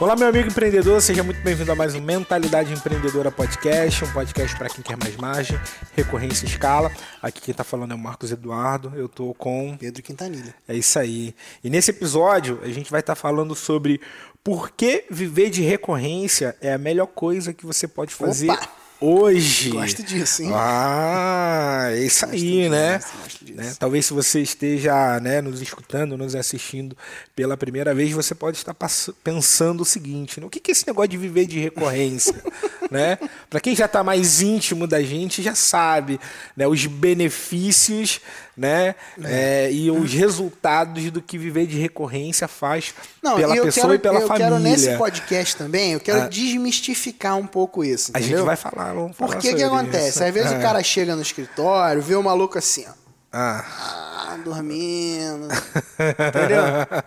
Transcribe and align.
Olá, 0.00 0.16
meu 0.16 0.28
amigo 0.28 0.48
empreendedor, 0.48 0.98
seja 1.02 1.22
muito 1.22 1.42
bem-vindo 1.42 1.70
a 1.70 1.74
mais 1.74 1.94
um 1.94 2.00
Mentalidade 2.00 2.72
Empreendedora 2.72 3.30
Podcast, 3.30 4.02
um 4.02 4.10
podcast 4.14 4.56
para 4.56 4.70
quem 4.70 4.82
quer 4.82 4.96
mais 4.96 5.14
margem, 5.14 5.60
recorrência 5.94 6.46
e 6.46 6.48
escala. 6.48 6.90
Aqui 7.20 7.42
quem 7.42 7.52
está 7.52 7.62
falando 7.62 7.92
é 7.92 7.94
o 7.94 7.98
Marcos 7.98 8.32
Eduardo, 8.32 8.94
eu 8.96 9.04
estou 9.04 9.34
com 9.34 9.76
Pedro 9.76 10.02
Quintanilha. 10.02 10.54
É 10.66 10.74
isso 10.74 10.98
aí. 10.98 11.34
E 11.62 11.68
nesse 11.68 11.90
episódio 11.90 12.58
a 12.62 12.68
gente 12.68 12.90
vai 12.90 13.00
estar 13.00 13.14
tá 13.14 13.20
falando 13.20 13.54
sobre 13.54 14.00
por 14.42 14.70
que 14.70 15.04
viver 15.10 15.50
de 15.50 15.60
recorrência 15.60 16.56
é 16.62 16.72
a 16.72 16.78
melhor 16.78 17.08
coisa 17.08 17.52
que 17.52 17.66
você 17.66 17.86
pode 17.86 18.14
fazer. 18.14 18.50
Opa! 18.50 18.79
Hoje. 19.00 19.70
Gosto 19.70 20.02
disso, 20.02 20.42
hein? 20.42 20.50
Ah, 20.52 21.88
é 21.90 22.04
isso 22.04 22.26
gosto 22.26 22.34
aí, 22.34 22.40
disso, 22.40 22.70
né? 22.70 23.00
Né? 23.54 23.74
Talvez 23.78 24.06
se 24.06 24.12
você 24.12 24.40
esteja 24.40 25.18
né, 25.20 25.40
nos 25.40 25.60
escutando, 25.60 26.16
nos 26.16 26.34
assistindo 26.34 26.96
pela 27.34 27.56
primeira 27.56 27.94
vez, 27.94 28.12
você 28.12 28.34
pode 28.34 28.58
estar 28.58 28.76
pensando 29.24 29.80
o 29.80 29.84
seguinte: 29.84 30.40
né? 30.40 30.46
o 30.46 30.50
que 30.50 30.60
é 30.70 30.72
esse 30.72 30.86
negócio 30.86 31.08
de 31.08 31.16
viver 31.16 31.46
de 31.46 31.58
recorrência? 31.58 32.34
né? 32.90 33.18
Para 33.48 33.60
quem 33.60 33.74
já 33.74 33.86
está 33.86 34.02
mais 34.04 34.40
íntimo 34.40 34.86
da 34.86 35.02
gente, 35.02 35.42
já 35.42 35.54
sabe 35.54 36.20
né, 36.56 36.66
os 36.66 36.86
benefícios 36.86 38.20
né? 38.56 38.94
É. 39.22 39.66
É, 39.66 39.72
e 39.72 39.90
os 39.90 40.12
resultados 40.12 41.10
do 41.10 41.22
que 41.22 41.38
viver 41.38 41.66
de 41.66 41.78
recorrência 41.78 42.46
faz 42.48 42.94
Não, 43.22 43.36
pela 43.36 43.54
pessoa 43.54 43.86
quero, 43.86 43.94
e 43.94 43.98
pela 43.98 44.20
eu 44.20 44.26
família. 44.26 44.46
Eu 44.46 44.50
quero 44.50 44.62
nesse 44.62 44.96
podcast 44.96 45.56
também, 45.56 45.92
eu 45.92 46.00
quero 46.00 46.22
ah. 46.22 46.28
desmistificar 46.28 47.36
um 47.36 47.46
pouco 47.46 47.84
isso. 47.84 48.10
Entendeu? 48.10 48.28
A 48.28 48.38
gente 48.38 48.46
vai 48.46 48.56
falar, 48.56 48.92
vamos 48.92 49.16
Por 49.16 49.36
que 49.36 49.54
que 49.54 49.62
acontece? 49.62 50.10
Isso. 50.10 50.24
Às 50.24 50.34
vezes 50.34 50.50
o 50.50 50.56
é. 50.56 50.60
cara 50.60 50.82
chega 50.82 51.16
no 51.16 51.22
escritório, 51.22 52.02
vê 52.02 52.14
o 52.14 52.22
maluco 52.22 52.58
assim, 52.58 52.84
ó. 52.88 52.92
Ah. 53.32 53.64
ah 54.28 54.38
dormindo. 54.44 55.48
entendeu? 55.98 56.62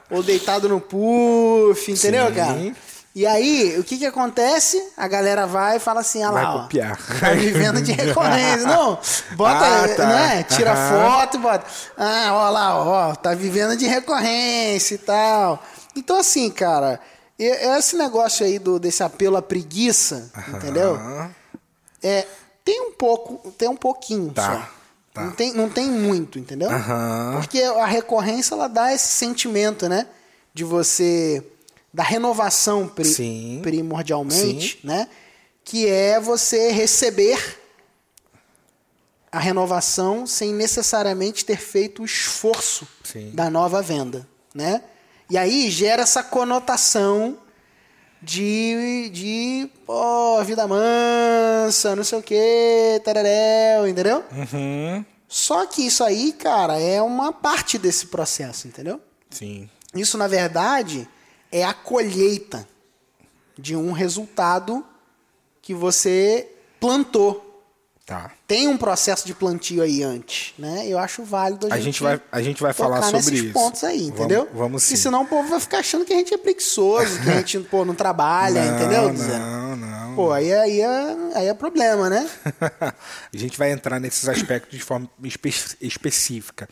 Ou 0.09 0.23
deitado 0.23 0.69
no 0.69 0.79
puff, 0.79 1.91
entendeu, 1.91 2.27
Sim. 2.27 2.33
cara? 2.33 2.73
E 3.15 3.27
aí, 3.27 3.77
o 3.77 3.83
que 3.83 3.99
que 3.99 4.07
acontece? 4.07 4.91
A 4.97 5.07
galera 5.07 5.45
vai 5.45 5.77
e 5.77 5.79
fala 5.79 5.99
assim, 5.99 6.23
ah 6.23 6.31
lá, 6.31 6.43
vai 6.43 6.61
copiar. 6.63 6.99
Ó, 6.99 7.19
tá 7.19 7.33
vivendo 7.33 7.79
de 7.79 7.91
recorrência. 7.93 8.65
Não, 8.65 8.97
bota, 9.35 9.83
ah, 9.83 9.95
tá. 9.95 10.07
né? 10.07 10.43
Tira 10.43 10.71
uhum. 10.71 11.11
foto 11.11 11.37
e 11.37 11.39
bota. 11.39 11.65
Ah, 11.95 12.29
ó 12.33 12.49
lá, 12.49 12.83
ó, 12.83 13.15
tá 13.15 13.35
vivendo 13.35 13.77
de 13.77 13.85
recorrência 13.85 14.95
e 14.95 14.97
tal. 14.97 15.61
Então, 15.95 16.17
assim, 16.17 16.49
cara, 16.49 16.99
esse 17.37 17.95
negócio 17.95 18.43
aí 18.43 18.57
do, 18.57 18.79
desse 18.79 19.03
apelo 19.03 19.37
à 19.37 19.43
preguiça, 19.43 20.31
entendeu? 20.47 20.99
É, 22.01 22.25
tem 22.65 22.81
um 22.81 22.93
pouco, 22.93 23.51
tem 23.51 23.69
um 23.69 23.75
pouquinho 23.75 24.31
tá. 24.31 24.43
só. 24.43 24.69
Tá. 25.13 25.25
Não, 25.25 25.31
tem, 25.31 25.53
não 25.53 25.69
tem 25.69 25.91
muito, 25.91 26.39
entendeu? 26.39 26.69
Porque 27.33 27.61
a 27.61 27.85
recorrência, 27.85 28.55
ela 28.55 28.67
dá 28.67 28.91
esse 28.91 29.09
sentimento, 29.09 29.87
né? 29.87 30.07
De 30.51 30.63
você 30.63 31.43
da 31.93 32.03
renovação 32.03 32.87
pri 32.87 33.05
Sim. 33.05 33.59
primordialmente, 33.61 34.79
Sim. 34.81 34.87
né? 34.87 35.07
Que 35.63 35.87
é 35.87 36.19
você 36.19 36.71
receber 36.71 37.59
a 39.31 39.39
renovação 39.39 40.25
sem 40.25 40.53
necessariamente 40.53 41.45
ter 41.45 41.57
feito 41.57 42.01
o 42.01 42.05
esforço 42.05 42.87
Sim. 43.03 43.31
da 43.33 43.49
nova 43.49 43.81
venda, 43.81 44.27
né? 44.53 44.83
E 45.29 45.37
aí 45.37 45.69
gera 45.69 46.03
essa 46.03 46.23
conotação 46.23 47.37
de, 48.21 49.09
de 49.11 49.69
pô, 49.85 50.43
vida 50.43 50.67
mansa, 50.67 51.95
não 51.95 52.03
sei 52.03 52.19
o 52.19 52.23
que, 52.23 53.01
tararéu, 53.03 53.87
entendeu? 53.87 54.23
Uhum. 54.31 55.05
Só 55.27 55.65
que 55.65 55.85
isso 55.85 56.03
aí, 56.03 56.31
cara, 56.33 56.79
é 56.79 57.01
uma 57.01 57.33
parte 57.33 57.77
desse 57.77 58.07
processo, 58.07 58.67
entendeu? 58.67 59.01
Sim. 59.29 59.67
Isso, 59.95 60.17
na 60.17 60.27
verdade, 60.27 61.07
é 61.53 61.63
a 61.63 61.73
colheita 61.73 62.67
de 63.57 63.75
um 63.75 63.91
resultado 63.91 64.83
que 65.61 65.71
você 65.71 66.49
plantou. 66.79 67.51
Tá. 68.05 68.31
Tem 68.47 68.67
um 68.67 68.75
processo 68.75 69.25
de 69.25 69.33
plantio 69.33 69.81
aí 69.81 70.03
antes, 70.03 70.53
né? 70.57 70.85
Eu 70.85 70.97
acho 70.97 71.23
válido 71.23 71.67
a, 71.71 71.75
a 71.75 71.79
gente, 71.79 72.03
vai 72.03 72.19
a 72.31 72.41
gente 72.41 72.61
vai 72.61 72.73
falar 72.73 73.01
sobre 73.03 73.17
nesses 73.17 73.39
isso. 73.39 73.53
pontos 73.53 73.83
aí, 73.83 74.07
entendeu? 74.07 74.45
Vamos, 74.45 74.59
vamos 74.59 74.83
sim. 74.83 74.95
E 74.95 74.97
senão 74.97 75.21
o 75.21 75.25
povo 75.27 75.47
vai 75.47 75.59
ficar 75.59 75.77
achando 75.77 76.03
que 76.03 76.11
a 76.11 76.17
gente 76.17 76.33
é 76.33 76.37
preguiçoso, 76.37 77.21
que 77.21 77.29
a 77.29 77.35
gente 77.35 77.59
pô, 77.59 77.85
não 77.85 77.95
trabalha, 77.95 78.65
não, 78.65 78.75
entendeu? 78.75 79.13
Não, 79.13 79.75
não. 79.77 79.92
Pô, 80.15 80.31
aí, 80.31 80.53
aí, 80.53 80.81
é, 80.81 81.15
aí 81.35 81.47
é 81.47 81.53
problema, 81.53 82.09
né? 82.09 82.29
a 82.81 82.93
gente 83.37 83.57
vai 83.57 83.71
entrar 83.71 83.99
nesses 83.99 84.27
aspectos 84.27 84.77
de 84.77 84.83
forma 84.83 85.09
espe 85.23 85.53
específica. 85.81 86.67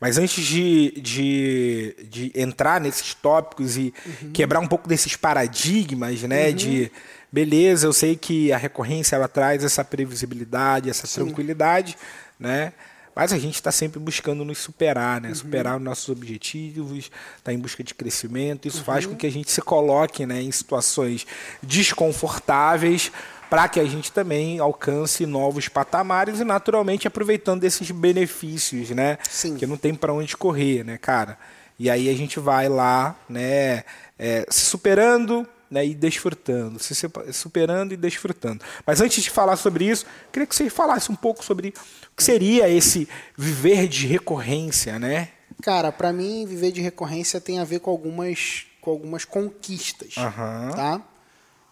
Mas 0.00 0.18
antes 0.18 0.44
de, 0.44 1.00
de, 1.00 1.96
de 2.08 2.32
entrar 2.34 2.80
nesses 2.80 3.14
tópicos 3.14 3.76
e 3.76 3.94
uhum. 4.04 4.32
quebrar 4.32 4.60
um 4.60 4.66
pouco 4.66 4.88
desses 4.88 5.16
paradigmas, 5.16 6.22
né? 6.22 6.48
Uhum. 6.48 6.54
De 6.54 6.92
beleza, 7.30 7.86
eu 7.86 7.92
sei 7.92 8.14
que 8.16 8.52
a 8.52 8.58
recorrência 8.58 9.16
ela 9.16 9.28
traz 9.28 9.64
essa 9.64 9.84
previsibilidade, 9.84 10.90
essa 10.90 11.06
Sim. 11.06 11.24
tranquilidade, 11.24 11.96
né? 12.38 12.72
Mas 13.14 13.32
a 13.32 13.38
gente 13.38 13.54
está 13.54 13.70
sempre 13.70 13.98
buscando 13.98 14.44
nos 14.44 14.58
superar, 14.58 15.20
né? 15.20 15.28
Uhum. 15.28 15.34
Superar 15.34 15.76
os 15.76 15.82
nossos 15.82 16.08
objetivos, 16.08 17.10
está 17.36 17.52
em 17.52 17.58
busca 17.58 17.84
de 17.84 17.94
crescimento. 17.94 18.66
Isso 18.66 18.78
uhum. 18.78 18.84
faz 18.84 19.06
com 19.06 19.14
que 19.14 19.26
a 19.26 19.30
gente 19.30 19.50
se 19.50 19.60
coloque 19.60 20.24
né, 20.24 20.40
em 20.40 20.50
situações 20.50 21.26
desconfortáveis 21.62 23.12
para 23.50 23.68
que 23.68 23.78
a 23.78 23.84
gente 23.84 24.10
também 24.10 24.58
alcance 24.58 25.26
novos 25.26 25.68
patamares 25.68 26.40
e 26.40 26.44
naturalmente 26.44 27.06
aproveitando 27.06 27.60
desses 27.60 27.90
benefícios, 27.90 28.88
né? 28.90 29.18
Sim. 29.28 29.56
Que 29.56 29.66
não 29.66 29.76
tem 29.76 29.94
para 29.94 30.10
onde 30.10 30.34
correr, 30.34 30.82
né, 30.82 30.96
cara? 30.96 31.36
E 31.78 31.90
aí 31.90 32.08
a 32.08 32.14
gente 32.14 32.40
vai 32.40 32.68
lá, 32.68 33.14
né, 33.28 33.84
é, 34.18 34.46
se 34.48 34.60
superando, 34.60 35.46
né, 35.70 35.86
e 35.86 35.94
desfrutando, 35.94 36.78
se 36.78 36.94
superando 37.32 37.92
e 37.92 37.96
desfrutando. 37.96 38.62
Mas 38.86 39.00
antes 39.00 39.24
de 39.24 39.30
falar 39.30 39.56
sobre 39.56 39.86
isso, 39.86 40.06
queria 40.30 40.46
que 40.46 40.54
você 40.54 40.70
falasse 40.70 41.10
um 41.10 41.14
pouco 41.14 41.44
sobre 41.44 41.74
que 42.16 42.22
seria 42.22 42.68
esse 42.68 43.08
viver 43.36 43.88
de 43.88 44.06
recorrência, 44.06 44.98
né? 44.98 45.28
Cara, 45.62 45.92
para 45.92 46.12
mim 46.12 46.44
viver 46.46 46.72
de 46.72 46.80
recorrência 46.80 47.40
tem 47.40 47.58
a 47.58 47.64
ver 47.64 47.80
com 47.80 47.90
algumas 47.90 48.66
com 48.80 48.90
algumas 48.90 49.24
conquistas, 49.24 50.16
uhum. 50.16 50.74
tá? 50.74 51.02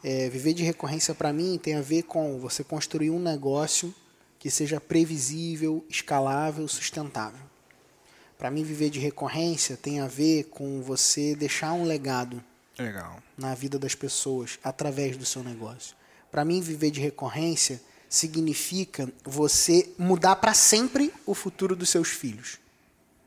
É, 0.03 0.29
viver 0.29 0.55
de 0.55 0.63
recorrência 0.63 1.15
para 1.15 1.33
mim 1.33 1.59
tem 1.61 1.75
a 1.75 1.83
ver 1.83 2.05
com 2.05 2.39
você 2.39 2.63
construir 2.63 3.11
um 3.11 3.19
negócio 3.19 3.93
que 4.39 4.51
seja 4.51 4.81
previsível, 4.81 5.85
escalável, 5.89 6.67
sustentável. 6.67 7.51
Para 8.39 8.51
mim, 8.51 8.65
viver 8.65 8.89
de 8.89 8.99
recorrência 8.99 9.77
tem 9.77 10.01
a 10.01 10.07
ver 10.07 10.45
com 10.45 10.81
você 10.81 11.35
deixar 11.35 11.75
um 11.75 11.85
legado 11.85 12.43
Legal. 12.79 13.23
na 13.37 13.55
vida 13.55 13.79
das 13.79 13.95
pessoas 13.95 14.59
através 14.65 15.15
do 15.15 15.27
seu 15.27 15.45
negócio. 15.45 15.95
Para 16.31 16.43
mim, 16.43 16.63
viver 16.63 16.91
de 16.91 17.03
recorrência 17.03 17.83
significa 18.11 19.09
você 19.25 19.89
mudar 19.97 20.35
para 20.37 20.53
sempre 20.53 21.15
o 21.25 21.33
futuro 21.33 21.77
dos 21.77 21.91
seus 21.91 22.09
filhos, 22.09 22.59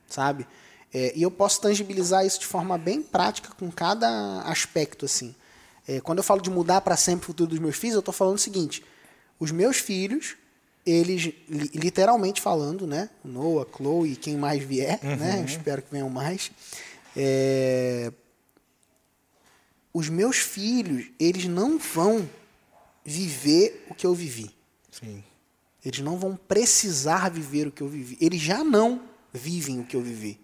sabe? 0.10 0.46
É, 0.94 1.14
e 1.16 1.24
eu 1.24 1.32
posso 1.32 1.62
tangibilizar 1.62 2.26
isso 2.26 2.42
de 2.42 2.46
forma 2.46 2.78
bem 2.78 3.02
prática 3.02 3.50
com 3.58 3.72
cada 3.72 4.42
aspecto 4.42 5.06
assim. 5.06 5.34
É, 5.88 6.02
quando 6.02 6.18
eu 6.18 6.24
falo 6.24 6.42
de 6.42 6.50
mudar 6.50 6.82
para 6.82 6.98
sempre 6.98 7.24
o 7.24 7.28
futuro 7.28 7.50
dos 7.50 7.60
meus 7.60 7.78
filhos, 7.78 7.96
eu 7.96 8.00
estou 8.02 8.14
falando 8.14 8.36
o 8.36 8.42
seguinte: 8.42 8.84
os 9.40 9.52
meus 9.52 9.78
filhos, 9.78 10.36
eles, 10.86 11.34
literalmente 11.48 12.42
falando, 12.42 12.86
né? 12.86 13.10
Noah, 13.24 13.66
Chloe, 13.76 14.18
quem 14.18 14.36
mais 14.36 14.62
vier, 14.62 15.00
uhum. 15.02 15.16
né? 15.16 15.40
Eu 15.40 15.46
espero 15.46 15.82
que 15.82 15.92
venham 15.92 16.10
mais. 16.10 16.52
É, 17.16 18.12
os 19.94 20.10
meus 20.10 20.38
filhos, 20.38 21.06
eles 21.18 21.46
não 21.46 21.80
vão 21.80 22.28
viver 23.06 23.86
o 23.90 23.96
que 23.96 24.06
eu 24.06 24.14
vivi. 24.14 24.54
Sim. 25.00 25.24
Eles 25.84 26.00
não 26.00 26.18
vão 26.18 26.36
precisar 26.36 27.30
viver 27.30 27.68
o 27.68 27.72
que 27.72 27.82
eu 27.82 27.88
vivi. 27.88 28.18
Eles 28.22 28.42
já 28.42 28.64
não 28.64 29.02
vivem 29.34 29.80
o 29.80 29.84
que 29.84 29.96
eu 29.96 30.02
vivi. 30.02 30.40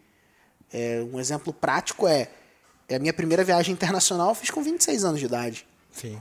É, 0.71 1.01
um 1.11 1.19
exemplo 1.19 1.53
prático 1.53 2.07
é 2.07 2.29
é 2.89 2.95
a 2.95 2.99
minha 2.99 3.13
primeira 3.13 3.43
viagem 3.43 3.71
internacional 3.71 4.29
eu 4.29 4.35
fiz 4.35 4.49
com 4.49 4.63
26 4.63 5.05
anos 5.05 5.19
de 5.19 5.27
idade. 5.27 5.65
Sim. 5.91 6.19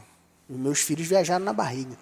Os 0.49 0.57
meus 0.57 0.81
filhos 0.81 1.09
viajaram 1.09 1.45
na 1.45 1.53
barriga. 1.53 1.97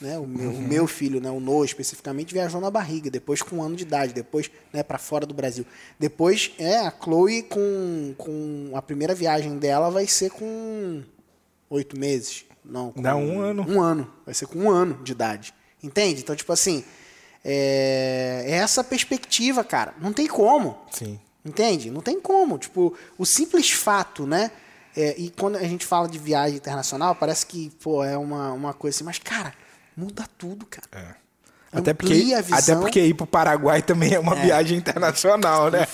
Né? 0.00 0.18
O, 0.18 0.26
meu, 0.26 0.50
uhum. 0.50 0.58
o 0.58 0.62
meu 0.62 0.86
filho, 0.86 1.20
né, 1.20 1.30
o 1.30 1.40
Noah 1.40 1.64
especificamente, 1.64 2.32
viajou 2.32 2.60
na 2.60 2.70
barriga, 2.70 3.10
depois 3.10 3.42
com 3.42 3.56
um 3.56 3.62
ano 3.62 3.76
de 3.76 3.82
idade, 3.82 4.14
depois 4.14 4.50
né, 4.72 4.82
para 4.82 4.98
fora 4.98 5.26
do 5.26 5.34
Brasil. 5.34 5.66
Depois, 5.98 6.52
é, 6.58 6.78
a 6.78 6.90
Chloe, 6.90 7.42
com, 7.42 8.14
com 8.16 8.72
a 8.74 8.80
primeira 8.80 9.14
viagem 9.14 9.58
dela, 9.58 9.90
vai 9.90 10.06
ser 10.06 10.30
com 10.30 11.02
oito 11.68 11.98
meses. 11.98 12.44
Não, 12.64 12.92
com 12.92 13.02
Dá 13.02 13.16
um 13.16 13.40
ano. 13.40 13.66
Um 13.68 13.80
ano. 13.80 14.10
Vai 14.24 14.34
ser 14.34 14.46
com 14.46 14.58
um 14.60 14.70
ano 14.70 15.02
de 15.02 15.12
idade. 15.12 15.52
Entende? 15.82 16.20
Então, 16.20 16.36
tipo 16.36 16.52
assim, 16.52 16.84
é, 17.44 18.44
é 18.46 18.52
essa 18.52 18.84
perspectiva, 18.84 19.64
cara. 19.64 19.94
Não 20.00 20.12
tem 20.12 20.26
como. 20.26 20.78
Sim. 20.90 21.18
Entende? 21.44 21.90
Não 21.90 22.00
tem 22.00 22.20
como. 22.20 22.58
Tipo, 22.58 22.96
o 23.16 23.24
simples 23.24 23.70
fato, 23.70 24.26
né? 24.26 24.50
É, 24.96 25.14
e 25.16 25.30
quando 25.30 25.56
a 25.56 25.62
gente 25.62 25.86
fala 25.86 26.08
de 26.08 26.18
viagem 26.18 26.56
internacional, 26.56 27.14
parece 27.14 27.46
que, 27.46 27.70
pô, 27.82 28.04
é 28.04 28.16
uma, 28.16 28.52
uma 28.52 28.74
coisa 28.74 28.96
assim, 28.96 29.04
mas, 29.04 29.18
cara, 29.18 29.54
muda 29.96 30.26
tudo, 30.36 30.66
cara. 30.66 30.86
É. 30.92 31.20
Até 31.72 31.94
porque, 31.94 32.34
a 32.34 32.40
visão. 32.40 32.58
até 32.58 32.74
porque 32.74 33.00
ir 33.00 33.14
para 33.14 33.24
o 33.24 33.26
Paraguai 33.28 33.80
também 33.80 34.12
é 34.12 34.18
uma 34.18 34.36
é. 34.36 34.42
viagem 34.42 34.76
internacional, 34.76 35.70
né? 35.70 35.86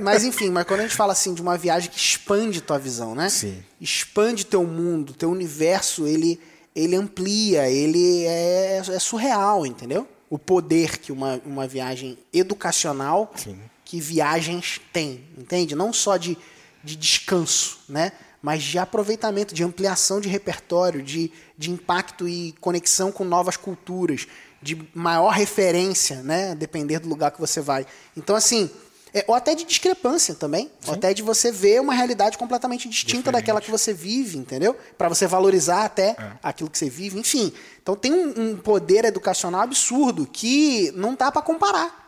mas 0.00 0.22
enfim, 0.22 0.50
mas 0.50 0.64
quando 0.64 0.80
a 0.80 0.82
gente 0.84 0.94
fala 0.94 1.12
assim 1.12 1.34
de 1.34 1.42
uma 1.42 1.58
viagem 1.58 1.90
que 1.90 1.98
expande 1.98 2.60
tua 2.60 2.78
visão, 2.78 3.16
né? 3.16 3.28
Sim. 3.28 3.60
Expande 3.80 4.46
teu 4.46 4.64
mundo, 4.64 5.12
teu 5.12 5.28
universo, 5.28 6.06
ele, 6.06 6.40
ele 6.74 6.96
amplia, 6.96 7.70
ele 7.70 8.24
é, 8.24 8.76
é 8.78 8.98
surreal, 8.98 9.64
entendeu? 9.64 10.08
O 10.28 10.38
poder 10.38 10.98
que 10.98 11.12
uma, 11.12 11.40
uma 11.44 11.66
viagem 11.66 12.18
educacional, 12.32 13.32
Sim. 13.36 13.58
que 13.84 14.00
viagens 14.00 14.80
têm, 14.92 15.24
entende? 15.38 15.74
Não 15.74 15.92
só 15.92 16.16
de, 16.16 16.36
de 16.82 16.96
descanso, 16.96 17.78
né? 17.88 18.12
mas 18.44 18.62
de 18.62 18.78
aproveitamento, 18.78 19.54
de 19.54 19.64
ampliação 19.64 20.20
de 20.20 20.28
repertório, 20.28 21.02
de, 21.02 21.32
de 21.56 21.70
impacto 21.70 22.28
e 22.28 22.52
conexão 22.60 23.10
com 23.10 23.24
novas 23.24 23.56
culturas, 23.56 24.26
de 24.60 24.86
maior 24.94 25.30
referência, 25.30 26.22
né? 26.22 26.54
Depender 26.54 26.98
do 26.98 27.08
lugar 27.08 27.30
que 27.30 27.40
você 27.40 27.62
vai. 27.62 27.86
Então, 28.14 28.36
assim, 28.36 28.70
é, 29.14 29.24
ou 29.28 29.34
até 29.34 29.54
de 29.54 29.64
discrepância 29.64 30.34
também, 30.34 30.64
Sim. 30.80 30.88
ou 30.90 30.94
até 30.94 31.14
de 31.14 31.22
você 31.22 31.52
ver 31.52 31.80
uma 31.80 31.94
realidade 31.94 32.36
completamente 32.36 32.88
distinta 32.88 33.18
Diferente. 33.18 33.40
daquela 33.42 33.60
que 33.60 33.70
você 33.70 33.92
vive, 33.94 34.36
entendeu? 34.36 34.76
Para 34.98 35.08
você 35.08 35.24
valorizar 35.24 35.84
até 35.84 36.16
é. 36.18 36.32
aquilo 36.42 36.68
que 36.68 36.76
você 36.76 36.90
vive, 36.90 37.20
enfim. 37.20 37.52
Então 37.80 37.94
tem 37.94 38.12
um, 38.12 38.50
um 38.50 38.56
poder 38.56 39.04
educacional 39.04 39.60
absurdo 39.60 40.26
que 40.26 40.90
não 40.96 41.14
dá 41.14 41.30
para 41.30 41.42
comparar. 41.42 42.02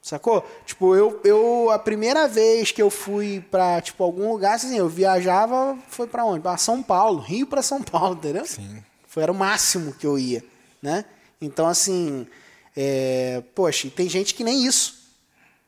Sacou? 0.00 0.48
Tipo, 0.64 0.94
eu, 0.94 1.20
eu 1.24 1.68
a 1.72 1.80
primeira 1.80 2.28
vez 2.28 2.70
que 2.70 2.80
eu 2.80 2.90
fui 2.90 3.44
pra, 3.50 3.80
tipo, 3.80 4.04
algum 4.04 4.30
lugar, 4.30 4.54
assim, 4.54 4.78
eu 4.78 4.88
viajava, 4.88 5.76
foi 5.88 6.06
para 6.06 6.24
onde? 6.24 6.42
Pra 6.42 6.56
São 6.56 6.80
Paulo, 6.80 7.18
Rio 7.18 7.48
para 7.48 7.60
São 7.60 7.82
Paulo, 7.82 8.14
entendeu? 8.14 8.46
Sim. 8.46 8.84
Foi, 9.08 9.24
era 9.24 9.32
o 9.32 9.34
máximo 9.34 9.92
que 9.94 10.06
eu 10.06 10.16
ia, 10.16 10.44
né? 10.80 11.04
Então, 11.40 11.66
assim, 11.66 12.24
é, 12.76 13.42
poxa, 13.52 13.90
tem 13.90 14.08
gente 14.08 14.32
que 14.32 14.44
nem 14.44 14.64
isso, 14.64 14.94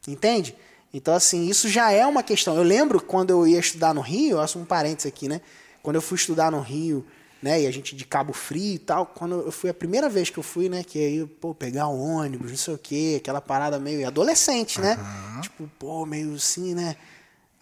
entende? 0.07 0.55
Então, 0.93 1.15
assim, 1.15 1.49
isso 1.49 1.69
já 1.69 1.91
é 1.93 2.07
uma 2.07 2.23
questão. 2.23 2.57
Eu 2.57 2.63
lembro 2.63 3.01
quando 3.01 3.31
eu 3.31 3.47
ia 3.47 3.59
estudar 3.59 3.95
no 3.95 4.01
Rio, 4.01 4.33
eu 4.33 4.39
faço 4.39 4.59
um 4.59 4.65
parênteses 4.65 5.07
aqui, 5.07 5.29
né? 5.29 5.41
Quando 5.83 5.97
eu 5.97 6.03
fui 6.03 6.17
estudar 6.17 6.51
no 6.51 6.61
Rio, 6.61 7.05
né? 7.43 7.63
E 7.63 7.67
a 7.67 7.71
gente 7.71 7.95
de 7.95 8.05
Cabo 8.05 8.33
Frio 8.33 8.75
e 8.75 8.79
tal. 8.79 9.07
Quando 9.07 9.41
eu 9.43 9.53
fui 9.53 9.69
a 9.71 9.75
primeira 9.75 10.09
vez 10.09 10.31
que 10.31 10.39
eu 10.39 10.43
fui, 10.43 10.69
né? 10.69 10.83
Que 10.83 10.99
aí, 10.99 11.27
pô, 11.27 11.55
pegar 11.55 11.89
um 11.89 12.01
ônibus, 12.01 12.51
não 12.51 12.59
sei 12.59 12.75
o 12.75 12.79
quê, 12.79 13.17
aquela 13.19 13.41
parada 13.41 13.79
meio 13.79 14.07
adolescente, 14.07 14.81
né? 14.81 14.97
Uhum. 14.97 15.41
Tipo, 15.43 15.71
pô, 15.79 16.07
meio 16.07 16.35
assim, 16.35 16.75
né? 16.75 16.97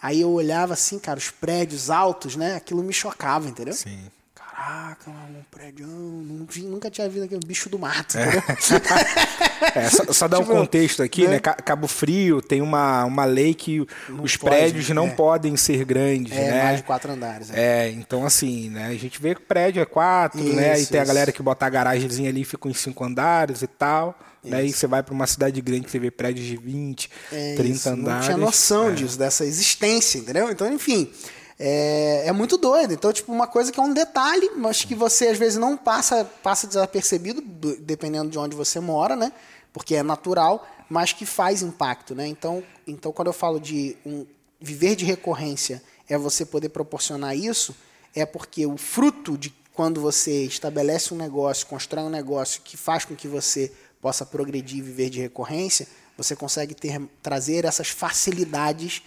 Aí 0.01 0.21
eu 0.21 0.31
olhava 0.31 0.75
assim, 0.75 0.99
cara, 0.99 1.19
os 1.19 1.31
prédios 1.31 1.91
altos, 1.91 2.37
né? 2.37 2.55
Aquilo 2.55 2.83
me 2.83 2.93
chocava, 2.93 3.49
entendeu? 3.49 3.75
Sim. 3.75 4.11
Caraca, 4.35 5.11
um 5.11 5.43
prédio, 5.51 5.87
nunca 5.87 6.91
tinha 6.91 7.09
visto 7.09 7.25
aquele 7.25 7.45
bicho 7.45 7.69
do 7.69 7.79
mato. 7.79 8.17
É. 8.17 8.31
é 9.75 9.89
só, 9.89 10.13
só 10.13 10.29
dar 10.29 10.39
tipo, 10.39 10.53
um 10.53 10.57
contexto 10.57 11.03
aqui, 11.03 11.27
né? 11.27 11.35
né? 11.35 11.39
Cabo 11.41 11.87
Frio 11.87 12.41
tem 12.41 12.61
uma, 12.61 13.05
uma 13.05 13.25
lei 13.25 13.55
que 13.55 13.87
não 14.09 14.23
os 14.23 14.37
pode, 14.37 14.57
prédios 14.57 14.89
não 14.91 15.07
é. 15.07 15.11
podem 15.11 15.57
ser 15.57 15.85
grandes, 15.85 16.37
é, 16.37 16.51
né? 16.51 16.63
mais 16.65 16.77
de 16.79 16.83
quatro 16.83 17.13
andares. 17.13 17.51
É. 17.51 17.89
é. 17.89 17.91
então 17.91 18.25
assim, 18.25 18.71
né? 18.71 18.87
A 18.87 18.95
gente 18.95 19.21
vê 19.21 19.35
que 19.35 19.41
o 19.41 19.45
prédio 19.45 19.81
é 19.81 19.85
quatro, 19.87 20.41
isso, 20.41 20.55
né? 20.55 20.81
E 20.81 20.87
tem 20.87 21.01
a 21.01 21.05
galera 21.05 21.33
que 21.33 21.43
bota 21.43 21.67
a 21.67 21.71
garagemzinha 21.71 22.31
ali, 22.31 22.45
fica 22.45 22.69
em 22.69 22.75
cinco 22.75 23.05
andares 23.05 23.63
e 23.63 23.67
tal. 23.67 24.19
Né? 24.45 24.65
E 24.65 24.73
você 24.73 24.87
vai 24.87 25.03
para 25.03 25.13
uma 25.13 25.27
cidade 25.27 25.61
grande 25.61 25.87
que 25.87 25.91
você 25.91 25.99
vê 25.99 26.09
prédios 26.09 26.47
de 26.47 26.57
20, 26.57 27.11
é 27.33 27.55
30 27.57 27.71
isso. 27.71 27.89
andares. 27.89 28.07
Não 28.07 28.21
tinha 28.21 28.37
noção 28.37 28.91
é. 28.91 28.93
disso, 28.93 29.19
dessa 29.19 29.45
existência, 29.45 30.19
entendeu? 30.19 30.49
Então, 30.51 30.73
enfim 30.73 31.11
é, 31.59 32.27
é 32.27 32.33
muito 32.33 32.59
doido. 32.59 32.93
Então, 32.93 33.13
tipo, 33.13 33.33
uma 33.33 33.47
coisa 33.47 33.73
que 33.73 33.81
é 33.81 33.83
um 33.83 33.93
detalhe, 33.93 34.51
mas 34.57 34.85
que 34.85 34.95
você 34.95 35.29
às 35.29 35.39
vezes 35.39 35.59
não 35.59 35.77
passa, 35.77 36.25
passa 36.43 36.67
desapercebido, 36.67 37.41
dependendo 37.81 38.31
de 38.31 38.39
onde 38.39 38.55
você 38.55 38.79
mora, 38.81 39.17
né? 39.17 39.33
Porque 39.73 39.95
é 39.95 40.03
natural, 40.03 40.67
mas 40.89 41.13
que 41.13 41.25
faz 41.25 41.63
impacto, 41.63 42.15
né? 42.15 42.27
Então, 42.27 42.63
então 42.87 43.13
quando 43.13 43.29
eu 43.29 43.33
falo 43.33 43.59
de 43.59 43.97
um, 44.05 44.27
viver 44.61 44.97
de 44.97 45.05
recorrência 45.05 45.83
é 46.09 46.17
você 46.17 46.45
poder 46.45 46.69
proporcionar 46.69 47.37
isso, 47.37 47.75
é 48.15 48.25
porque 48.25 48.67
o 48.67 48.77
fruto 48.77 49.37
de 49.37 49.53
quando 49.73 50.01
você 50.01 50.45
estabelece 50.45 51.13
um 51.13 51.17
negócio, 51.17 51.67
constrói 51.67 52.05
um 52.05 52.11
negócio 52.11 52.63
que 52.63 52.77
faz 52.77 53.05
com 53.05 53.15
que 53.15 53.29
você 53.29 53.71
possa 54.01 54.25
progredir 54.25 54.79
e 54.79 54.83
viver 54.83 55.11
de 55.11 55.21
recorrência, 55.21 55.87
você 56.17 56.35
consegue 56.35 56.75
ter, 56.75 57.01
trazer 57.23 57.65
essas 57.65 57.89
facilidades 57.89 59.03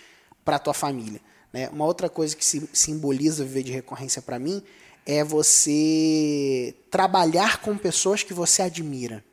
para 0.46 0.58
a 0.58 0.60
tua 0.60 0.74
família. 0.74 1.20
Né? 1.52 1.70
Uma 1.70 1.86
outra 1.86 2.10
coisa 2.10 2.36
que 2.36 2.46
simboliza 2.46 3.44
viver 3.44 3.64
de 3.64 3.72
recorrência 3.72 4.22
para 4.22 4.40
mim 4.40 4.64
é 5.06 5.24
você 5.24 6.76
trabalhar 6.92 7.62
com 7.62 7.78
pessoas 7.78 8.24
que 8.24 8.34
você 8.34 8.62
admira. 8.62 9.24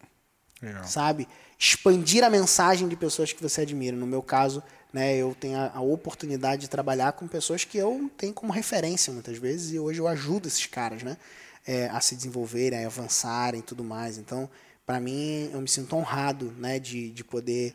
Legal. 0.63 0.85
Sabe? 0.85 1.29
Expandir 1.59 2.25
a 2.25 2.31
mensagem 2.31 2.89
de 2.89 2.97
pessoas 2.97 3.33
que 3.33 3.43
você 3.43 3.63
admira. 3.63 3.97
No 3.97 4.07
meu 4.07 4.23
caso, 4.23 4.63
né, 4.93 5.15
eu 5.17 5.37
tenho 5.39 5.59
a, 5.59 5.73
a, 5.75 5.81
oportunidade 5.81 6.63
de 6.63 6.71
trabalhar 6.71 7.13
com 7.13 7.29
pessoas 7.29 7.65
que 7.65 7.77
eu 7.77 8.11
tenho 8.17 8.33
como 8.33 8.53
referência 8.53 9.13
muitas 9.13 9.37
vezes 9.37 9.73
e 9.73 9.79
hoje 9.79 10.01
eu 10.01 10.09
ajudo 10.09 10.49
esses 10.49 10.65
caras 10.67 11.03
né, 11.03 11.19
é, 11.67 11.89
a 11.89 12.01
se 12.01 12.15
desenvolverem, 12.15 12.83
a 12.83 12.87
avançarem 12.87 13.61
e 13.61 13.63
tudo 13.63 13.85
mais. 13.85 14.17
Então, 14.17 14.49
para 14.87 14.99
mim, 15.01 15.51
eu 15.53 15.61
me 15.61 15.69
sinto 15.69 15.97
honrado 15.97 16.55
né, 16.59 16.79
de, 16.79 17.11
de 17.11 17.23
poder 17.25 17.75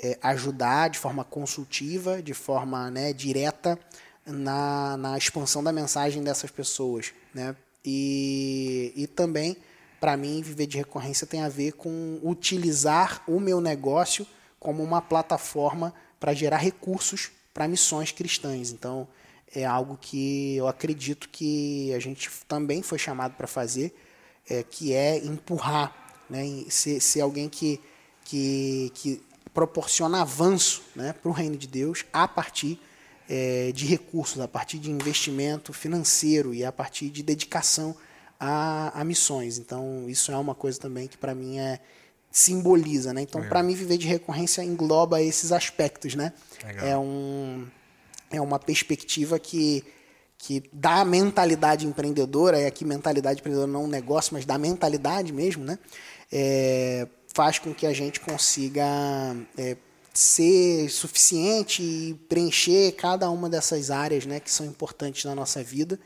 é, 0.00 0.18
ajudar 0.22 0.88
de 0.90 0.98
forma 0.98 1.24
consultiva, 1.24 2.22
de 2.22 2.34
forma 2.34 2.90
né, 2.90 3.12
direta 3.12 3.78
na, 4.26 4.96
na 4.96 5.18
expansão 5.18 5.62
da 5.62 5.72
mensagem 5.72 6.22
dessas 6.22 6.50
pessoas. 6.50 7.12
Né? 7.34 7.54
E, 7.84 8.92
e 8.96 9.06
também, 9.06 9.56
para 10.00 10.16
mim, 10.16 10.42
viver 10.42 10.66
de 10.66 10.78
recorrência 10.78 11.26
tem 11.26 11.42
a 11.42 11.48
ver 11.48 11.72
com 11.72 12.18
utilizar 12.22 13.22
o 13.26 13.38
meu 13.38 13.60
negócio 13.60 14.26
como 14.58 14.82
uma 14.82 15.02
plataforma 15.02 15.92
para 16.18 16.32
gerar 16.32 16.56
recursos 16.56 17.30
para 17.52 17.68
missões 17.68 18.10
cristãs. 18.10 18.70
Então, 18.70 19.06
é 19.54 19.64
algo 19.64 19.96
que 20.00 20.56
eu 20.56 20.66
acredito 20.66 21.28
que 21.28 21.92
a 21.94 21.98
gente 21.98 22.28
também 22.48 22.82
foi 22.82 22.98
chamado 22.98 23.34
para 23.34 23.46
fazer, 23.46 23.94
é, 24.48 24.62
que 24.62 24.92
é 24.92 25.18
empurrar, 25.18 25.94
né, 26.28 26.64
ser, 26.68 27.00
ser 27.00 27.20
alguém 27.20 27.48
que, 27.48 27.80
que, 28.24 28.90
que 28.94 29.22
proporciona 29.54 30.20
avanço 30.20 30.82
né, 30.96 31.14
para 31.14 31.30
o 31.30 31.32
reino 31.32 31.56
de 31.56 31.68
Deus 31.68 32.04
a 32.12 32.26
partir 32.26 32.78
é, 33.28 33.70
de 33.72 33.86
recursos, 33.86 34.40
a 34.40 34.48
partir 34.48 34.78
de 34.78 34.90
investimento 34.90 35.72
financeiro 35.72 36.52
e 36.52 36.64
a 36.64 36.72
partir 36.72 37.08
de 37.08 37.22
dedicação 37.22 37.96
a, 38.38 39.00
a 39.00 39.04
missões. 39.04 39.58
Então, 39.58 40.06
isso 40.08 40.32
é 40.32 40.36
uma 40.36 40.54
coisa 40.54 40.78
também 40.78 41.06
que 41.06 41.16
para 41.16 41.34
mim 41.34 41.58
é 41.58 41.78
simboliza, 42.30 43.14
né? 43.14 43.22
Então, 43.22 43.42
para 43.48 43.62
mim 43.62 43.74
viver 43.76 43.96
de 43.96 44.08
recorrência 44.08 44.62
engloba 44.62 45.22
esses 45.22 45.52
aspectos, 45.52 46.16
né? 46.16 46.32
Legal. 46.64 46.86
É 46.86 46.98
um 46.98 47.66
é 48.30 48.40
uma 48.40 48.58
perspectiva 48.58 49.38
que 49.38 49.84
que 50.36 50.62
dá 50.72 51.06
mentalidade 51.06 51.86
empreendedora, 51.86 52.60
e 52.60 52.66
aqui 52.66 52.84
mentalidade 52.84 53.40
empreendedora 53.40 53.70
não 53.70 53.82
é 53.82 53.84
um 53.84 53.88
negócio, 53.88 54.34
mas 54.34 54.44
dá 54.44 54.58
mentalidade 54.58 55.32
mesmo, 55.32 55.64
né? 55.64 55.78
É, 56.30 57.06
faz 57.34 57.58
com 57.58 57.74
que 57.74 57.84
a 57.84 57.92
gente 57.92 58.20
consiga 58.20 58.86
é, 59.58 59.76
ser 60.14 60.88
suficiente 60.88 61.82
e 61.82 62.14
preencher 62.28 62.92
cada 62.92 63.28
uma 63.28 63.50
dessas 63.50 63.90
áreas 63.90 64.24
né, 64.24 64.38
que 64.38 64.50
são 64.50 64.64
importantes 64.64 65.24
na 65.24 65.34
nossa 65.34 65.62
vida 65.62 65.98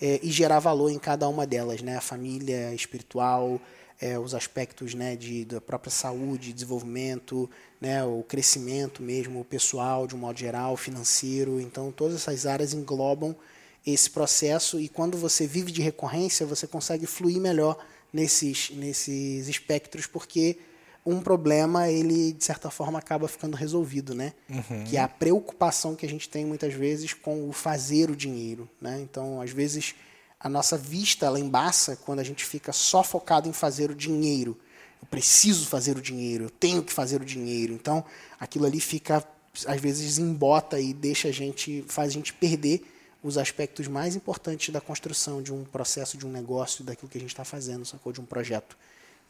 é, 0.00 0.18
e 0.20 0.30
gerar 0.32 0.58
valor 0.58 0.90
em 0.90 0.98
cada 0.98 1.28
uma 1.28 1.46
delas, 1.46 1.80
né? 1.80 1.96
A 1.96 2.00
família 2.00 2.74
espiritual, 2.74 3.60
é, 4.00 4.18
os 4.18 4.34
aspectos 4.34 4.94
né, 4.94 5.14
de, 5.14 5.44
da 5.44 5.60
própria 5.60 5.92
saúde, 5.92 6.52
desenvolvimento, 6.52 7.48
né, 7.80 8.02
o 8.02 8.24
crescimento 8.24 9.00
mesmo, 9.00 9.40
o 9.40 9.44
pessoal 9.44 10.08
de 10.08 10.16
um 10.16 10.18
modo 10.18 10.40
geral, 10.40 10.76
financeiro. 10.76 11.60
Então, 11.60 11.92
todas 11.92 12.16
essas 12.16 12.44
áreas 12.44 12.74
englobam 12.74 13.36
esse 13.86 14.10
processo 14.10 14.80
e 14.80 14.88
quando 14.88 15.16
você 15.16 15.46
vive 15.46 15.70
de 15.70 15.80
recorrência, 15.80 16.44
você 16.44 16.66
consegue 16.66 17.06
fluir 17.06 17.40
melhor 17.40 17.78
nesses, 18.12 18.70
nesses 18.70 19.46
espectros, 19.46 20.08
porque 20.08 20.58
um 21.04 21.20
problema 21.20 21.90
ele 21.90 22.32
de 22.32 22.44
certa 22.44 22.70
forma 22.70 22.98
acaba 22.98 23.26
ficando 23.26 23.56
resolvido, 23.56 24.14
né? 24.14 24.32
Uhum. 24.48 24.84
Que 24.84 24.96
é 24.96 25.00
a 25.00 25.08
preocupação 25.08 25.96
que 25.96 26.06
a 26.06 26.08
gente 26.08 26.28
tem 26.28 26.44
muitas 26.44 26.72
vezes 26.72 27.12
com 27.12 27.48
o 27.48 27.52
fazer 27.52 28.10
o 28.10 28.16
dinheiro, 28.16 28.68
né? 28.80 29.00
Então, 29.00 29.40
às 29.40 29.50
vezes 29.50 29.94
a 30.38 30.48
nossa 30.48 30.76
vista 30.76 31.26
ela 31.26 31.38
embaça 31.38 31.96
quando 31.96 32.20
a 32.20 32.24
gente 32.24 32.44
fica 32.44 32.72
só 32.72 33.02
focado 33.02 33.48
em 33.48 33.52
fazer 33.52 33.90
o 33.90 33.94
dinheiro. 33.94 34.58
Eu 35.00 35.08
preciso 35.08 35.66
fazer 35.66 35.96
o 35.96 36.00
dinheiro, 36.00 36.44
eu 36.44 36.50
tenho 36.50 36.82
que 36.82 36.92
fazer 36.92 37.20
o 37.20 37.24
dinheiro. 37.24 37.72
Então, 37.72 38.04
aquilo 38.38 38.66
ali 38.66 38.78
fica 38.78 39.24
às 39.66 39.80
vezes 39.80 40.18
embota 40.18 40.80
e 40.80 40.94
deixa 40.94 41.28
a 41.28 41.32
gente 41.32 41.84
faz 41.88 42.08
a 42.08 42.12
gente 42.12 42.32
perder 42.32 42.86
os 43.22 43.38
aspectos 43.38 43.86
mais 43.86 44.16
importantes 44.16 44.70
da 44.70 44.80
construção 44.80 45.42
de 45.42 45.52
um 45.52 45.64
processo, 45.64 46.16
de 46.16 46.26
um 46.26 46.30
negócio, 46.30 46.84
daquilo 46.84 47.08
que 47.08 47.18
a 47.18 47.20
gente 47.20 47.30
está 47.30 47.44
fazendo, 47.44 47.84
sacou? 47.84 48.12
De 48.12 48.20
um 48.20 48.24
projeto. 48.24 48.76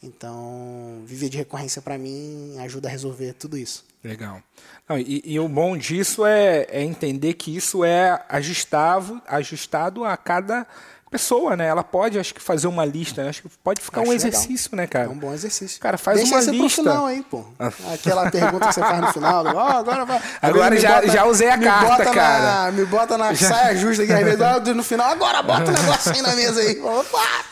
Então, 0.02 1.02
viver 1.06 1.28
de 1.28 1.37
recorrência 1.37 1.80
para 1.80 1.97
mim 1.97 2.56
ajuda 2.59 2.88
a 2.88 2.90
resolver 2.90 3.35
tudo 3.35 3.56
isso. 3.56 3.85
Legal. 4.02 4.42
Não, 4.88 4.99
e, 4.99 5.23
e, 5.25 5.38
o 5.38 5.49
bom 5.49 5.76
disso 5.76 6.26
é, 6.26 6.66
é, 6.68 6.82
entender 6.82 7.35
que 7.35 7.54
isso 7.54 7.85
é 7.85 8.25
ajustado, 8.28 9.23
ajustado 9.26 10.04
a 10.04 10.16
cada 10.16 10.66
pessoa, 11.12 11.54
né? 11.57 11.66
Ela 11.66 11.85
pode, 11.85 12.19
acho 12.19 12.35
que, 12.35 12.40
fazer 12.40 12.66
uma 12.66 12.85
lista, 12.85 13.23
né? 13.23 13.28
Acho 13.28 13.42
que 13.42 13.49
pode 13.62 13.81
ficar 13.83 14.00
Acho 14.00 14.11
um 14.11 14.12
legal. 14.12 14.28
exercício, 14.28 14.75
né, 14.75 14.87
cara? 14.87 15.04
É 15.04 15.09
um 15.09 15.14
bom 15.19 15.33
exercício. 15.35 15.78
Cara, 15.81 15.99
faz 15.99 16.16
Deixa 16.19 16.33
uma 16.35 16.40
esse 16.40 16.50
lista. 16.50 16.83
pro 16.83 16.85
final 16.90 17.07
aí, 17.07 17.23
pô. 17.23 17.45
Aquela 17.92 18.31
pergunta 18.31 18.69
que 18.69 18.75
você 18.75 18.81
faz 18.81 19.00
no 19.00 19.12
final. 19.12 19.45
Ó, 19.47 19.61
agora 19.69 20.04
vai. 20.04 20.21
Agora 20.40 20.76
já- 20.78 21.07
já 21.07 21.25
usei 21.26 21.49
a 21.50 21.59
carta, 21.59 21.87
bota 21.90 22.04
na- 22.04 22.11
cara. 22.14 22.73
me 22.73 22.85
bota 22.87 23.19
na 23.19 23.35
saia 23.37 23.76
justa 23.76 24.02
aqui. 24.02 24.12
Às 24.12 24.25
vezes, 24.25 24.76
no 24.76 24.83
final, 24.83 25.11
agora 25.11 25.42
bota 25.42 25.71
o 25.71 25.75
negócio 25.75 26.12
aí 26.12 26.23
na 26.23 26.35
mesa 26.35 26.61
aí. 26.61 26.81
Opa! 26.83 27.45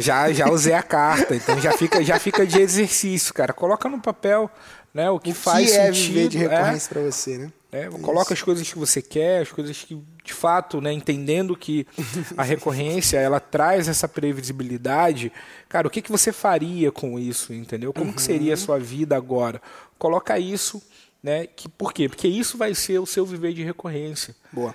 Já, 0.00 0.30
já 0.32 0.48
usei 0.50 0.74
a 0.74 0.82
carta, 0.82 1.34
então 1.34 1.58
já 1.60 1.72
fica, 1.72 2.02
já 2.02 2.18
fica 2.18 2.46
de 2.46 2.60
exercício, 2.60 3.32
cara. 3.32 3.52
Coloca 3.52 3.88
no 3.88 4.00
papel, 4.00 4.50
né? 4.92 5.08
O 5.10 5.18
que 5.18 5.30
O 5.30 5.34
faz 5.34 5.70
que 5.70 5.76
é 5.76 5.86
sentido. 5.86 6.06
viver 6.14 6.28
de 6.28 6.38
é. 6.44 6.48
recorrência 6.48 6.88
pra 6.92 7.02
você, 7.02 7.38
né? 7.38 7.52
É, 7.72 7.88
coloca 8.00 8.32
as 8.32 8.40
coisas 8.42 8.70
que 8.70 8.78
você 8.78 9.02
quer, 9.02 9.42
as 9.42 9.50
coisas 9.52 9.76
que, 9.76 10.00
de 10.26 10.34
fato, 10.34 10.80
né, 10.80 10.92
entendendo 10.92 11.56
que 11.56 11.86
a 12.36 12.42
recorrência 12.42 13.18
ela 13.18 13.38
traz 13.38 13.86
essa 13.86 14.08
previsibilidade. 14.08 15.32
Cara, 15.68 15.86
o 15.86 15.90
que, 15.90 16.02
que 16.02 16.10
você 16.10 16.32
faria 16.32 16.90
com 16.90 17.18
isso, 17.18 17.54
entendeu? 17.54 17.92
Como 17.92 18.12
que 18.12 18.20
seria 18.20 18.54
a 18.54 18.56
sua 18.56 18.78
vida 18.78 19.16
agora? 19.16 19.62
Coloca 19.96 20.38
isso, 20.38 20.82
né? 21.22 21.46
Que, 21.46 21.68
por 21.68 21.92
quê? 21.92 22.08
Porque 22.08 22.26
isso 22.26 22.58
vai 22.58 22.74
ser 22.74 22.98
o 22.98 23.06
seu 23.06 23.24
viver 23.24 23.54
de 23.54 23.62
recorrência. 23.62 24.34
Boa. 24.52 24.74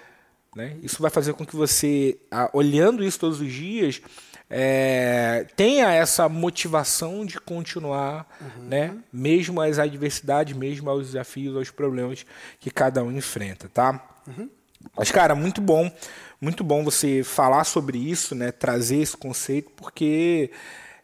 Né? 0.55 0.77
Isso 0.81 1.01
vai 1.01 1.12
fazer 1.12 1.34
com 1.34 1.46
que 1.46 1.55
você, 1.55 2.17
olhando 2.53 3.03
isso 3.03 3.20
todos 3.20 3.41
os 3.41 3.51
dias, 3.51 4.01
é, 4.50 5.46
tenha 5.55 5.91
essa 5.91 6.27
motivação 6.27 7.25
de 7.25 7.39
continuar, 7.39 8.27
né? 8.67 8.98
mesmo 9.12 9.62
as 9.62 9.79
adversidades, 9.79 10.55
mesmo 10.55 10.89
aos 10.89 11.08
desafios, 11.08 11.55
aos 11.55 11.70
problemas 11.70 12.25
que 12.60 12.70
cada 12.72 13.03
um 13.03 13.12
enfrenta, 13.12 13.70
tá? 13.70 14.05
Mas, 14.97 15.11
cara, 15.11 15.35
muito 15.35 15.61
bom, 15.61 15.91
muito 16.39 16.63
bom 16.63 16.83
você 16.83 17.23
falar 17.23 17.63
sobre 17.63 17.97
isso, 17.97 18.35
né? 18.35 18.51
trazer 18.51 18.97
esse 18.97 19.15
conceito, 19.15 19.71
porque 19.75 20.51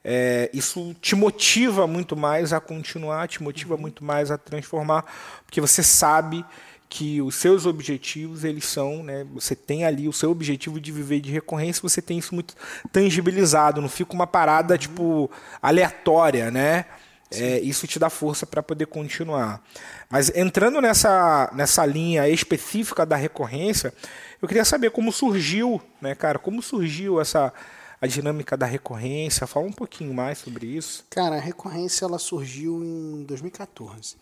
é, 0.03 0.49
isso 0.53 0.95
te 1.01 1.15
motiva 1.15 1.85
muito 1.85 2.15
mais 2.15 2.53
a 2.53 2.59
continuar, 2.59 3.27
te 3.27 3.43
motiva 3.43 3.75
muito 3.75 4.03
mais 4.03 4.31
a 4.31 4.37
transformar, 4.37 5.03
porque 5.45 5.59
você 5.59 5.83
sabe 5.83 6.45
que 6.89 7.21
os 7.21 7.35
seus 7.35 7.65
objetivos 7.65 8.43
eles 8.45 8.63
são, 8.65 9.03
né, 9.03 9.25
você 9.33 9.55
tem 9.55 9.83
ali 9.83 10.07
o 10.07 10.13
seu 10.13 10.31
objetivo 10.31 10.79
de 10.79 10.91
viver 10.91 11.19
de 11.19 11.31
recorrência, 11.31 11.81
você 11.81 12.01
tem 12.01 12.17
isso 12.17 12.33
muito 12.33 12.55
tangibilizado, 12.91 13.81
não 13.81 13.89
fica 13.89 14.13
uma 14.13 14.25
parada 14.25 14.77
tipo 14.77 15.29
aleatória, 15.61 16.49
né? 16.49 16.85
É, 17.29 17.59
isso 17.59 17.85
te 17.87 17.99
dá 17.99 18.09
força 18.09 18.45
para 18.45 18.63
poder 18.63 18.85
continuar. 18.85 19.61
Mas 20.09 20.33
entrando 20.35 20.79
nessa, 20.79 21.51
nessa 21.53 21.85
linha 21.85 22.27
específica 22.29 23.05
da 23.05 23.15
recorrência, 23.15 23.93
eu 24.41 24.47
queria 24.47 24.63
saber 24.63 24.91
como 24.91 25.11
surgiu, 25.11 25.81
né, 26.01 26.15
cara? 26.15 26.39
Como 26.39 26.61
surgiu 26.61 27.19
essa 27.19 27.53
a 27.99 28.07
dinâmica 28.07 28.55
da 28.55 28.65
recorrência? 28.65 29.47
Fala 29.47 29.65
um 29.65 29.71
pouquinho 29.71 30.13
mais 30.13 30.37
sobre 30.37 30.67
isso. 30.67 31.05
Cara, 31.09 31.35
a 31.35 31.39
recorrência 31.39 32.05
ela 32.05 32.19
surgiu 32.19 32.83
em 32.83 33.23
2014. 33.23 34.15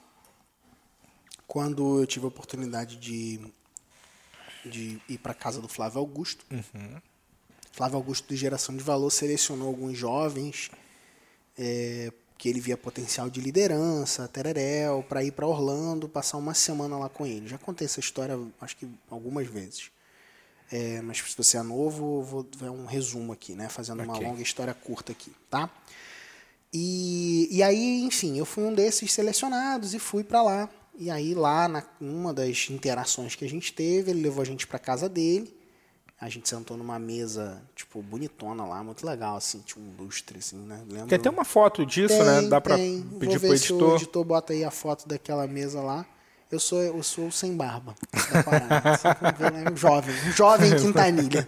Quando 1.46 2.00
eu 2.00 2.08
tive 2.08 2.26
a 2.26 2.30
oportunidade 2.30 2.96
de, 2.96 3.40
de 4.66 5.00
ir 5.08 5.18
para 5.20 5.34
casa 5.34 5.62
do 5.62 5.68
Flávio 5.68 6.00
Augusto. 6.00 6.44
Flávio 7.72 7.98
Augusto, 7.98 8.30
do 8.30 8.36
Geração 8.36 8.76
de 8.76 8.82
Valor, 8.82 9.12
selecionou 9.12 9.68
alguns 9.68 9.98
jovens 9.98 10.72
é, 11.58 12.12
que 12.38 12.50
ele 12.50 12.60
via 12.60 12.76
potencial 12.78 13.30
de 13.30 13.40
liderança, 13.40 14.28
tereréu, 14.28 15.04
para 15.08 15.24
ir 15.24 15.32
para 15.32 15.48
Orlando, 15.48 16.10
passar 16.10 16.38
uma 16.38 16.54
semana 16.54 16.98
lá 16.98 17.10
com 17.10 17.26
ele. 17.26 17.48
Já 17.48 17.58
contei 17.58 17.86
essa 17.86 18.00
história, 18.00 18.38
acho 18.60 18.76
que 18.78 18.88
algumas 19.10 19.48
vezes. 19.48 19.90
É, 20.72 21.02
mas 21.02 21.20
se 21.20 21.38
você 21.38 21.58
é 21.58 21.62
novo, 21.62 22.24
vou 22.24 22.46
ver 22.58 22.70
um 22.70 22.86
resumo 22.86 23.32
aqui, 23.32 23.54
né? 23.54 23.70
Fazendo 23.70 24.04
uma 24.04 24.14
Ok. 24.14 24.28
longa 24.28 24.42
história 24.42 24.74
curta 24.74 25.12
aqui, 25.12 25.32
tá? 25.50 25.70
E, 26.74 27.48
e 27.52 27.64
aí, 27.64 28.02
enfim, 28.04 28.38
eu 28.38 28.46
fui 28.46 28.64
um 28.64 28.74
desses 28.74 29.12
selecionados 29.14 29.94
e 29.94 30.00
fui 30.00 30.24
para 30.24 30.42
lá. 30.42 30.70
E 30.98 31.10
aí, 31.10 31.34
lá, 31.34 31.68
na, 31.68 31.84
numa 32.00 32.34
das 32.34 32.68
interações 32.70 33.36
que 33.36 33.46
a 33.46 33.50
gente 33.50 33.72
teve, 33.74 34.12
ele 34.12 34.22
levou 34.22 34.42
a 34.42 34.46
gente 34.46 34.66
para 34.68 34.80
casa 34.80 35.08
dele. 35.08 35.56
A 36.20 36.30
gente 36.30 36.48
sentou 36.48 36.78
numa 36.78 36.98
mesa, 36.98 37.62
tipo, 37.76 38.02
bonitona 38.02 38.66
lá, 38.66 38.82
muito 38.84 39.06
legal, 39.06 39.36
assim, 39.36 39.60
tinha 39.60 39.84
um 39.84 40.02
lustre, 40.02 40.40
assim, 40.40 40.56
né? 40.58 40.82
Lembro... 40.90 41.08
Tem 41.08 41.18
até 41.20 41.30
uma 41.30 41.44
foto 41.44 41.86
disso, 41.86 42.24
né? 42.24 42.44
Dá 42.44 42.62
para 42.62 42.78
tem. 42.78 43.02
pedir 43.20 43.38
Vou 43.38 43.40
pro 43.40 43.50
ver 43.50 43.58
se 43.58 43.74
o 43.74 43.76
editor. 43.76 43.96
editor 43.98 44.24
bota 44.24 44.54
aí 44.54 44.64
a 44.64 44.72
foto 44.72 45.08
daquela 45.08 45.46
mesa 45.46 45.82
lá. 45.82 46.06
Eu 46.50 46.60
sou, 46.60 46.82
eu 46.82 47.04
sou 47.04 47.28
o 47.28 47.32
sem 47.32 47.56
barba 47.58 47.96
da 48.32 48.44
parada. 48.44 48.98
Pra 49.16 49.32
ver, 49.32 49.52
né? 49.52 49.70
Um 49.70 49.76
jovem, 49.76 50.16
um 50.16 50.32
jovem 50.32 50.76
Quintanilha. 50.80 51.46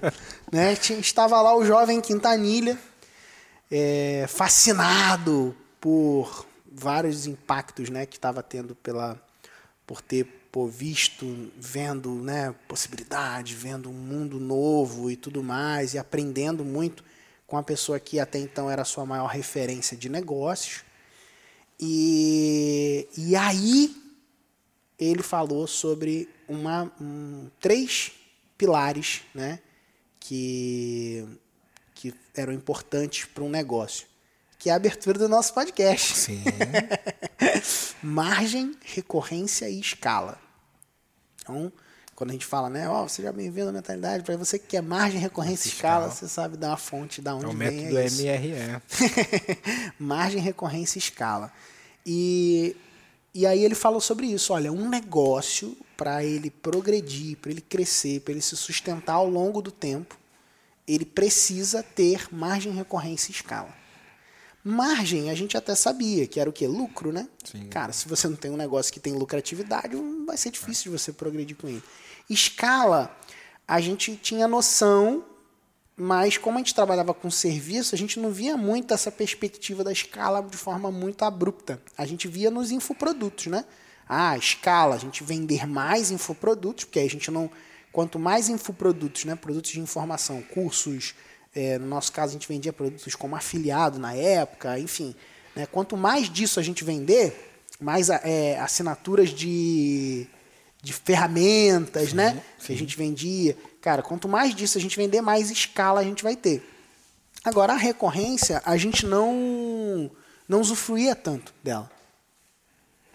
né? 0.51 0.75
Tinha- 0.75 0.99
Estava 0.99 1.41
lá 1.41 1.55
o 1.55 1.63
jovem 1.63 2.01
Quintanilha, 2.01 2.77
é, 3.71 4.25
fascinado 4.27 5.55
por 5.79 6.45
vários 6.69 7.25
impactos 7.25 7.89
né, 7.89 8.05
que 8.05 8.17
estava 8.17 8.43
tendo 8.43 8.75
pela, 8.75 9.17
por 9.85 10.01
ter 10.01 10.25
pô, 10.57 10.65
visto, 10.65 11.51
vendo 11.55 12.15
né, 12.15 12.55
possibilidades, 12.67 13.55
vendo 13.55 13.91
um 13.91 13.93
mundo 13.93 14.39
novo 14.39 15.11
e 15.11 15.15
tudo 15.15 15.43
mais, 15.43 15.93
e 15.93 15.99
aprendendo 15.99 16.65
muito 16.65 17.03
com 17.45 17.57
a 17.57 17.61
pessoa 17.61 17.99
que 17.99 18.19
até 18.19 18.39
então 18.39 18.67
era 18.67 18.81
a 18.81 18.85
sua 18.85 19.05
maior 19.05 19.27
referência 19.27 19.95
de 19.95 20.09
negócios. 20.09 20.83
E, 21.79 23.07
e 23.15 23.35
aí 23.35 23.95
ele 24.97 25.21
falou 25.21 25.67
sobre 25.67 26.27
uma, 26.49 26.91
um, 26.99 27.51
três 27.59 28.13
pilares 28.57 29.21
né, 29.35 29.59
que, 30.19 31.23
que 31.93 32.15
eram 32.33 32.51
importantes 32.51 33.25
para 33.25 33.43
um 33.43 33.49
negócio, 33.49 34.07
que 34.57 34.71
é 34.71 34.73
a 34.73 34.75
abertura 34.75 35.19
do 35.19 35.29
nosso 35.29 35.53
podcast. 35.53 36.17
Sim. 36.17 36.43
Margem, 38.01 38.75
recorrência 38.83 39.69
e 39.69 39.79
escala. 39.79 40.46
Então, 41.47 41.71
quando 42.13 42.31
a 42.31 42.33
gente 42.33 42.45
fala, 42.45 42.69
né, 42.69 42.89
ó, 42.89 43.07
seja 43.07 43.31
bem-vindo 43.31 43.69
à 43.69 43.71
mentalidade, 43.71 44.23
para 44.23 44.35
você 44.35 44.57
que 44.57 44.67
quer 44.67 44.81
margem, 44.81 45.19
recorrência 45.19 45.69
e 45.69 45.71
escala, 45.71 46.09
você 46.09 46.27
sabe 46.27 46.57
dar 46.57 46.69
uma 46.69 46.77
fonte 46.77 47.21
da 47.21 47.35
onde 47.35 47.45
É 47.45 47.47
o 47.47 47.53
vem 47.53 47.69
método 47.69 47.97
é 47.99 48.05
isso. 48.05 48.23
MRE. 48.23 48.81
margem, 49.99 50.41
recorrência 50.41 50.97
e 50.97 50.99
escala. 50.99 51.53
E, 52.05 52.75
e 53.33 53.45
aí 53.45 53.63
ele 53.63 53.75
falou 53.75 54.01
sobre 54.01 54.25
isso. 54.25 54.51
Olha, 54.51 54.71
um 54.71 54.89
negócio, 54.89 55.77
para 55.95 56.23
ele 56.23 56.49
progredir, 56.49 57.37
para 57.37 57.51
ele 57.51 57.61
crescer, 57.61 58.21
para 58.21 58.31
ele 58.33 58.41
se 58.41 58.57
sustentar 58.57 59.13
ao 59.13 59.29
longo 59.29 59.61
do 59.61 59.71
tempo, 59.71 60.17
ele 60.87 61.05
precisa 61.05 61.83
ter 61.83 62.27
margem, 62.31 62.73
recorrência 62.73 63.29
e 63.31 63.35
escala. 63.35 63.69
Margem, 64.67 65.29
a 65.29 65.33
gente 65.35 65.55
até 65.55 65.73
sabia 65.75 66.27
que 66.27 66.39
era 66.39 66.49
o 66.49 66.53
quê? 66.53 66.67
Lucro, 66.67 67.13
né? 67.13 67.27
Sim. 67.43 67.67
Cara, 67.69 67.93
se 67.93 68.07
você 68.07 68.27
não 68.27 68.35
tem 68.35 68.51
um 68.51 68.57
negócio 68.57 68.91
que 68.91 68.99
tem 68.99 69.13
lucratividade, 69.13 69.95
vai 70.25 70.35
ser 70.35 70.51
difícil 70.51 70.91
de 70.91 70.99
você 70.99 71.13
progredir 71.13 71.55
com 71.55 71.69
ele. 71.69 71.81
Escala, 72.29 73.15
a 73.65 73.79
gente 73.79 74.17
tinha 74.17 74.45
noção, 74.45 75.23
mas 75.95 76.37
como 76.37 76.57
a 76.57 76.59
gente 76.59 76.75
trabalhava 76.75 77.13
com 77.13 77.31
serviço, 77.31 77.95
a 77.95 77.97
gente 77.97 78.19
não 78.19 78.29
via 78.29 78.57
muito 78.57 78.93
essa 78.93 79.09
perspectiva 79.09 79.85
da 79.85 79.91
escala 79.91 80.41
de 80.43 80.57
forma 80.57 80.91
muito 80.91 81.23
abrupta. 81.23 81.81
A 81.97 82.05
gente 82.05 82.27
via 82.27 82.51
nos 82.51 82.69
infoprodutos, 82.69 83.47
né? 83.47 83.63
Ah, 84.07 84.37
escala, 84.37 84.95
a 84.95 84.99
gente 84.99 85.23
vender 85.23 85.65
mais 85.65 86.11
infoprodutos, 86.11 86.83
porque 86.83 86.99
a 86.99 87.09
gente 87.09 87.31
não. 87.31 87.49
Quanto 87.91 88.19
mais 88.19 88.49
infoprodutos, 88.49 89.23
né? 89.23 89.35
Produtos 89.35 89.71
de 89.71 89.79
informação, 89.79 90.41
cursos, 90.41 91.15
é, 91.57 91.79
no 91.79 91.87
nosso 91.87 92.11
caso 92.11 92.29
a 92.29 92.33
gente 92.33 92.47
vendia 92.47 92.71
produtos 92.71 93.15
como 93.15 93.35
afiliado 93.35 93.97
na 93.97 94.13
época, 94.13 94.77
enfim. 94.77 95.15
Né? 95.55 95.65
Quanto 95.65 95.97
mais 95.97 96.29
disso 96.29 96.59
a 96.59 96.63
gente 96.63 96.83
vender, 96.83 97.65
mais 97.79 98.09
é, 98.09 98.59
assinaturas 98.59 99.31
de, 99.31 100.27
de 100.83 100.93
ferramentas, 100.93 102.13
né? 102.13 102.43
Que 102.63 102.73
a 102.73 102.77
gente 102.77 102.95
vendia. 102.95 103.57
Cara, 103.81 104.03
quanto 104.03 104.27
mais 104.27 104.53
disso 104.53 104.77
a 104.77 104.81
gente 104.81 104.95
vender, 104.95 105.21
mais 105.21 105.49
escala 105.49 106.01
a 106.01 106.03
gente 106.03 106.21
vai 106.21 106.35
ter. 106.35 106.63
Agora, 107.43 107.73
a 107.73 107.77
recorrência, 107.77 108.61
a 108.63 108.77
gente 108.77 109.05
não, 109.05 110.11
não 110.47 110.61
usufruía 110.61 111.15
tanto 111.15 111.51
dela. 111.63 111.89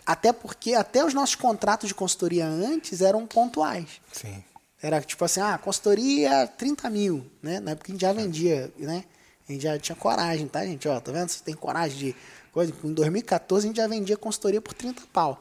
Até 0.05 0.33
porque 0.33 0.75
até 0.75 1.05
os 1.05 1.15
nossos 1.15 1.37
contratos 1.37 1.87
de 1.87 1.95
consultoria 1.95 2.45
antes 2.45 3.01
eram 3.03 3.25
pontuais. 3.25 4.01
Sim. 4.13 4.43
Era 4.83 5.01
tipo 5.01 5.25
assim, 5.25 5.41
ah, 5.41 5.57
consultoria 5.57 6.47
30 6.47 6.91
mil, 6.91 7.25
né? 7.41 7.61
Na 7.61 7.71
época 7.71 7.91
a 7.91 7.93
gente 7.93 8.01
já 8.01 8.13
vendia, 8.13 8.73
né? 8.77 9.05
A 9.49 9.53
gente 9.53 9.63
já 9.63 9.79
tinha 9.79 9.95
coragem, 9.95 10.49
tá, 10.49 10.65
gente? 10.65 10.89
Ó, 10.89 11.01
tá 11.01 11.13
vendo? 11.13 11.29
Você 11.29 11.45
tem 11.45 11.55
coragem 11.55 11.99
de 11.99 12.17
coisa. 12.51 12.75
Em 12.83 12.93
2014 12.93 13.67
a 13.67 13.69
gente 13.69 13.77
já 13.77 13.87
vendia 13.87 14.17
consultoria 14.17 14.61
por 14.61 14.75
30 14.75 15.03
pau. 15.13 15.41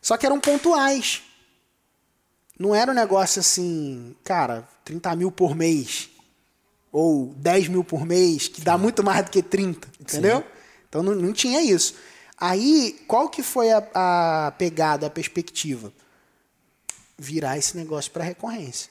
Só 0.00 0.16
que 0.16 0.24
eram 0.24 0.40
pontuais. 0.40 1.22
Não 2.58 2.74
era 2.74 2.90
um 2.90 2.94
negócio 2.94 3.40
assim, 3.40 4.16
cara, 4.24 4.66
30 4.84 5.14
mil 5.14 5.30
por 5.30 5.54
mês. 5.54 6.08
Ou 6.90 7.34
10 7.36 7.68
mil 7.68 7.84
por 7.84 8.06
mês, 8.06 8.48
que 8.48 8.62
dá 8.62 8.78
muito 8.78 9.04
mais 9.04 9.24
do 9.24 9.30
que 9.30 9.42
30, 9.42 9.88
entendeu? 10.00 10.44
Então 10.88 11.02
não, 11.02 11.14
não 11.14 11.32
tinha 11.32 11.62
isso. 11.62 11.94
Aí, 12.36 12.98
qual 13.06 13.28
que 13.28 13.42
foi 13.42 13.70
a, 13.70 13.86
a 13.94 14.52
pegada, 14.52 15.06
a 15.06 15.10
perspectiva? 15.10 15.92
Virar 17.22 17.58
esse 17.58 17.76
negócio 17.76 18.10
para 18.10 18.24
recorrência. 18.24 18.90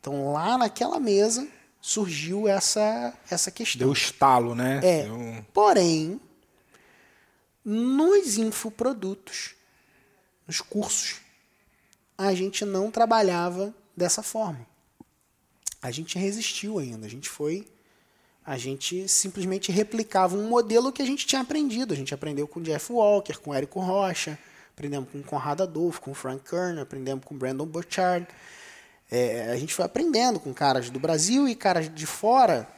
Então, 0.00 0.32
lá 0.32 0.58
naquela 0.58 0.98
mesa, 0.98 1.46
surgiu 1.80 2.48
essa, 2.48 3.14
essa 3.30 3.52
questão. 3.52 3.78
Deu 3.78 3.92
estalo, 3.92 4.52
né? 4.52 4.80
É. 4.82 5.02
Deu... 5.04 5.46
Porém, 5.54 6.20
nos 7.64 8.36
infoprodutos, 8.36 9.54
nos 10.44 10.60
cursos, 10.60 11.20
a 12.16 12.34
gente 12.34 12.64
não 12.64 12.90
trabalhava 12.90 13.72
dessa 13.96 14.24
forma. 14.24 14.66
A 15.80 15.92
gente 15.92 16.18
resistiu 16.18 16.80
ainda, 16.80 17.06
a 17.06 17.10
gente 17.10 17.28
foi. 17.28 17.64
A 18.44 18.56
gente 18.56 19.06
simplesmente 19.08 19.70
replicava 19.70 20.36
um 20.36 20.48
modelo 20.48 20.90
que 20.90 21.02
a 21.02 21.06
gente 21.06 21.26
tinha 21.26 21.42
aprendido. 21.42 21.94
A 21.94 21.96
gente 21.96 22.12
aprendeu 22.12 22.48
com 22.48 22.60
Jeff 22.60 22.90
Walker, 22.92 23.38
com 23.38 23.54
Érico 23.54 23.78
Rocha, 23.78 24.36
aprendemos 24.78 25.10
com 25.10 25.20
Conrado 25.24 25.64
Adolfo, 25.64 26.00
com 26.00 26.14
Frank 26.14 26.48
Kern, 26.48 26.80
aprendemos 26.80 27.24
com 27.24 27.36
Brandon 27.36 27.66
Burchard. 27.66 28.26
É, 29.10 29.50
a 29.50 29.56
gente 29.56 29.74
foi 29.74 29.84
aprendendo 29.84 30.38
com 30.38 30.54
caras 30.54 30.88
do 30.88 31.00
Brasil 31.00 31.48
e 31.48 31.56
caras 31.56 31.92
de 31.92 32.06
fora. 32.06 32.68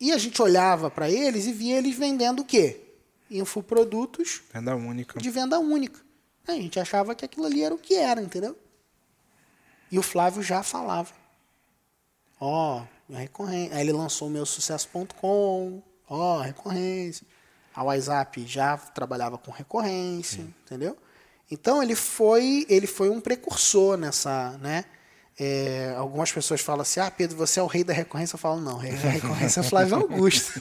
E 0.00 0.12
a 0.12 0.18
gente 0.18 0.40
olhava 0.40 0.88
para 0.88 1.10
eles 1.10 1.46
e 1.46 1.52
via 1.52 1.78
eles 1.78 1.96
vendendo 1.96 2.42
o 2.42 2.44
quê? 2.44 2.80
Infoprodutos 3.28 4.42
Venda 4.52 4.76
única. 4.76 5.18
de 5.18 5.30
venda 5.30 5.58
única. 5.58 6.00
A 6.46 6.52
gente 6.52 6.78
achava 6.78 7.14
que 7.14 7.24
aquilo 7.24 7.46
ali 7.46 7.62
era 7.62 7.74
o 7.74 7.78
que 7.78 7.94
era, 7.94 8.20
entendeu? 8.22 8.56
E 9.90 9.98
o 9.98 10.02
Flávio 10.02 10.42
já 10.42 10.62
falava. 10.62 11.12
Ó, 12.38 12.82
oh, 13.08 13.12
recorrência. 13.12 13.76
Aí 13.76 13.82
ele 13.82 13.92
lançou 13.92 14.28
o 14.28 14.30
meu 14.30 14.46
sucesso.com. 14.46 15.82
Ó, 16.08 16.38
oh, 16.38 16.40
recorrência. 16.40 17.26
A 17.74 17.82
WhatsApp 17.82 18.46
já 18.46 18.76
trabalhava 18.76 19.38
com 19.38 19.50
recorrência, 19.50 20.42
Sim. 20.42 20.54
entendeu? 20.64 20.96
Então 21.52 21.82
ele 21.82 21.94
foi, 21.94 22.64
ele 22.66 22.86
foi 22.86 23.10
um 23.10 23.20
precursor 23.20 23.98
nessa, 23.98 24.58
né? 24.62 24.86
É, 25.38 25.94
algumas 25.98 26.32
pessoas 26.32 26.62
falam 26.62 26.80
assim: 26.80 26.98
Ah, 26.98 27.10
Pedro, 27.10 27.36
você 27.36 27.60
é 27.60 27.62
o 27.62 27.66
rei 27.66 27.84
da 27.84 27.92
recorrência. 27.92 28.36
Eu 28.36 28.38
falo: 28.38 28.58
Não, 28.58 28.78
rei 28.78 28.92
da 28.92 29.10
recorrência 29.10 29.60
é 29.60 29.62
Flávio 29.62 29.96
Augusto. 29.96 30.50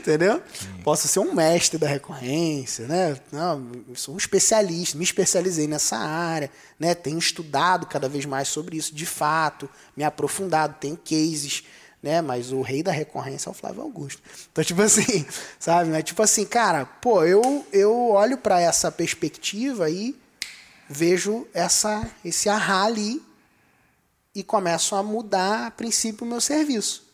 Entendeu? 0.00 0.42
Sim. 0.52 0.68
Posso 0.84 1.08
ser 1.08 1.20
um 1.20 1.32
mestre 1.32 1.78
da 1.78 1.88
recorrência, 1.88 2.86
né? 2.86 3.18
Não, 3.32 3.70
sou 3.94 4.14
um 4.14 4.18
especialista, 4.18 4.98
me 4.98 5.04
especializei 5.04 5.66
nessa 5.66 5.96
área, 5.96 6.50
né? 6.78 6.94
Tenho 6.94 7.18
estudado 7.18 7.86
cada 7.86 8.06
vez 8.06 8.26
mais 8.26 8.48
sobre 8.48 8.76
isso, 8.76 8.94
de 8.94 9.06
fato, 9.06 9.66
me 9.96 10.04
aprofundado, 10.04 10.76
tenho 10.78 10.98
cases, 10.98 11.64
né? 12.02 12.20
Mas 12.20 12.50
o 12.50 12.60
rei 12.60 12.82
da 12.82 12.90
recorrência 12.90 13.48
é 13.48 13.52
o 13.52 13.54
Flávio 13.54 13.82
Augusto. 13.82 14.20
Então, 14.50 14.64
tipo 14.64 14.82
assim, 14.82 15.24
sabe? 15.58 15.90
Mas, 15.90 16.04
tipo 16.04 16.20
assim, 16.22 16.44
cara, 16.44 16.84
pô, 16.84 17.24
eu, 17.24 17.64
eu 17.72 18.10
olho 18.10 18.36
para 18.36 18.60
essa 18.60 18.90
perspectiva 18.90 19.88
e 19.88 20.16
vejo 20.88 21.46
essa, 21.54 22.10
esse 22.24 22.48
arra 22.48 22.84
ali 22.84 23.22
e 24.34 24.42
começo 24.42 24.96
a 24.96 25.02
mudar, 25.02 25.66
a 25.66 25.70
princípio, 25.70 26.26
o 26.26 26.28
meu 26.28 26.40
serviço, 26.40 27.06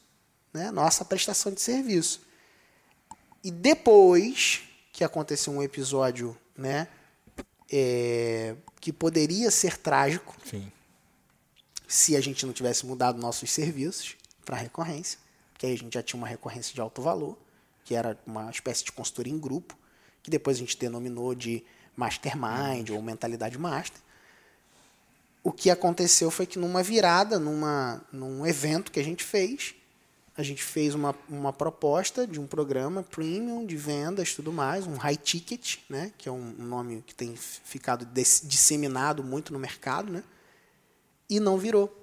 né? 0.53 0.71
Nossa 0.71 1.05
prestação 1.05 1.53
de 1.53 1.61
serviço. 1.61 2.23
E 3.45 3.51
depois 3.51 4.63
que 4.93 5.05
aconteceu 5.05 5.53
um 5.53 5.63
episódio, 5.63 6.37
né, 6.57 6.89
é, 7.71 8.57
que 8.81 8.93
poderia 8.93 9.51
ser 9.51 9.77
trágico, 9.77 10.37
Sim. 10.45 10.73
se 11.87 12.17
a 12.17 12.21
gente 12.21 12.45
não 12.45 12.53
tivesse 12.53 12.85
mudado 12.85 13.21
nossos 13.21 13.53
serviços 13.53 14.17
para 14.49 14.57
recorrência, 14.57 15.19
que 15.59 15.67
aí 15.67 15.75
a 15.75 15.77
gente 15.77 15.93
já 15.93 16.03
tinha 16.03 16.19
uma 16.19 16.27
recorrência 16.27 16.75
de 16.75 16.81
alto 16.81 17.03
valor, 17.03 17.37
que 17.85 17.95
era 17.95 18.19
uma 18.27 18.51
espécie 18.51 18.83
de 18.83 18.91
consultoria 18.91 19.31
em 19.31 19.39
grupo, 19.39 19.77
que 20.23 20.31
depois 20.31 20.57
a 20.57 20.61
gente 20.61 20.79
denominou 20.79 21.35
de 21.35 21.63
mastermind 21.95 22.89
ou 22.89 23.03
mentalidade 23.03 23.59
master. 23.59 24.01
O 25.45 25.53
que 25.53 25.69
aconteceu 25.69 26.31
foi 26.31 26.47
que 26.47 26.59
numa 26.59 26.83
virada, 26.83 27.39
numa, 27.39 28.03
num 28.11 28.47
evento 28.47 28.91
que 28.91 28.99
a 28.99 29.05
gente 29.05 29.23
fez, 29.23 29.75
a 30.35 30.43
gente 30.43 30.63
fez 30.63 30.95
uma, 30.95 31.15
uma 31.29 31.53
proposta 31.53 32.27
de 32.27 32.41
um 32.41 32.47
programa 32.47 33.03
premium 33.03 33.67
de 33.67 33.77
vendas 33.77 34.33
tudo 34.35 34.51
mais, 34.51 34.87
um 34.87 34.97
high 34.97 35.17
ticket, 35.17 35.77
né, 35.91 36.11
que 36.17 36.27
é 36.27 36.33
um, 36.33 36.55
nome 36.57 37.05
que 37.07 37.15
tem 37.15 37.37
ficado 37.37 38.07
disseminado 38.07 39.23
muito 39.23 39.53
no 39.53 39.59
mercado, 39.59 40.11
né, 40.11 40.25
e 41.29 41.39
não 41.39 41.59
virou. 41.59 41.95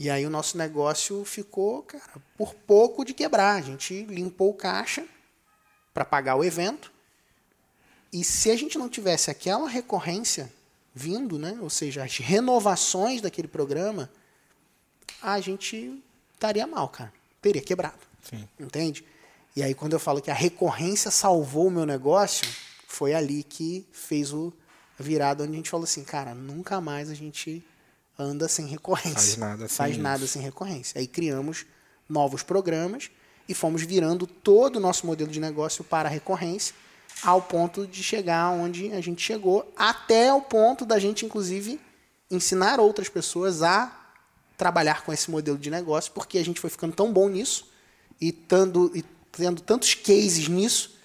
E 0.00 0.08
aí 0.08 0.24
o 0.24 0.30
nosso 0.30 0.56
negócio 0.56 1.22
ficou, 1.26 1.82
cara, 1.82 2.14
por 2.34 2.54
pouco 2.54 3.04
de 3.04 3.12
quebrar. 3.12 3.56
A 3.56 3.60
gente 3.60 4.04
limpou 4.04 4.48
o 4.48 4.54
caixa 4.54 5.06
para 5.92 6.06
pagar 6.06 6.36
o 6.36 6.42
evento. 6.42 6.90
E 8.10 8.24
se 8.24 8.50
a 8.50 8.56
gente 8.56 8.78
não 8.78 8.88
tivesse 8.88 9.30
aquela 9.30 9.68
recorrência 9.68 10.50
vindo, 10.94 11.38
né, 11.38 11.58
ou 11.60 11.68
seja, 11.68 12.02
as 12.02 12.16
renovações 12.16 13.20
daquele 13.20 13.46
programa, 13.46 14.10
a 15.20 15.38
gente 15.38 16.02
estaria 16.32 16.66
mal, 16.66 16.88
cara. 16.88 17.12
Teria 17.42 17.60
quebrado. 17.60 18.00
Sim. 18.22 18.48
Entende? 18.58 19.04
E 19.54 19.62
aí, 19.62 19.74
quando 19.74 19.92
eu 19.92 20.00
falo 20.00 20.22
que 20.22 20.30
a 20.30 20.34
recorrência 20.34 21.10
salvou 21.10 21.66
o 21.66 21.70
meu 21.70 21.84
negócio, 21.84 22.48
foi 22.88 23.12
ali 23.12 23.42
que 23.42 23.86
fez 23.92 24.32
o 24.32 24.50
a 24.98 25.02
virada 25.02 25.44
onde 25.44 25.52
a 25.52 25.56
gente 25.56 25.70
falou 25.70 25.84
assim, 25.84 26.04
cara, 26.04 26.34
nunca 26.34 26.80
mais 26.80 27.10
a 27.10 27.14
gente 27.14 27.62
anda 28.22 28.48
sem 28.48 28.66
recorrência. 28.66 29.12
Faz 29.14 29.36
nada 29.36 29.68
sem 29.68 29.76
Faz 29.76 29.96
nada 29.96 30.26
sem 30.26 30.42
recorrência. 30.42 30.98
Aí 30.98 31.06
criamos 31.06 31.66
novos 32.08 32.42
programas 32.42 33.10
e 33.48 33.54
fomos 33.54 33.82
virando 33.82 34.26
todo 34.26 34.76
o 34.76 34.80
nosso 34.80 35.06
modelo 35.06 35.30
de 35.30 35.40
negócio 35.40 35.82
para 35.82 36.08
a 36.08 36.12
recorrência, 36.12 36.74
ao 37.22 37.42
ponto 37.42 37.86
de 37.86 38.02
chegar 38.02 38.50
onde 38.50 38.92
a 38.92 39.00
gente 39.00 39.22
chegou, 39.22 39.70
até 39.76 40.32
o 40.32 40.40
ponto 40.40 40.84
da 40.86 40.98
gente, 40.98 41.26
inclusive, 41.26 41.80
ensinar 42.30 42.78
outras 42.78 43.08
pessoas 43.08 43.62
a 43.62 43.96
trabalhar 44.56 45.02
com 45.04 45.12
esse 45.12 45.30
modelo 45.30 45.58
de 45.58 45.70
negócio, 45.70 46.12
porque 46.12 46.38
a 46.38 46.44
gente 46.44 46.60
foi 46.60 46.70
ficando 46.70 46.94
tão 46.94 47.12
bom 47.12 47.28
nisso 47.28 47.68
e, 48.20 48.30
tando, 48.30 48.92
e 48.94 49.04
tendo 49.32 49.60
tantos 49.62 49.94
cases 49.94 50.48
nisso 50.48 50.96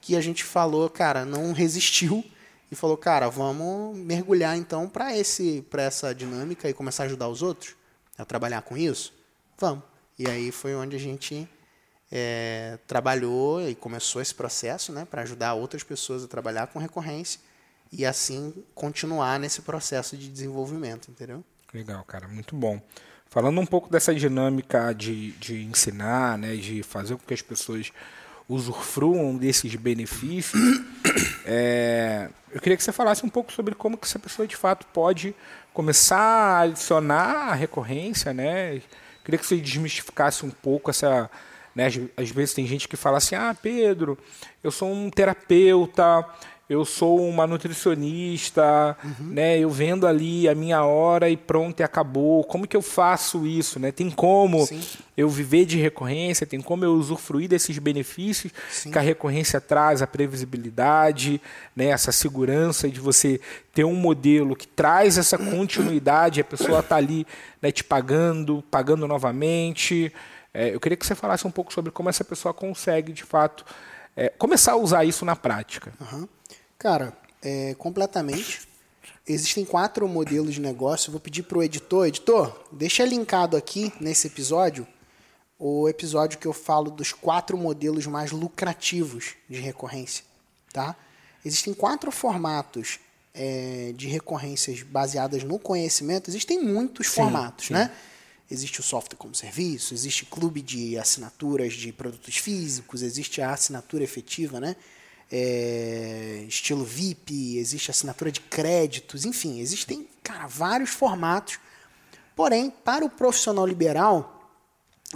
que 0.00 0.16
a 0.16 0.20
gente 0.20 0.44
falou, 0.44 0.90
cara, 0.90 1.24
não 1.24 1.52
resistiu 1.52 2.24
e 2.70 2.74
falou, 2.74 2.96
cara, 2.96 3.28
vamos 3.28 3.96
mergulhar 3.96 4.56
então 4.56 4.88
para 4.88 5.16
esse 5.16 5.64
para 5.70 5.82
essa 5.82 6.14
dinâmica 6.14 6.68
e 6.68 6.74
começar 6.74 7.04
a 7.04 7.06
ajudar 7.06 7.28
os 7.28 7.42
outros 7.42 7.74
a 8.18 8.24
trabalhar 8.24 8.62
com 8.62 8.76
isso. 8.76 9.12
Vamos. 9.58 9.84
E 10.18 10.28
aí 10.28 10.50
foi 10.50 10.74
onde 10.74 10.96
a 10.96 10.98
gente 10.98 11.48
é, 12.10 12.78
trabalhou 12.86 13.68
e 13.68 13.74
começou 13.74 14.22
esse 14.22 14.34
processo, 14.34 14.92
né, 14.92 15.04
para 15.04 15.22
ajudar 15.22 15.54
outras 15.54 15.82
pessoas 15.82 16.24
a 16.24 16.28
trabalhar 16.28 16.68
com 16.68 16.78
recorrência 16.78 17.40
e 17.92 18.04
assim 18.04 18.64
continuar 18.74 19.38
nesse 19.38 19.62
processo 19.62 20.16
de 20.16 20.28
desenvolvimento, 20.28 21.10
entendeu? 21.10 21.44
Legal, 21.72 22.02
cara, 22.04 22.26
muito 22.28 22.56
bom. 22.56 22.80
Falando 23.28 23.60
um 23.60 23.66
pouco 23.66 23.90
dessa 23.90 24.14
dinâmica 24.14 24.92
de, 24.92 25.32
de 25.32 25.62
ensinar, 25.64 26.38
né, 26.38 26.56
de 26.56 26.82
fazer 26.82 27.16
com 27.16 27.26
que 27.26 27.34
as 27.34 27.42
pessoas 27.42 27.92
usufruam 28.48 29.36
desses 29.36 29.74
benefícios, 29.74 30.62
é, 31.44 32.28
eu 32.52 32.60
queria 32.60 32.76
que 32.76 32.82
você 32.82 32.92
falasse 32.92 33.24
um 33.24 33.28
pouco 33.28 33.52
sobre 33.52 33.74
como 33.74 33.96
que 33.96 34.06
essa 34.06 34.18
pessoa 34.18 34.46
de 34.46 34.56
fato 34.56 34.86
pode 34.92 35.34
começar 35.74 36.18
a 36.18 36.60
adicionar 36.60 37.50
a 37.50 37.54
recorrência, 37.54 38.32
né? 38.32 38.80
Queria 39.24 39.38
que 39.38 39.46
você 39.46 39.56
desmistificasse 39.56 40.46
um 40.46 40.50
pouco 40.50 40.90
essa, 40.90 41.28
né? 41.74 41.86
Às 42.16 42.30
vezes 42.30 42.54
tem 42.54 42.66
gente 42.66 42.88
que 42.88 42.96
fala 42.96 43.18
assim, 43.18 43.34
ah, 43.34 43.54
Pedro, 43.60 44.16
eu 44.62 44.70
sou 44.70 44.90
um 44.90 45.10
terapeuta, 45.10 46.24
eu 46.68 46.84
sou 46.84 47.24
uma 47.28 47.46
nutricionista, 47.46 48.96
uhum. 49.04 49.26
né? 49.28 49.56
Eu 49.56 49.70
vendo 49.70 50.04
ali 50.04 50.48
a 50.48 50.54
minha 50.54 50.82
hora 50.84 51.30
e 51.30 51.36
pronto, 51.36 51.78
e 51.78 51.84
acabou. 51.84 52.42
Como 52.42 52.66
que 52.66 52.76
eu 52.76 52.82
faço 52.82 53.46
isso, 53.46 53.78
né? 53.78 53.92
Tem 53.92 54.10
como 54.10 54.66
Sim. 54.66 54.82
eu 55.16 55.28
viver 55.28 55.64
de 55.64 55.78
recorrência? 55.78 56.44
Tem 56.44 56.60
como 56.60 56.84
eu 56.84 56.92
usufruir 56.94 57.48
desses 57.48 57.78
benefícios 57.78 58.52
Sim. 58.68 58.90
que 58.90 58.98
a 58.98 59.00
recorrência 59.00 59.60
traz, 59.60 60.02
a 60.02 60.08
previsibilidade, 60.08 61.40
né? 61.74 61.86
Essa 61.86 62.10
segurança 62.10 62.88
de 62.88 62.98
você 62.98 63.40
ter 63.72 63.84
um 63.84 63.94
modelo 63.94 64.56
que 64.56 64.66
traz 64.66 65.18
essa 65.18 65.38
continuidade, 65.38 66.40
a 66.40 66.44
pessoa 66.44 66.80
está 66.80 66.96
ali 66.96 67.24
né, 67.62 67.70
te 67.70 67.84
pagando, 67.84 68.64
pagando 68.68 69.06
novamente. 69.06 70.12
É, 70.52 70.74
eu 70.74 70.80
queria 70.80 70.96
que 70.96 71.06
você 71.06 71.14
falasse 71.14 71.46
um 71.46 71.50
pouco 71.50 71.72
sobre 71.72 71.92
como 71.92 72.08
essa 72.08 72.24
pessoa 72.24 72.52
consegue, 72.52 73.12
de 73.12 73.22
fato, 73.22 73.64
é, 74.16 74.30
começar 74.30 74.72
a 74.72 74.76
usar 74.76 75.04
isso 75.04 75.24
na 75.24 75.36
prática. 75.36 75.92
Uhum. 76.00 76.26
Cara, 76.86 77.12
é, 77.42 77.74
completamente. 77.74 78.60
Existem 79.26 79.64
quatro 79.64 80.06
modelos 80.06 80.54
de 80.54 80.60
negócio. 80.60 81.10
Vou 81.10 81.20
pedir 81.20 81.42
para 81.42 81.58
o 81.58 81.62
editor, 81.64 82.06
editor, 82.06 82.64
deixa 82.70 83.04
linkado 83.04 83.56
aqui 83.56 83.92
nesse 84.00 84.28
episódio 84.28 84.86
o 85.58 85.88
episódio 85.88 86.38
que 86.38 86.46
eu 86.46 86.52
falo 86.52 86.88
dos 86.88 87.12
quatro 87.12 87.58
modelos 87.58 88.06
mais 88.06 88.30
lucrativos 88.30 89.34
de 89.50 89.58
recorrência, 89.58 90.22
tá? 90.72 90.94
Existem 91.44 91.74
quatro 91.74 92.12
formatos 92.12 93.00
é, 93.34 93.92
de 93.96 94.06
recorrências 94.06 94.84
baseadas 94.84 95.42
no 95.42 95.58
conhecimento. 95.58 96.30
Existem 96.30 96.62
muitos 96.62 97.08
Sim, 97.08 97.14
formatos, 97.14 97.66
sim. 97.66 97.74
né? 97.74 97.90
Existe 98.48 98.78
o 98.78 98.84
software 98.84 99.18
como 99.18 99.34
serviço, 99.34 99.92
existe 99.92 100.24
clube 100.24 100.62
de 100.62 100.96
assinaturas 100.96 101.72
de 101.72 101.92
produtos 101.92 102.36
físicos, 102.36 103.02
existe 103.02 103.42
a 103.42 103.50
assinatura 103.50 104.04
efetiva, 104.04 104.60
né? 104.60 104.76
É, 105.30 106.44
estilo 106.46 106.84
VIP, 106.84 107.58
existe 107.58 107.90
assinatura 107.90 108.30
de 108.30 108.40
créditos, 108.40 109.24
enfim, 109.24 109.58
existem, 109.58 110.08
cara, 110.22 110.46
vários 110.46 110.90
formatos 110.90 111.58
Porém, 112.36 112.68
para 112.68 113.02
o 113.02 113.08
profissional 113.08 113.66
liberal, 113.66 114.52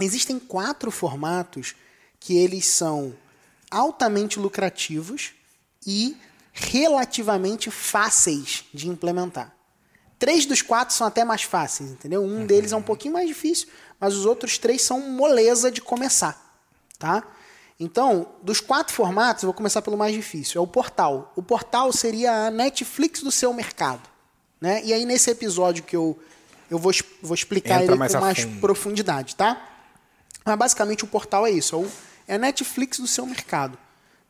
existem 0.01 0.39
quatro 0.39 0.89
formatos 0.89 1.75
que 2.19 2.35
eles 2.35 2.65
são 2.65 3.15
altamente 3.69 4.39
lucrativos 4.39 5.31
e 5.85 6.17
relativamente 6.51 7.69
fáceis 7.69 8.65
de 8.73 8.89
implementar. 8.89 9.55
Três 10.17 10.47
dos 10.47 10.63
quatro 10.63 10.95
são 10.95 11.05
até 11.05 11.23
mais 11.23 11.43
fáceis, 11.43 11.91
entendeu? 11.91 12.23
Um 12.23 12.45
deles 12.45 12.71
é 12.71 12.75
um 12.75 12.81
pouquinho 12.81 13.13
mais 13.13 13.27
difícil, 13.27 13.67
mas 13.99 14.15
os 14.15 14.25
outros 14.25 14.57
três 14.57 14.81
são 14.81 14.99
moleza 14.99 15.71
de 15.71 15.79
começar, 15.79 16.59
tá? 16.97 17.23
Então, 17.83 18.27
dos 18.43 18.59
quatro 18.59 18.93
formatos, 18.93 19.41
eu 19.41 19.47
vou 19.47 19.55
começar 19.55 19.81
pelo 19.81 19.97
mais 19.97 20.13
difícil, 20.13 20.61
é 20.61 20.63
o 20.63 20.67
portal. 20.67 21.33
O 21.35 21.41
portal 21.41 21.91
seria 21.91 22.45
a 22.45 22.51
Netflix 22.51 23.23
do 23.23 23.31
seu 23.31 23.51
mercado, 23.51 24.07
né? 24.61 24.83
E 24.85 24.93
aí 24.93 25.03
nesse 25.03 25.31
episódio 25.31 25.83
que 25.83 25.95
eu 25.95 26.15
eu 26.69 26.77
vou, 26.77 26.93
vou 27.23 27.33
explicar 27.33 27.81
Entra 27.81 27.93
ele 27.93 27.99
mais 27.99 28.13
com 28.13 28.21
mais 28.21 28.39
fundo. 28.39 28.61
profundidade, 28.61 29.35
tá? 29.35 29.67
Mas 30.45 30.57
basicamente 30.57 31.03
o 31.03 31.07
portal 31.07 31.47
é 31.47 31.49
isso, 31.49 31.75
é, 32.27 32.33
é 32.33 32.35
a 32.35 32.37
Netflix 32.37 32.99
do 32.99 33.07
seu 33.07 33.25
mercado. 33.25 33.75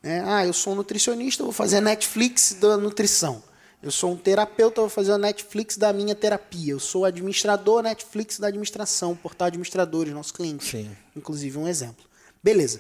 Né? 0.01 0.23
Ah, 0.25 0.45
eu 0.45 0.53
sou 0.53 0.71
um 0.71 0.77
nutricionista, 0.77 1.43
vou 1.43 1.51
fazer 1.51 1.77
a 1.77 1.81
Netflix 1.81 2.53
da 2.53 2.77
nutrição. 2.77 3.43
Eu 3.83 3.91
sou 3.91 4.13
um 4.13 4.15
terapeuta, 4.15 4.79
vou 4.79 4.89
fazer 4.89 5.11
a 5.11 5.17
Netflix 5.17 5.75
da 5.75 5.91
minha 5.91 6.15
terapia. 6.15 6.71
Eu 6.71 6.79
sou 6.79 7.03
administrador, 7.03 7.83
Netflix 7.83 8.39
da 8.39 8.47
administração, 8.47 9.13
portal 9.13 9.47
administradores, 9.47 10.13
nossos 10.13 10.31
clientes. 10.31 10.69
Sim. 10.69 10.89
Inclusive 11.15 11.57
um 11.57 11.67
exemplo. 11.67 12.05
Beleza. 12.41 12.79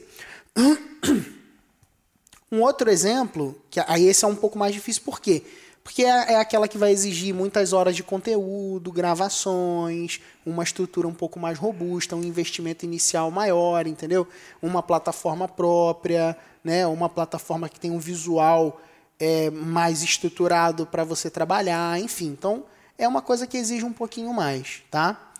Um 2.51 2.61
outro 2.61 2.89
exemplo, 2.89 3.55
que 3.69 3.79
aí 3.87 4.05
esse 4.05 4.25
é 4.25 4.27
um 4.27 4.35
pouco 4.35 4.59
mais 4.59 4.73
difícil, 4.73 5.03
por 5.03 5.21
quê? 5.21 5.43
Porque 5.83 6.03
é, 6.03 6.33
é, 6.33 6.35
aquela 6.35 6.67
que 6.67 6.77
vai 6.77 6.91
exigir 6.91 7.33
muitas 7.33 7.73
horas 7.73 7.95
de 7.95 8.03
conteúdo, 8.03 8.91
gravações, 8.91 10.21
uma 10.45 10.63
estrutura 10.63 11.07
um 11.07 11.13
pouco 11.13 11.39
mais 11.39 11.57
robusta, 11.57 12.15
um 12.15 12.23
investimento 12.23 12.85
inicial 12.85 13.31
maior, 13.31 13.87
entendeu? 13.87 14.27
Uma 14.61 14.83
plataforma 14.83 15.47
própria, 15.47 16.37
né? 16.63 16.85
uma 16.85 17.09
plataforma 17.09 17.67
que 17.67 17.79
tem 17.79 17.89
um 17.89 17.99
visual 17.99 18.79
é, 19.19 19.49
mais 19.49 20.03
estruturado 20.03 20.85
para 20.85 21.03
você 21.03 21.29
trabalhar, 21.29 21.99
enfim. 21.99 22.27
Então, 22.27 22.63
é 22.97 23.07
uma 23.07 23.21
coisa 23.21 23.47
que 23.47 23.57
exige 23.57 23.83
um 23.83 23.93
pouquinho 23.93 24.31
mais, 24.33 24.83
tá? 24.91 25.30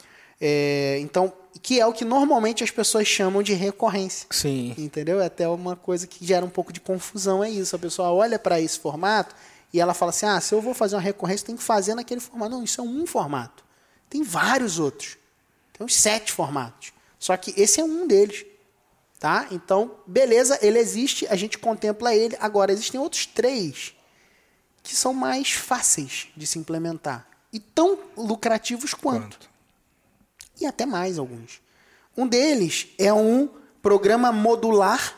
É, 0.43 0.97
então, 0.99 1.31
que 1.61 1.79
é 1.79 1.85
o 1.85 1.93
que 1.93 2.03
normalmente 2.03 2.63
as 2.63 2.71
pessoas 2.71 3.07
chamam 3.07 3.43
de 3.43 3.53
recorrência. 3.53 4.27
Sim. 4.31 4.73
Entendeu? 4.75 5.21
É 5.21 5.27
até 5.27 5.47
uma 5.47 5.75
coisa 5.75 6.07
que 6.07 6.25
gera 6.25 6.43
um 6.43 6.49
pouco 6.49 6.73
de 6.73 6.81
confusão, 6.81 7.43
é 7.43 7.49
isso. 7.49 7.75
A 7.75 7.79
pessoa 7.79 8.11
olha 8.11 8.39
para 8.39 8.59
esse 8.59 8.79
formato 8.79 9.35
e 9.71 9.79
ela 9.79 9.93
fala 9.93 10.09
assim: 10.09 10.25
ah, 10.25 10.41
se 10.41 10.55
eu 10.55 10.61
vou 10.61 10.73
fazer 10.73 10.95
uma 10.95 11.01
recorrência, 11.01 11.45
tem 11.45 11.55
que 11.55 11.61
fazer 11.61 11.93
naquele 11.93 12.19
formato. 12.19 12.51
Não, 12.51 12.63
isso 12.63 12.81
é 12.81 12.83
um 12.83 13.05
formato. 13.05 13.63
Tem 14.09 14.23
vários 14.23 14.79
outros. 14.79 15.17
Tem 15.71 15.85
uns 15.85 15.95
sete 15.95 16.31
formatos. 16.31 16.91
Só 17.19 17.37
que 17.37 17.53
esse 17.55 17.79
é 17.79 17.83
um 17.83 18.07
deles. 18.07 18.45
Tá? 19.19 19.45
Então, 19.51 19.91
beleza, 20.07 20.57
ele 20.63 20.79
existe, 20.79 21.27
a 21.27 21.35
gente 21.35 21.59
contempla 21.59 22.15
ele. 22.15 22.35
Agora, 22.39 22.71
existem 22.71 22.99
outros 22.99 23.27
três 23.27 23.93
que 24.81 24.95
são 24.95 25.13
mais 25.13 25.51
fáceis 25.51 26.29
de 26.35 26.47
se 26.47 26.57
implementar 26.57 27.27
e 27.53 27.59
tão 27.59 27.99
lucrativos 28.17 28.95
quanto. 28.95 29.37
quanto? 29.37 29.50
E 30.61 30.65
até 30.65 30.85
mais 30.85 31.19
alguns. 31.19 31.61
Um 32.15 32.27
deles 32.27 32.87
é 32.97 33.11
um 33.11 33.49
programa 33.81 34.31
modular 34.31 35.15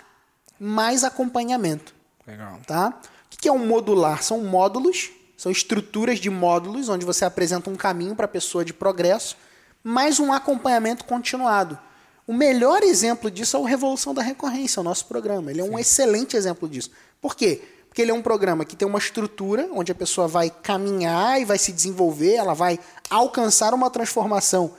mais 0.60 1.03
acompanhamento. 1.03 1.93
Legal. 2.25 2.60
Tá? 2.65 2.99
que 3.43 3.49
é 3.49 3.51
um 3.51 3.67
modular? 3.67 4.23
São 4.23 4.39
módulos, 4.39 5.12
são 5.36 5.51
estruturas 5.51 6.17
de 6.17 6.29
módulos, 6.29 6.88
onde 6.88 7.06
você 7.06 7.25
apresenta 7.25 7.69
um 7.69 7.75
caminho 7.75 8.15
para 8.15 8.23
a 8.23 8.29
pessoa 8.29 8.63
de 8.63 8.73
progresso, 8.73 9.36
mais 9.84 10.17
um 10.17 10.32
acompanhamento 10.32 11.03
continuado. 11.03 11.77
O 12.25 12.32
melhor 12.32 12.84
exemplo 12.84 13.29
disso 13.29 13.58
é 13.58 13.60
o 13.60 13.65
Revolução 13.65 14.13
da 14.13 14.21
Recorrência, 14.21 14.79
o 14.79 14.84
nosso 14.84 15.08
programa. 15.08 15.51
Ele 15.51 15.60
é 15.60 15.63
um 15.65 15.75
Sim. 15.75 15.82
excelente 15.82 16.38
exemplo 16.38 16.69
disso. 16.69 16.89
Por 17.19 17.36
quê? 17.36 17.62
Porque 17.89 18.01
ele 18.01 18.12
é 18.12 18.13
um 18.13 18.21
programa 18.21 18.63
que 18.63 18.77
tem 18.77 18.88
uma 18.88 18.97
estrutura 18.97 19.67
onde 19.73 19.91
a 19.91 19.95
pessoa 19.95 20.25
vai 20.25 20.49
caminhar 20.49 21.41
e 21.41 21.43
vai 21.43 21.58
se 21.58 21.73
desenvolver, 21.73 22.36
ela 22.36 22.53
vai 22.53 22.79
alcançar 23.10 23.73
uma 23.73 23.89
transformação 23.89 24.73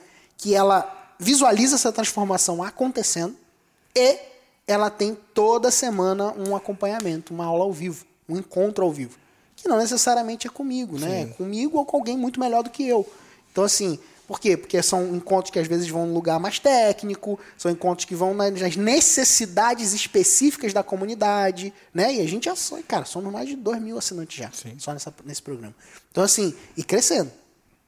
que 0.44 0.54
ela 0.54 1.14
visualiza 1.18 1.76
essa 1.76 1.90
transformação 1.90 2.62
acontecendo 2.62 3.35
e 3.96 4.18
ela 4.66 4.90
tem 4.90 5.16
toda 5.33 5.70
semana 5.70 6.35
um 6.35 6.54
acompanhamento, 6.54 7.33
uma 7.33 7.46
aula 7.46 7.64
ao 7.64 7.72
vivo 7.72 8.04
um 8.28 8.37
encontro 8.37 8.85
ao 8.85 8.92
vivo. 8.92 9.18
Que 9.57 9.68
não 9.68 9.78
necessariamente 9.78 10.46
é 10.46 10.50
comigo, 10.50 10.98
né? 10.98 11.22
É 11.22 11.26
comigo 11.26 11.78
ou 11.78 11.85
com 11.85 11.96
alguém 11.96 12.16
muito 12.16 12.40
melhor 12.40 12.62
do 12.62 12.70
que 12.70 12.87
eu. 12.87 13.09
Então, 13.52 13.64
assim, 13.64 13.98
por 14.26 14.40
quê? 14.40 14.57
Porque 14.57 14.83
são 14.83 15.14
encontros 15.14 15.50
que 15.50 15.59
às 15.59 15.66
vezes 15.66 15.88
vão 15.88 16.07
num 16.07 16.14
lugar 16.14 16.40
mais 16.40 16.59
técnico, 16.59 17.38
são 17.57 17.70
encontros 17.70 18.04
que 18.04 18.14
vão 18.14 18.35
nas 18.35 18.76
necessidades 18.76 19.92
específicas 19.92 20.72
da 20.72 20.83
comunidade, 20.83 21.72
né? 21.92 22.14
E 22.14 22.20
a 22.20 22.26
gente 22.26 22.44
já, 22.44 22.54
cara, 22.88 23.04
somos 23.04 23.33
mais 23.33 23.48
de 23.48 23.57
2 23.57 23.80
mil 23.80 23.96
assinantes 23.96 24.37
já, 24.37 24.50
Sim. 24.52 24.74
só 24.78 24.92
nessa, 24.92 25.14
nesse 25.24 25.42
programa. 25.42 25.74
Então, 26.11 26.24
assim, 26.24 26.54
e 26.76 26.83
crescendo. 26.83 27.30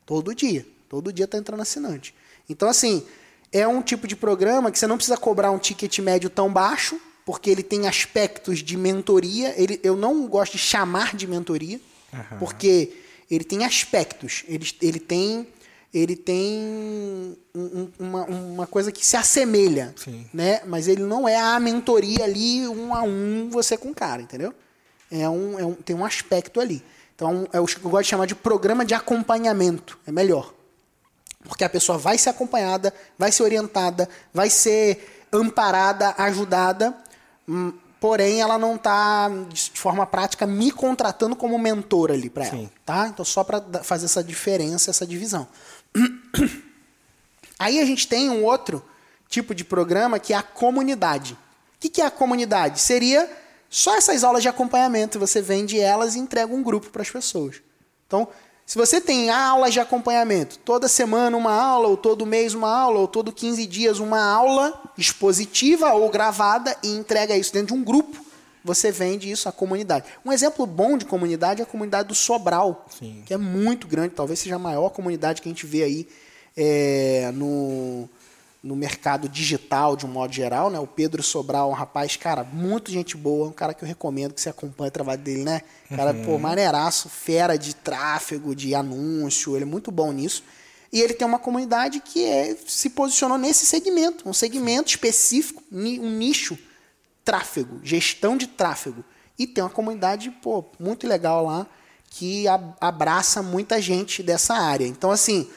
Todo 0.04 0.34
dia. 0.34 0.64
Todo 0.88 1.12
dia 1.12 1.26
tá 1.26 1.36
entrando 1.36 1.60
assinante. 1.60 2.14
Então, 2.48 2.68
assim, 2.68 3.04
é 3.52 3.66
um 3.66 3.82
tipo 3.82 4.06
de 4.06 4.16
programa 4.16 4.70
que 4.70 4.78
você 4.78 4.86
não 4.86 4.96
precisa 4.96 5.16
cobrar 5.16 5.50
um 5.50 5.58
ticket 5.58 5.98
médio 6.00 6.28
tão 6.28 6.52
baixo, 6.52 7.00
porque 7.24 7.50
ele 7.50 7.62
tem 7.62 7.88
aspectos 7.88 8.60
de 8.60 8.76
mentoria. 8.76 9.54
Ele, 9.60 9.80
eu 9.82 9.96
não 9.96 10.26
gosto 10.26 10.52
de 10.52 10.58
chamar 10.58 11.16
de 11.16 11.26
mentoria, 11.26 11.80
uhum. 12.12 12.38
porque 12.38 12.92
ele 13.30 13.44
tem 13.44 13.64
aspectos. 13.64 14.44
Ele, 14.46 14.66
ele 14.80 15.00
tem, 15.00 15.48
ele 15.92 16.16
tem 16.16 17.36
um, 17.54 17.88
uma, 17.98 18.24
uma 18.24 18.66
coisa 18.66 18.92
que 18.92 19.04
se 19.04 19.16
assemelha, 19.16 19.92
Sim. 19.96 20.26
né? 20.32 20.60
Mas 20.66 20.86
ele 20.86 21.02
não 21.02 21.28
é 21.28 21.36
a 21.36 21.58
mentoria 21.58 22.24
ali 22.24 22.66
um 22.68 22.94
a 22.94 23.02
um 23.02 23.48
você 23.50 23.76
com 23.76 23.88
o 23.88 23.94
cara, 23.94 24.22
entendeu? 24.22 24.54
É 25.10 25.28
um, 25.28 25.58
é 25.58 25.64
um, 25.64 25.74
tem 25.74 25.96
um 25.96 26.04
aspecto 26.04 26.60
ali. 26.60 26.82
Então 27.14 27.48
é 27.52 27.58
o 27.58 27.66
que 27.66 27.82
eu 27.82 27.90
gosto 27.90 28.04
de 28.04 28.10
chamar 28.10 28.26
de 28.26 28.34
programa 28.34 28.84
de 28.84 28.94
acompanhamento. 28.94 29.98
É 30.06 30.12
melhor. 30.12 30.52
Porque 31.48 31.64
a 31.64 31.68
pessoa 31.68 31.96
vai 31.96 32.18
ser 32.18 32.30
acompanhada, 32.30 32.92
vai 33.18 33.30
ser 33.32 33.42
orientada, 33.42 34.08
vai 34.32 34.50
ser 34.50 35.26
amparada, 35.32 36.14
ajudada 36.18 36.94
Hum, 37.48 37.72
porém 38.00 38.40
ela 38.40 38.58
não 38.58 38.74
está 38.74 39.28
de 39.48 39.70
forma 39.74 40.04
prática 40.06 40.46
me 40.46 40.70
contratando 40.70 41.36
como 41.36 41.58
mentor 41.58 42.10
ali 42.10 42.28
para 42.28 42.46
ela, 42.46 42.70
tá? 42.84 43.08
Então 43.08 43.24
só 43.24 43.44
para 43.44 43.62
fazer 43.82 44.06
essa 44.06 44.22
diferença, 44.22 44.90
essa 44.90 45.06
divisão. 45.06 45.46
Aí 47.58 47.80
a 47.80 47.84
gente 47.84 48.06
tem 48.06 48.28
um 48.28 48.44
outro 48.44 48.84
tipo 49.28 49.54
de 49.54 49.64
programa 49.64 50.18
que 50.18 50.32
é 50.32 50.36
a 50.36 50.42
comunidade. 50.42 51.34
O 51.34 51.78
que, 51.80 51.88
que 51.88 52.02
é 52.02 52.06
a 52.06 52.10
comunidade? 52.10 52.80
Seria 52.80 53.30
só 53.70 53.96
essas 53.96 54.24
aulas 54.24 54.42
de 54.42 54.48
acompanhamento, 54.48 55.18
você 55.18 55.40
vende 55.40 55.78
elas 55.78 56.14
e 56.14 56.18
entrega 56.18 56.54
um 56.54 56.62
grupo 56.62 56.90
para 56.90 57.02
as 57.02 57.10
pessoas. 57.10 57.62
Então, 58.06 58.28
se 58.66 58.76
você 58.76 59.00
tem 59.00 59.30
aulas 59.30 59.72
de 59.72 59.78
acompanhamento, 59.78 60.58
toda 60.58 60.88
semana 60.88 61.36
uma 61.36 61.52
aula, 61.52 61.86
ou 61.86 61.96
todo 61.96 62.26
mês 62.26 62.52
uma 62.52 62.68
aula, 62.68 62.98
ou 62.98 63.06
todo 63.06 63.32
15 63.32 63.64
dias 63.64 64.00
uma 64.00 64.20
aula 64.20 64.82
expositiva 64.98 65.92
ou 65.92 66.10
gravada 66.10 66.76
e 66.82 66.88
entrega 66.88 67.36
isso 67.36 67.52
dentro 67.52 67.68
de 67.68 67.80
um 67.80 67.84
grupo, 67.84 68.26
você 68.64 68.90
vende 68.90 69.30
isso 69.30 69.48
à 69.48 69.52
comunidade. 69.52 70.06
Um 70.24 70.32
exemplo 70.32 70.66
bom 70.66 70.98
de 70.98 71.04
comunidade 71.04 71.60
é 71.60 71.62
a 71.62 71.66
comunidade 71.66 72.08
do 72.08 72.14
Sobral, 72.16 72.84
Sim. 72.98 73.22
que 73.24 73.32
é 73.32 73.36
muito 73.36 73.86
grande, 73.86 74.14
talvez 74.14 74.40
seja 74.40 74.56
a 74.56 74.58
maior 74.58 74.90
comunidade 74.90 75.40
que 75.40 75.48
a 75.48 75.52
gente 75.52 75.64
vê 75.64 75.84
aí 75.84 76.08
é, 76.56 77.30
no, 77.32 78.08
no 78.66 78.74
mercado 78.74 79.28
digital 79.28 79.96
de 79.96 80.04
um 80.04 80.08
modo 80.08 80.32
geral, 80.32 80.68
né? 80.68 80.78
O 80.78 80.86
Pedro 80.86 81.22
Sobral, 81.22 81.70
um 81.70 81.72
rapaz, 81.72 82.16
cara, 82.16 82.42
muito 82.42 82.90
gente 82.90 83.16
boa, 83.16 83.48
um 83.48 83.52
cara 83.52 83.72
que 83.72 83.84
eu 83.84 83.88
recomendo 83.88 84.34
que 84.34 84.40
você 84.40 84.48
acompanhe 84.48 84.88
o 84.88 84.92
trabalho 84.92 85.20
dele, 85.20 85.44
né? 85.44 85.62
Cara, 85.94 86.12
uhum. 86.12 86.24
pô, 86.24 86.38
maneiraço, 86.38 87.08
fera 87.08 87.56
de 87.56 87.76
tráfego, 87.76 88.56
de 88.56 88.74
anúncio, 88.74 89.54
ele 89.54 89.62
é 89.62 89.66
muito 89.66 89.92
bom 89.92 90.10
nisso. 90.10 90.42
E 90.92 91.00
ele 91.00 91.14
tem 91.14 91.26
uma 91.26 91.38
comunidade 91.38 92.00
que 92.00 92.24
é, 92.24 92.56
se 92.66 92.90
posicionou 92.90 93.38
nesse 93.38 93.64
segmento, 93.64 94.28
um 94.28 94.32
segmento 94.32 94.88
específico, 94.88 95.62
um 95.70 96.10
nicho, 96.10 96.58
tráfego, 97.24 97.78
gestão 97.84 98.36
de 98.36 98.48
tráfego. 98.48 99.04
E 99.38 99.46
tem 99.46 99.62
uma 99.62 99.70
comunidade, 99.70 100.30
pô, 100.42 100.64
muito 100.78 101.06
legal 101.06 101.44
lá, 101.44 101.66
que 102.10 102.46
abraça 102.80 103.42
muita 103.42 103.80
gente 103.80 104.22
dessa 104.22 104.54
área. 104.54 104.86
Então, 104.86 105.10
assim, 105.10 105.48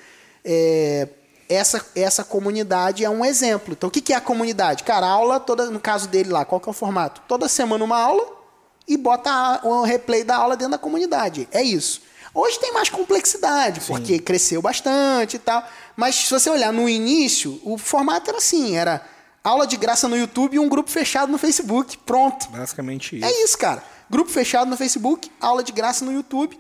é, 0.44 1.08
essa, 1.50 1.86
essa 1.96 2.24
comunidade 2.24 3.04
é 3.04 3.10
um 3.10 3.26
exemplo. 3.26 3.74
Então, 3.74 3.90
o 3.90 3.92
que, 3.92 4.02
que 4.02 4.14
é 4.14 4.16
a 4.16 4.22
comunidade? 4.22 4.84
Cara, 4.84 5.08
aula, 5.08 5.40
toda, 5.40 5.70
no 5.70 5.80
caso 5.80 6.08
dele 6.08 6.30
lá, 6.30 6.46
qual 6.46 6.62
que 6.62 6.70
é 6.70 6.72
o 6.72 6.74
formato? 6.74 7.22
Toda 7.28 7.50
semana 7.50 7.84
uma 7.84 8.00
aula 8.00 8.26
e 8.88 8.96
bota 8.96 9.60
o 9.64 9.84
replay 9.84 10.24
da 10.24 10.38
aula 10.38 10.56
dentro 10.56 10.72
da 10.72 10.78
comunidade. 10.78 11.48
É 11.52 11.62
isso. 11.62 12.02
Hoje 12.34 12.60
tem 12.60 12.72
mais 12.72 12.90
complexidade, 12.90 13.82
Sim. 13.82 13.88
porque 13.88 14.20
cresceu 14.20 14.62
bastante 14.62 15.36
e 15.38 15.40
tal. 15.40 15.68
Mas 15.96 16.16
se 16.16 16.30
você 16.30 16.50
olhar 16.50 16.72
no 16.72 16.88
início, 16.88 17.60
o 17.64 17.78
formato 17.78 18.30
era 18.30 18.38
assim, 18.38 18.78
era 18.78 19.04
aula 19.44 19.66
de 19.66 19.76
graça 19.76 20.08
no 20.08 20.16
YouTube 20.16 20.56
e 20.56 20.60
um 20.60 20.70
grupo 20.70 20.92
fechado 20.92 21.32
no 21.32 21.38
Facebook. 21.38 21.98
Pronto. 22.06 22.48
Basicamente 22.50 23.18
isso. 23.18 23.26
É 23.26 23.44
isso, 23.44 23.58
cara. 23.58 23.84
Grupo 24.10 24.30
fechado 24.30 24.70
no 24.70 24.78
Facebook, 24.78 25.32
aula 25.42 25.64
de 25.64 25.72
graça 25.72 26.06
no 26.06 26.12
YouTube 26.12 26.60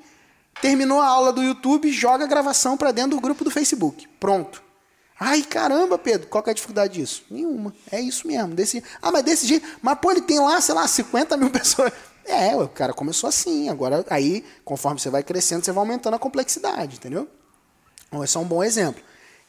Terminou 0.62 1.00
a 1.00 1.08
aula 1.08 1.32
do 1.32 1.42
YouTube, 1.42 1.92
joga 1.92 2.26
a 2.26 2.28
gravação 2.28 2.76
para 2.76 2.92
dentro 2.92 3.12
do 3.12 3.22
grupo 3.22 3.44
do 3.44 3.52
Facebook. 3.52 4.08
Pronto. 4.20 4.62
Ai, 5.20 5.44
caramba, 5.44 5.98
Pedro, 5.98 6.28
qual 6.28 6.42
que 6.42 6.50
é 6.50 6.52
a 6.52 6.56
dificuldade 6.56 6.94
disso? 6.94 7.26
Nenhuma. 7.30 7.74
É 7.92 8.00
isso 8.00 8.26
mesmo. 8.26 8.56
Desse... 8.56 8.82
Ah, 9.02 9.12
mas 9.12 9.24
desse 9.24 9.46
jeito. 9.46 9.68
Mas, 9.82 10.00
pô, 10.00 10.12
ele 10.12 10.22
tem 10.22 10.40
lá, 10.40 10.62
sei 10.62 10.74
lá, 10.74 10.88
50 10.88 11.36
mil 11.36 11.50
pessoas. 11.52 11.92
É, 12.26 12.56
o 12.56 12.70
cara 12.70 12.94
começou 12.94 13.28
assim. 13.28 13.68
Agora, 13.68 14.06
aí, 14.10 14.46
conforme 14.64 14.98
você 14.98 15.10
vai 15.10 15.22
crescendo, 15.22 15.66
você 15.66 15.74
vai 15.74 15.82
aumentando 15.82 16.14
a 16.14 16.20
complexidade, 16.20 16.96
entendeu? 16.96 17.28
Então, 18.08 18.24
esse 18.24 18.38
é 18.38 18.40
um 18.40 18.46
bom 18.46 18.64
exemplo. 18.64 19.04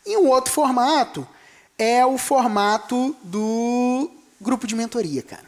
E 0.04 0.16
um 0.16 0.28
outro 0.28 0.52
formato 0.52 1.26
é 1.78 2.04
o 2.04 2.18
formato 2.18 3.14
do 3.22 4.10
grupo 4.40 4.66
de 4.66 4.74
mentoria, 4.74 5.22
cara. 5.22 5.44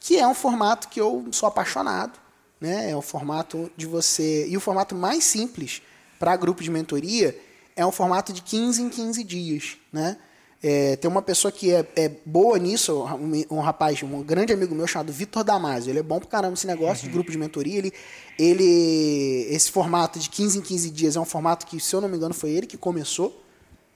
Que 0.00 0.18
é 0.18 0.26
um 0.26 0.34
formato 0.34 0.88
que 0.88 1.00
eu 1.00 1.28
sou 1.30 1.46
apaixonado. 1.46 2.18
Né? 2.60 2.90
É 2.90 2.96
o 2.96 3.02
formato 3.02 3.70
de 3.76 3.86
você. 3.86 4.48
E 4.48 4.56
o 4.56 4.60
formato 4.60 4.96
mais 4.96 5.22
simples 5.22 5.80
para 6.18 6.34
grupo 6.36 6.62
de 6.62 6.70
mentoria 6.70 7.38
é 7.76 7.84
um 7.84 7.92
formato 7.92 8.32
de 8.32 8.42
15 8.42 8.82
em 8.82 8.88
15 8.88 9.24
dias. 9.24 9.76
Né? 9.92 10.16
É, 10.62 10.96
tem 10.96 11.10
uma 11.10 11.22
pessoa 11.22 11.50
que 11.50 11.72
é, 11.72 11.86
é 11.96 12.10
boa 12.24 12.58
nisso, 12.58 13.02
um, 13.04 13.56
um, 13.56 13.60
rapaz, 13.60 14.02
um 14.02 14.22
grande 14.22 14.52
amigo 14.52 14.74
meu 14.74 14.86
chamado 14.86 15.12
Vitor 15.12 15.42
Damasio. 15.42 15.90
Ele 15.90 16.00
é 16.00 16.02
bom 16.02 16.18
pra 16.18 16.28
caramba 16.28 16.54
esse 16.54 16.66
negócio 16.66 17.04
uhum. 17.04 17.08
de 17.08 17.14
grupo 17.14 17.30
de 17.30 17.38
mentoria. 17.38 17.78
Ele, 17.78 17.92
ele, 18.38 19.46
esse 19.50 19.70
formato 19.70 20.18
de 20.18 20.28
15 20.28 20.58
em 20.58 20.60
15 20.60 20.90
dias 20.90 21.16
é 21.16 21.20
um 21.20 21.24
formato 21.24 21.66
que, 21.66 21.80
se 21.80 21.94
eu 21.94 22.00
não 22.00 22.08
me 22.08 22.16
engano, 22.16 22.34
foi 22.34 22.50
ele 22.50 22.66
que 22.66 22.76
começou. 22.76 23.42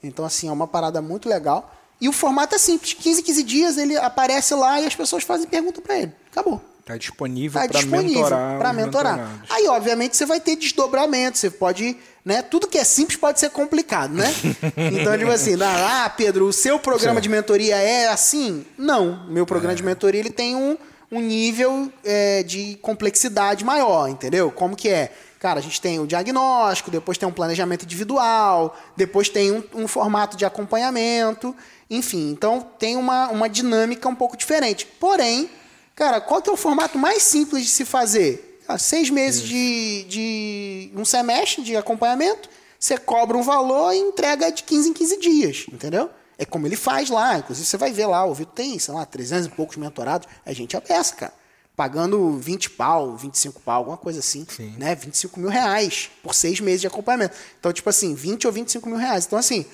Então, 0.03 0.25
assim, 0.25 0.49
é 0.49 0.53
uma 0.53 0.67
parada 0.67 1.03
muito 1.03 1.29
legal. 1.29 1.75
E 2.01 2.09
o 2.09 2.13
formato 2.13 2.55
é 2.55 2.59
simples. 2.59 2.95
15 2.95 3.21
em 3.21 3.25
15 3.25 3.43
dias 3.43 3.79
ele 3.79 3.97
aparece 3.97 4.55
lá 4.55 4.81
e 4.81 4.87
as 4.87 4.95
pessoas 4.95 5.23
fazem 5.23 5.47
pergunta 5.47 5.81
para 5.81 5.99
ele. 5.99 6.13
Acabou. 6.31 6.61
Está 6.85 6.99
disponível 6.99 7.63
tá 7.63 7.69
para 7.69 7.83
mentorar. 8.03 8.59
Para 8.59 8.73
mentorar. 8.75 9.45
Aí, 9.49 9.67
obviamente, 9.69 10.19
você 10.19 10.27
vai 10.27 10.39
ter 10.39 10.55
desdobramento. 10.55 11.39
Você 11.39 11.49
pode. 11.51 11.97
Né, 12.23 12.41
tudo 12.41 12.67
que 12.67 12.79
é 12.79 12.85
simples 12.85 13.19
pode 13.19 13.39
ser 13.39 13.51
complicado, 13.51 14.15
né? 14.15 14.35
Então, 14.93 15.17
tipo 15.19 15.31
assim, 15.31 15.57
ah, 15.63 16.11
Pedro, 16.15 16.47
o 16.47 16.53
seu 16.53 16.79
programa 16.79 17.21
de 17.21 17.29
mentoria 17.29 17.77
é 17.77 18.09
assim? 18.09 18.65
Não. 18.79 19.27
Meu 19.29 19.45
programa 19.45 19.73
é. 19.73 19.77
de 19.77 19.83
mentoria 19.83 20.21
ele 20.21 20.31
tem 20.31 20.57
um, 20.57 20.77
um 21.13 21.21
nível 21.21 21.93
é, 22.03 22.43
de 22.43 22.79
complexidade 22.81 23.63
maior, 23.63 24.09
entendeu? 24.09 24.51
Como 24.51 24.75
que 24.75 24.89
é? 24.89 25.13
Cara, 25.39 25.61
a 25.61 25.63
gente 25.63 25.81
tem 25.83 26.01
o 26.01 26.07
diagnóstico, 26.07 26.91
depois 26.91 27.19
tem 27.19 27.29
um 27.29 27.33
planejamento 27.33 27.85
individual, 27.85 28.75
depois 28.97 29.29
tem 29.29 29.53
um, 29.53 29.63
um 29.75 29.87
formato 29.87 30.39
de 30.39 30.47
acompanhamento, 30.47 31.55
enfim. 31.91 32.31
Então 32.31 32.67
tem 32.79 32.97
uma, 32.97 33.29
uma 33.29 33.49
dinâmica 33.51 34.09
um 34.09 34.15
pouco 34.15 34.35
diferente. 34.35 34.87
Porém, 34.99 35.51
Cara, 35.95 36.21
qual 36.21 36.43
que 36.43 36.51
é 36.51 36.53
o 36.53 36.57
formato 36.57 36.99
mais 36.99 37.23
simples 37.23 37.65
de 37.65 37.71
se 37.71 37.85
fazer? 37.85 38.61
Ah, 38.67 38.79
seis 38.79 39.11
meses 39.11 39.43
de, 39.43 40.05
de 40.09 40.93
um 40.97 41.05
semestre 41.05 41.63
de 41.63 41.77
acompanhamento, 41.77 42.49
você 42.79 42.99
cobra 42.99 43.37
um 43.37 43.43
valor 43.43 43.93
e 43.93 43.99
entrega 43.99 44.51
de 44.51 44.63
15 44.63 44.91
em 44.91 44.93
15 44.93 45.21
dias, 45.21 45.67
entendeu? 45.73 46.11
É 46.37 46.45
como 46.45 46.67
ele 46.67 46.77
faz 46.77 47.11
lá. 47.11 47.39
Inclusive, 47.39 47.67
você 47.67 47.77
vai 47.77 47.93
ver 47.93 48.07
lá, 48.07 48.25
o 48.25 48.35
Vitor 48.35 48.55
tem, 48.55 48.79
sei 48.79 48.93
lá, 48.93 49.07
300 49.07 49.47
e 49.47 49.51
poucos 49.51 49.77
mentorados. 49.77 50.27
A 50.45 50.53
gente 50.53 50.79
peça, 50.81 51.15
cara. 51.15 51.33
Pagando 51.77 52.39
20 52.39 52.71
pau, 52.71 53.17
25 53.17 53.61
pau, 53.61 53.77
alguma 53.77 53.97
coisa 53.97 54.21
assim. 54.21 54.47
Sim. 54.49 54.75
Né? 54.79 54.95
25 54.95 55.41
mil 55.41 55.49
reais 55.49 56.11
por 56.23 56.35
seis 56.35 56.61
meses 56.61 56.81
de 56.81 56.87
acompanhamento. 56.87 57.37
Então, 57.59 57.73
tipo 57.73 57.89
assim, 57.89 58.15
20 58.15 58.47
ou 58.47 58.53
25 58.53 58.89
mil 58.89 58.99
reais. 58.99 59.27
Então, 59.27 59.39
assim, 59.39 59.65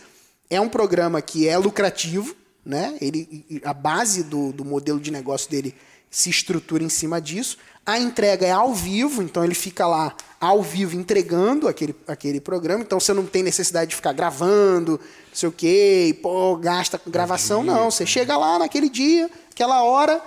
é 0.49 0.61
um 0.61 0.69
programa 0.69 1.21
que 1.21 1.49
é 1.49 1.57
lucrativo, 1.59 2.35
né? 2.65 2.97
Ele, 3.01 3.61
a 3.65 3.73
base 3.73 4.23
do, 4.23 4.53
do 4.53 4.65
modelo 4.65 5.01
de 5.01 5.11
negócio 5.11 5.51
dele 5.51 5.75
se 6.11 6.29
estrutura 6.29 6.83
em 6.83 6.89
cima 6.89 7.21
disso. 7.21 7.57
A 7.87 7.99
entrega 7.99 8.47
é 8.47 8.51
ao 8.51 8.75
vivo, 8.75 9.23
então 9.23 9.45
ele 9.45 9.55
fica 9.55 9.87
lá 9.87 10.15
ao 10.41 10.63
vivo 10.63 10.97
entregando 10.97 11.69
aquele, 11.69 11.95
aquele 12.07 12.41
programa. 12.41 12.83
Então 12.83 12.99
você 12.99 13.13
não 13.13 13.25
tem 13.25 13.43
necessidade 13.43 13.91
de 13.91 13.97
ficar 13.97 14.13
gravando, 14.13 14.93
não 14.93 15.35
sei 15.35 15.49
o 15.49 15.53
quê, 15.53 16.07
e, 16.09 16.15
pô, 16.15 16.57
gasta 16.57 16.99
com 16.99 17.11
gravação. 17.11 17.63
Não, 17.63 17.91
você 17.91 18.05
chega 18.05 18.37
lá 18.37 18.59
naquele 18.59 18.89
dia, 18.89 19.31
aquela 19.51 19.83
hora, 19.83 20.21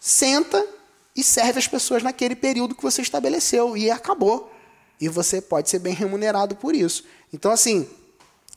senta 0.00 0.64
e 1.14 1.22
serve 1.22 1.58
as 1.58 1.66
pessoas 1.66 2.02
naquele 2.02 2.36
período 2.36 2.74
que 2.74 2.82
você 2.82 3.02
estabeleceu. 3.02 3.76
E 3.76 3.90
acabou. 3.90 4.52
E 5.00 5.08
você 5.08 5.40
pode 5.40 5.68
ser 5.68 5.78
bem 5.78 5.94
remunerado 5.94 6.56
por 6.56 6.74
isso. 6.74 7.04
Então, 7.32 7.50
assim, 7.50 7.88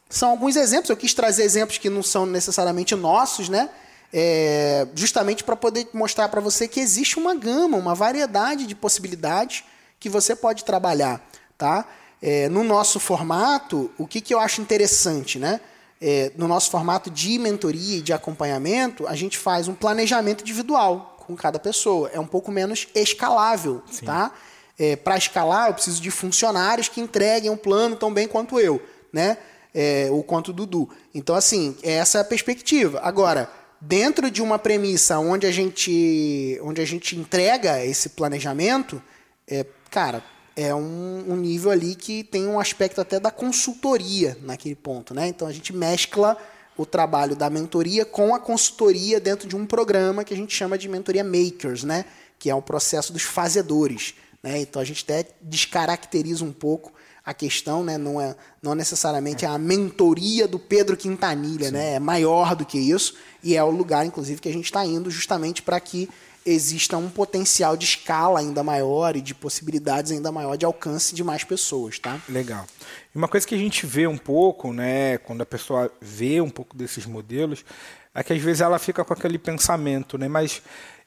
são 0.10 0.30
alguns 0.30 0.56
exemplos. 0.56 0.90
Eu 0.90 0.98
quis 0.98 1.14
trazer 1.14 1.44
exemplos 1.44 1.78
que 1.78 1.90
não 1.90 2.04
são 2.04 2.26
necessariamente 2.26 2.96
nossos, 2.96 3.50
né? 3.50 3.70
É, 4.14 4.88
justamente 4.94 5.44
para 5.44 5.56
poder 5.56 5.88
mostrar 5.94 6.28
para 6.30 6.42
você 6.42 6.68
que 6.68 6.80
existe 6.80 7.18
uma 7.18 7.34
gama, 7.34 7.78
uma 7.78 7.96
variedade 7.96 8.68
de 8.68 8.76
possibilidades 8.76 9.64
que 10.00 10.10
você 10.10 10.36
pode 10.36 10.66
trabalhar, 10.66 11.22
tá? 11.58 11.86
É, 12.22 12.50
no 12.50 12.64
nosso 12.64 13.00
formato, 13.00 13.90
o 13.98 14.06
que, 14.06 14.22
que 14.22 14.34
eu 14.34 14.40
acho 14.40 14.62
interessante, 14.62 15.40
né? 15.40 15.62
É, 16.00 16.32
no 16.36 16.48
nosso 16.48 16.72
formato 16.72 17.10
de 17.10 17.38
mentoria 17.38 18.00
e 18.00 18.02
de 18.02 18.12
acompanhamento, 18.12 19.08
a 19.08 19.16
gente 19.16 19.38
faz 19.38 19.68
um 19.68 19.74
planejamento 19.74 20.42
individual 20.42 21.16
com 21.20 21.36
cada 21.36 21.60
pessoa. 21.60 22.10
É 22.14 22.20
um 22.20 22.26
pouco 22.26 22.52
menos 22.52 22.88
escalável, 22.94 23.84
Sim. 23.90 24.06
tá? 24.06 24.32
É, 24.78 24.96
para 24.96 25.16
escalar, 25.16 25.68
eu 25.68 25.76
preciso 25.76 26.02
de 26.02 26.10
funcionários 26.10 26.90
que 26.90 27.00
entreguem 27.00 27.52
um 27.52 27.58
plano 27.58 27.96
tão 27.96 28.12
bem 28.12 28.28
quanto 28.28 28.60
eu, 28.60 28.82
né? 29.14 29.38
É, 29.74 30.10
ou 30.12 30.24
quanto 30.24 30.50
o 30.50 30.54
Dudu. 30.54 30.90
Então, 31.14 31.36
assim, 31.36 31.78
essa 31.82 32.18
é 32.18 32.22
a 32.22 32.26
perspectiva. 32.26 33.00
Agora, 33.04 33.50
dentro 33.82 34.30
de 34.30 34.42
uma 34.44 34.60
premissa 34.60 35.18
onde 35.18 35.48
a 35.48 35.52
gente, 35.52 36.60
onde 36.62 36.80
a 36.80 36.86
gente 36.86 37.16
entrega 37.16 37.84
esse 37.84 38.10
planejamento, 38.10 39.02
é, 39.48 39.66
cara, 39.90 40.24
é 40.56 40.74
um, 40.76 41.32
um, 41.32 41.36
nível 41.36 41.72
ali 41.72 41.96
que 41.96 42.24
tem 42.24 42.46
um 42.46 42.60
aspecto 42.60 43.02
até 43.02 43.20
da 43.20 43.32
consultoria 43.32 44.38
naquele 44.44 44.76
ponto, 44.76 45.14
né? 45.14 45.28
Então 45.28 45.48
a 45.48 45.52
gente 45.52 45.74
mescla 45.74 46.38
o 46.78 46.86
trabalho 46.86 47.36
da 47.36 47.50
mentoria 47.50 48.06
com 48.06 48.36
a 48.36 48.40
consultoria 48.40 49.20
dentro 49.20 49.48
de 49.48 49.56
um 49.56 49.66
programa 49.66 50.24
que 50.24 50.34
a 50.34 50.38
gente 50.38 50.56
chama 50.56 50.78
de 50.78 50.88
mentoria 50.88 51.24
makers, 51.24 51.84
né? 51.84 52.06
Que 52.38 52.50
é 52.50 52.56
o 52.56 52.62
processo 52.62 53.12
dos 53.12 53.24
fazedores, 53.24 54.14
né? 54.44 54.60
Então 54.60 54.82
a 54.82 54.86
gente 54.86 55.04
até 55.04 55.26
descaracteriza 55.42 56.46
um 56.46 56.54
pouco 56.54 56.94
a 57.26 57.34
questão, 57.34 57.84
né? 57.84 57.98
Não 57.98 58.20
é 58.20 58.36
não 58.62 58.76
necessariamente 58.76 59.46
é 59.46 59.48
a 59.48 59.58
mentoria 59.58 60.48
do 60.48 60.60
Pedro 60.60 60.98
Quintanilha, 60.98 61.68
Sim. 61.68 61.74
né? 61.74 61.94
É 61.96 62.00
maior 62.00 62.56
do 62.56 62.66
que 62.66 62.78
isso 62.78 63.16
e 63.44 63.56
é 63.56 63.64
o 63.64 63.70
lugar, 63.70 64.06
inclusive, 64.06 64.42
que 64.42 64.50
a 64.50 64.54
gente 64.54 64.66
está 64.66 64.86
indo 64.86 65.10
justamente 65.10 65.62
para 65.62 65.80
que 65.80 66.10
exista 66.46 66.98
um 66.98 67.10
potencial 67.10 67.78
de 67.78 67.86
escala 67.86 68.40
ainda 68.40 68.64
maior 68.64 69.16
e 69.16 69.22
de 69.22 69.34
possibilidades 69.36 70.12
ainda 70.12 70.32
maior 70.32 70.58
de 70.58 70.66
alcance 70.66 71.14
de 71.14 71.24
mais 71.24 71.44
pessoas, 71.44 72.00
tá? 72.00 72.20
Legal. 72.28 72.66
E 73.14 73.18
uma 73.18 73.28
coisa 73.28 73.46
que 73.46 73.54
a 73.54 73.58
gente 73.58 73.86
vê 73.86 74.08
um 74.08 74.18
pouco, 74.18 74.74
né, 74.74 75.18
quando 75.20 75.42
a 75.42 75.46
pessoa 75.46 75.92
vê 76.02 76.42
um 76.42 76.50
pouco 76.50 76.76
desses 76.76 77.06
modelos, 77.06 77.64
é 78.14 78.24
que 78.24 78.34
às 78.34 78.42
vezes 78.42 78.62
ela 78.62 78.80
fica 78.80 79.06
com 79.06 79.14
aquele 79.14 79.38
pensamento, 79.38 80.18
né, 80.18 80.28
mas 80.28 80.62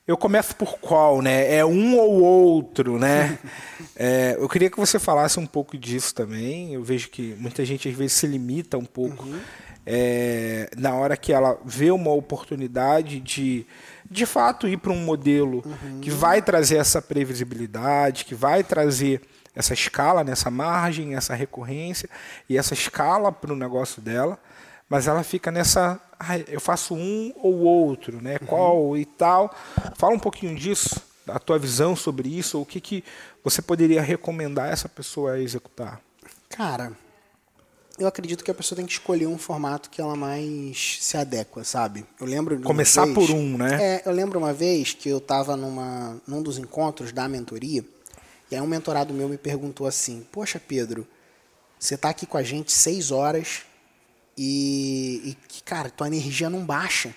eu 0.07 0.19
começo 0.19 0.55
por 0.57 0.79
qual, 0.79 1.23
né? 1.23 1.55
É 1.55 1.65
um 1.65 1.97
ou 1.97 2.21
outro, 2.23 2.99
né? 2.99 3.39
é, 3.97 4.37
eu 4.39 4.49
queria 4.49 4.69
que 4.69 4.77
você 4.77 4.99
falasse 4.99 5.41
um 5.41 5.47
pouco 5.47 5.79
disso 5.79 6.15
também. 6.15 6.75
Eu 6.75 6.83
vejo 6.83 7.09
que 7.09 7.35
muita 7.39 7.65
gente 7.65 7.89
às 7.89 7.95
vezes 7.95 8.13
se 8.13 8.27
limita 8.27 8.77
um 8.77 8.85
pouco 8.85 9.25
uhum. 9.25 9.41
é, 9.87 10.69
na 10.77 10.95
hora 10.95 11.17
que 11.17 11.33
ela 11.33 11.59
vê 11.65 11.91
uma 11.91 12.13
oportunidade 12.13 13.19
de, 13.19 13.67
de 14.11 14.27
fato, 14.27 14.69
ir 14.69 14.77
para 14.77 14.93
um 14.93 15.03
modelo 15.03 15.63
uhum. 15.65 16.01
que 16.01 16.11
vai 16.11 16.43
trazer 16.43 16.77
essa 16.77 17.01
previsibilidade, 17.01 18.27
que 18.27 18.35
vai 18.35 18.63
trazer 18.63 19.23
essa 19.57 19.73
escala, 19.73 20.23
nessa 20.23 20.51
margem, 20.51 21.15
essa 21.15 21.35
recorrência 21.35 22.11
e 22.47 22.59
essa 22.59 22.75
escala 22.75 23.33
para 23.33 23.53
o 23.53 23.57
negócio 23.57 24.03
dela 24.03 24.39
mas 24.89 25.07
ela 25.07 25.23
fica 25.23 25.51
nessa, 25.51 26.01
ah, 26.19 26.39
eu 26.39 26.61
faço 26.61 26.95
um 26.95 27.33
ou 27.37 27.61
outro, 27.61 28.21
né? 28.21 28.39
Uhum. 28.41 28.47
Qual 28.47 28.97
e 28.97 29.05
tal. 29.05 29.55
Fala 29.97 30.15
um 30.15 30.19
pouquinho 30.19 30.55
disso, 30.55 31.01
da 31.27 31.39
tua 31.39 31.59
visão 31.59 31.97
sobre 31.97 32.29
isso, 32.29 32.61
o 32.61 32.67
que, 32.67 32.81
que 32.81 33.05
você 33.43 33.63
poderia 33.63 34.03
recomendar 34.03 34.71
essa 34.71 34.89
pessoa 34.89 35.33
a 35.33 35.41
executar? 35.41 36.01
Cara, 36.49 36.93
eu 37.99 38.07
acredito 38.07 38.45
que 38.45 38.51
a 38.51 38.55
pessoa 38.55 38.77
tem 38.77 38.87
que 38.87 38.93
escolher 38.93 39.27
um 39.27 39.39
formato 39.39 39.89
que 39.89 40.01
ela 40.01 40.17
mais 40.17 40.99
se 41.01 41.17
adequa, 41.17 41.65
sabe? 41.65 42.05
Eu 42.21 42.27
lembro 42.27 42.61
começar 42.61 43.05
vez, 43.05 43.15
por 43.15 43.31
um, 43.31 43.57
né? 43.57 43.79
É, 43.81 44.03
eu 44.05 44.13
lembro 44.13 44.39
uma 44.39 44.53
vez 44.53 44.93
que 44.93 45.09
eu 45.09 45.19
estava 45.19 45.57
numa 45.57 46.21
num 46.27 46.43
dos 46.43 46.59
encontros 46.59 47.13
da 47.13 47.29
mentoria 47.29 47.85
e 48.51 48.55
aí 48.55 48.61
um 48.61 48.67
mentorado 48.67 49.15
meu 49.15 49.29
me 49.29 49.39
perguntou 49.39 49.87
assim: 49.87 50.27
Poxa, 50.33 50.61
Pedro, 50.61 51.07
você 51.79 51.95
está 51.95 52.09
aqui 52.09 52.27
com 52.27 52.37
a 52.37 52.43
gente 52.43 52.73
seis 52.73 53.11
horas 53.11 53.63
e, 54.37 55.37
e 55.51 55.61
cara, 55.63 55.91
tua 55.91 56.07
energia 56.07 56.51
não 56.51 56.65
baixa, 56.65 57.15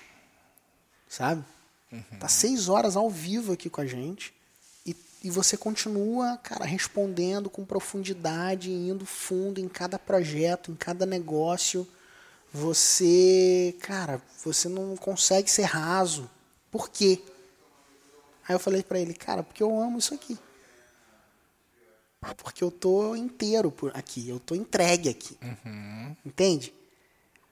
sabe? 1.08 1.44
Uhum. 1.90 2.02
Tá 2.20 2.28
seis 2.28 2.68
horas 2.68 2.96
ao 2.96 3.10
vivo 3.10 3.52
aqui 3.52 3.70
com 3.70 3.80
a 3.80 3.86
gente 3.86 4.32
e, 4.84 4.96
e 5.24 5.30
você 5.30 5.56
continua, 5.56 6.36
cara, 6.38 6.64
respondendo 6.64 7.48
com 7.48 7.64
profundidade, 7.64 8.70
indo 8.70 9.06
fundo 9.06 9.60
em 9.60 9.68
cada 9.68 9.98
projeto, 9.98 10.70
em 10.70 10.76
cada 10.76 11.06
negócio. 11.06 11.86
Você, 12.52 13.76
cara, 13.80 14.22
você 14.44 14.68
não 14.68 14.96
consegue 14.96 15.50
ser 15.50 15.64
raso. 15.64 16.30
Por 16.70 16.88
quê? 16.88 17.20
Aí 18.46 18.54
eu 18.54 18.58
falei 18.58 18.82
para 18.82 18.98
ele, 18.98 19.12
cara, 19.12 19.42
porque 19.42 19.62
eu 19.62 19.78
amo 19.78 19.98
isso 19.98 20.14
aqui. 20.14 20.38
Porque 22.38 22.64
eu 22.64 22.70
tô 22.70 23.14
inteiro 23.14 23.70
por 23.70 23.96
aqui, 23.96 24.28
eu 24.28 24.40
tô 24.40 24.54
entregue 24.54 25.08
aqui. 25.08 25.38
Entende? 26.24 26.72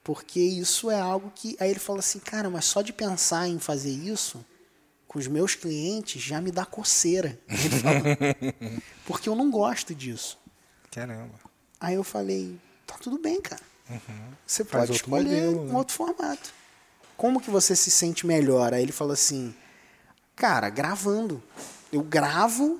Porque 0.07 0.39
isso 0.39 0.89
é 0.89 0.97
algo 0.97 1.29
que. 1.35 1.57
Aí 1.59 1.69
ele 1.69 1.79
falou 1.79 1.99
assim, 1.99 2.17
cara, 2.19 2.49
mas 2.49 2.63
só 2.63 2.81
de 2.81 2.93
pensar 2.93 3.45
em 3.49 3.59
fazer 3.59 3.89
isso 3.91 4.39
com 5.05 5.19
os 5.19 5.27
meus 5.27 5.53
clientes 5.53 6.21
já 6.21 6.39
me 6.39 6.49
dá 6.49 6.65
coceira. 6.65 7.37
Ele 7.45 7.79
falou. 7.81 8.81
Porque 9.05 9.27
eu 9.27 9.35
não 9.35 9.51
gosto 9.51 9.93
disso. 9.93 10.39
Caramba. 10.91 11.33
Aí 11.77 11.95
eu 11.95 12.05
falei, 12.05 12.57
tá 12.85 12.95
tudo 12.97 13.19
bem, 13.19 13.41
cara. 13.41 13.61
Você 14.45 14.63
Faz 14.63 14.85
pode 14.85 14.95
escolher 14.95 15.23
modelo, 15.25 15.61
um 15.63 15.65
né? 15.65 15.75
outro 15.75 15.93
formato. 15.93 16.53
Como 17.17 17.41
que 17.41 17.51
você 17.51 17.75
se 17.75 17.91
sente 17.91 18.25
melhor? 18.25 18.73
Aí 18.73 18.83
ele 18.83 18.93
falou 18.93 19.11
assim, 19.11 19.53
cara, 20.37 20.69
gravando. 20.69 21.43
Eu 21.91 22.01
gravo, 22.01 22.79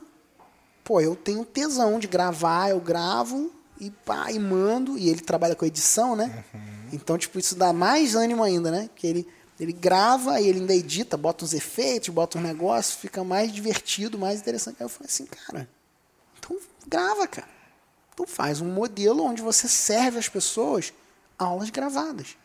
pô, 0.82 1.02
eu 1.02 1.13
tenho 1.13 1.44
tesão 1.44 2.00
de 2.00 2.08
gravar, 2.08 2.70
eu 2.70 2.80
gravo 2.80 3.52
e 3.82 3.92
pá, 3.92 4.32
e 4.32 4.40
mando. 4.40 4.98
E 4.98 5.10
ele 5.10 5.20
trabalha 5.20 5.56
com 5.56 5.66
edição, 5.66 6.16
né? 6.16 6.46
Então, 6.93 7.17
tipo, 7.17 7.39
isso 7.39 7.56
dá 7.56 7.73
mais 7.73 8.15
ânimo 8.15 8.43
ainda, 8.43 8.71
né? 8.71 8.89
Porque 8.89 9.08
ele, 9.08 9.28
ele 9.60 9.73
grava 9.73 10.39
e 10.39 10.47
ele 10.47 10.60
ainda 10.60 10.76
edita, 10.76 11.17
bota 11.17 11.45
uns 11.45 11.54
efeitos, 11.54 12.10
bota 12.10 12.38
uns 12.38 12.43
negócios, 12.43 12.95
fica 12.95 13.23
mais 13.23 13.52
divertido, 13.52 14.17
mais 14.17 14.39
interessante. 14.39 14.78
Aí 14.80 14.86
eu 14.86 14.89
falei 14.89 15.08
assim, 15.08 15.26
cara, 15.26 15.69
então 16.38 16.58
grava, 16.88 17.28
cara. 17.28 17.50
Então 18.13 18.26
faz 18.26 18.62
um 18.62 18.71
modelo 18.71 19.23
onde 19.23 19.41
você 19.41 19.67
serve 19.67 20.17
às 20.17 20.28
pessoas 20.28 20.93
aulas 21.38 21.69
gravadas. 21.69 22.36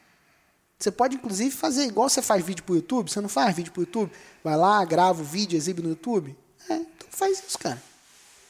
Você 0.79 0.91
pode, 0.91 1.15
inclusive, 1.15 1.51
fazer 1.51 1.85
igual 1.85 2.09
você 2.09 2.21
faz 2.21 2.45
vídeo 2.45 2.65
para 2.65 2.73
o 2.73 2.77
YouTube. 2.77 3.11
Você 3.11 3.21
não 3.21 3.29
faz 3.29 3.55
vídeo 3.55 3.73
para 3.73 3.81
o 3.81 3.83
YouTube? 3.85 4.13
Vai 4.43 4.57
lá, 4.57 4.85
grava 4.85 5.23
o 5.23 5.25
vídeo, 5.25 5.57
exibe 5.57 5.81
no 5.81 5.91
YouTube. 5.91 6.37
É, 6.69 6.75
então 6.75 7.09
faz 7.09 7.43
isso, 7.47 7.59
cara. 7.59 7.81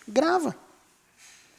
Grava. 0.09 0.57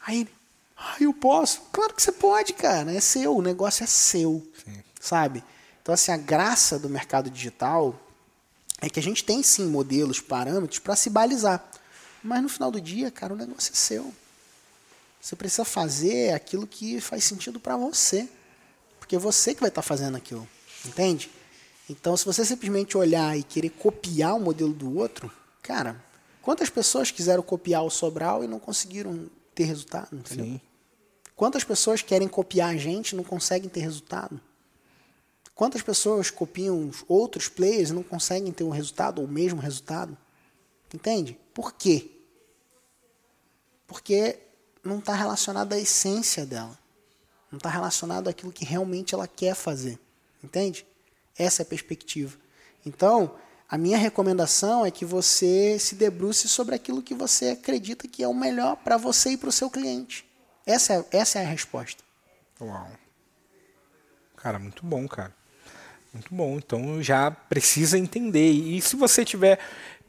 Aí 0.04 0.28
ah, 0.76 0.96
eu 1.00 1.12
posso? 1.12 1.62
Claro 1.72 1.94
que 1.94 2.02
você 2.02 2.12
pode, 2.12 2.52
cara. 2.52 2.92
É 2.92 3.00
seu, 3.00 3.36
o 3.36 3.42
negócio 3.42 3.84
é 3.84 3.86
seu. 3.86 4.46
Sabe? 5.00 5.44
Então, 5.82 5.94
assim, 5.94 6.12
a 6.12 6.16
graça 6.16 6.78
do 6.78 6.88
mercado 6.88 7.30
digital 7.30 7.98
é 8.80 8.88
que 8.88 8.98
a 8.98 9.02
gente 9.02 9.24
tem 9.24 9.42
sim 9.42 9.66
modelos, 9.66 10.20
parâmetros 10.20 10.78
para 10.78 10.96
se 10.96 11.10
balizar. 11.10 11.64
Mas 12.22 12.42
no 12.42 12.48
final 12.48 12.70
do 12.70 12.80
dia, 12.80 13.10
cara, 13.10 13.34
o 13.34 13.36
negócio 13.36 13.72
é 13.72 13.76
seu. 13.76 14.12
Você 15.20 15.36
precisa 15.36 15.64
fazer 15.64 16.32
aquilo 16.32 16.66
que 16.66 17.00
faz 17.00 17.24
sentido 17.24 17.60
para 17.60 17.76
você. 17.76 18.28
Porque 18.98 19.16
é 19.16 19.18
você 19.18 19.54
que 19.54 19.60
vai 19.60 19.68
estar 19.68 19.82
fazendo 19.82 20.16
aquilo. 20.16 20.48
Entende? 20.84 21.30
Então, 21.88 22.16
se 22.16 22.24
você 22.24 22.44
simplesmente 22.44 22.96
olhar 22.96 23.36
e 23.36 23.42
querer 23.42 23.70
copiar 23.70 24.34
o 24.36 24.40
modelo 24.40 24.72
do 24.72 24.96
outro, 24.98 25.30
cara, 25.62 26.02
quantas 26.40 26.70
pessoas 26.70 27.10
quiseram 27.10 27.42
copiar 27.42 27.84
o 27.84 27.90
Sobral 27.90 28.42
e 28.42 28.46
não 28.46 28.58
conseguiram 28.58 29.28
ter 29.54 29.64
resultado? 29.64 30.16
Entendeu? 30.16 30.46
Sim. 30.46 30.60
Quantas 31.36 31.64
pessoas 31.64 32.02
querem 32.02 32.28
copiar 32.28 32.74
a 32.74 32.76
gente 32.76 33.10
e 33.10 33.16
não 33.16 33.24
conseguem 33.24 33.68
ter 33.68 33.80
resultado? 33.80 34.40
Quantas 35.54 35.82
pessoas 35.82 36.30
copiam 36.30 36.88
os 36.88 37.04
outros 37.08 37.48
players 37.48 37.90
e 37.90 37.92
não 37.92 38.02
conseguem 38.02 38.52
ter 38.52 38.64
um 38.64 38.70
resultado 38.70 39.20
ou 39.20 39.26
o 39.26 39.30
mesmo 39.30 39.60
resultado? 39.60 40.16
Entende? 40.92 41.38
Por 41.52 41.72
quê? 41.74 42.10
Porque 43.86 44.38
não 44.82 44.98
está 44.98 45.14
relacionado 45.14 45.72
à 45.72 45.78
essência 45.78 46.44
dela. 46.44 46.78
Não 47.50 47.58
está 47.58 47.68
relacionado 47.68 48.28
àquilo 48.28 48.52
que 48.52 48.64
realmente 48.64 49.14
ela 49.14 49.28
quer 49.28 49.54
fazer. 49.54 49.98
Entende? 50.42 50.84
Essa 51.36 51.62
é 51.62 51.64
a 51.64 51.66
perspectiva. 51.66 52.36
Então, 52.84 53.36
a 53.68 53.78
minha 53.78 53.98
recomendação 53.98 54.84
é 54.84 54.90
que 54.90 55.04
você 55.04 55.78
se 55.78 55.94
debruce 55.94 56.48
sobre 56.48 56.74
aquilo 56.74 57.02
que 57.02 57.14
você 57.14 57.50
acredita 57.50 58.06
que 58.06 58.22
é 58.22 58.28
o 58.28 58.34
melhor 58.34 58.76
para 58.76 58.96
você 58.96 59.30
e 59.30 59.36
para 59.36 59.48
o 59.48 59.52
seu 59.52 59.70
cliente. 59.70 60.24
Essa 60.66 60.94
é, 60.94 61.04
essa 61.10 61.38
é 61.38 61.44
a 61.44 61.48
resposta. 61.48 62.02
Uau. 62.60 62.88
Cara, 64.36 64.58
muito 64.58 64.84
bom, 64.84 65.08
cara. 65.08 65.34
Muito 66.12 66.34
bom. 66.34 66.56
Então 66.56 67.02
já 67.02 67.30
precisa 67.30 67.98
entender. 67.98 68.50
E 68.50 68.80
se 68.80 68.94
você 68.94 69.24
tiver 69.24 69.58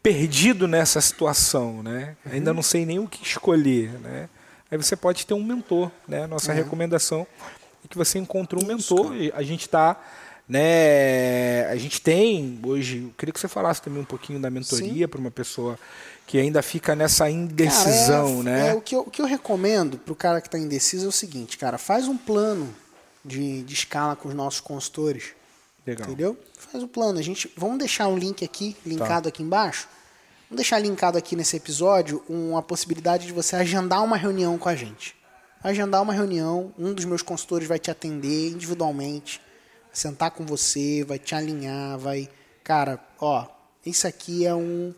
perdido 0.06 0.68
nessa 0.68 1.02
situação, 1.02 1.82
né? 1.82 2.16
Ainda 2.32 2.54
não 2.54 2.62
sei 2.62 2.86
nem 2.86 3.00
o 3.00 3.08
que 3.08 3.24
escolher, 3.24 3.90
né? 4.02 4.30
Aí 4.70 4.78
você 4.78 4.96
pode 4.96 5.26
ter 5.26 5.34
um 5.34 5.44
mentor, 5.44 5.92
né? 6.08 6.28
Nossa 6.28 6.54
recomendação 6.54 7.26
é 7.84 7.88
que 7.88 7.98
você 7.98 8.20
encontre 8.20 8.56
um 8.56 8.72
Isso, 8.78 8.96
mentor. 8.96 9.16
E 9.16 9.32
a 9.36 9.42
gente 9.42 9.68
tá, 9.68 10.00
né? 10.48 11.66
A 11.68 11.76
gente 11.76 12.02
tem 12.02 12.60
hoje. 12.64 13.04
Eu 13.04 13.14
queria 13.18 13.34
que 13.34 13.40
você 13.40 13.48
falasse 13.48 13.82
também 13.82 14.02
um 14.02 14.06
pouquinho 14.06 14.40
da 14.40 14.50
mentoria 14.50 15.08
para 15.08 15.20
uma 15.20 15.32
pessoa 15.32 15.78
que 16.28 16.38
ainda 16.40 16.62
fica 16.62 16.96
nessa 16.96 17.30
indecisão, 17.30 18.44
Cara, 18.44 18.58
é- 18.58 18.62
né? 18.64 18.70
é, 18.70 18.74
o, 18.74 18.82
que 18.82 18.96
eu, 18.96 19.02
o 19.02 19.12
que 19.12 19.22
eu 19.22 19.26
recomendo 19.26 19.98
pro 19.98 20.16
cara 20.16 20.42
que 20.42 20.48
está 20.48 20.58
indeciso 20.58 21.06
é 21.06 21.10
o 21.10 21.12
seguinte, 21.12 21.56
cara, 21.58 21.78
faz 21.78 22.08
um 22.08 22.18
plano 22.18 22.74
de, 23.24 23.62
de 23.64 23.74
escala 23.74 24.16
com 24.16 24.30
os 24.30 24.36
nossos 24.36 24.60
consultores. 24.60 25.34
Legal. 25.86 26.08
Entendeu? 26.08 26.38
Faz 26.58 26.84
o 26.84 26.88
plano. 26.88 27.20
A 27.20 27.22
gente, 27.22 27.52
vamos 27.56 27.78
deixar 27.78 28.08
um 28.08 28.18
link 28.18 28.44
aqui, 28.44 28.74
Tá. 28.74 28.80
linkado 28.90 29.28
aqui 29.30 29.44
embaixo. 29.44 29.88
Vamos 30.50 30.58
deixar 30.58 30.80
linkado 30.80 31.16
aqui 31.18 31.36
nesse 31.36 31.56
episódio 31.58 32.24
uma 32.28 32.62
possibilidade 32.62 33.28
de 33.28 33.34
você 33.34 33.56
agendar 33.56 34.04
uma 34.04 34.18
reunião 34.18 34.58
com 34.58 34.68
a 34.70 34.76
gente. 34.76 35.16
Agendar 35.64 36.02
uma 36.02 36.14
reunião, 36.14 36.74
um 36.78 36.92
dos 36.94 37.06
meus 37.06 37.22
consultores 37.22 37.68
vai 37.68 37.78
te 37.78 37.90
atender 37.92 38.50
individualmente, 38.52 39.40
sentar 39.96 40.32
com 40.32 40.46
você, 40.46 41.04
vai 41.04 41.18
te 41.18 41.34
alinhar, 41.34 41.98
vai, 41.98 42.30
cara, 42.64 43.00
ó, 43.20 43.48
isso 43.86 44.06
aqui 44.08 44.46
é 44.46 44.54
um 44.54 44.94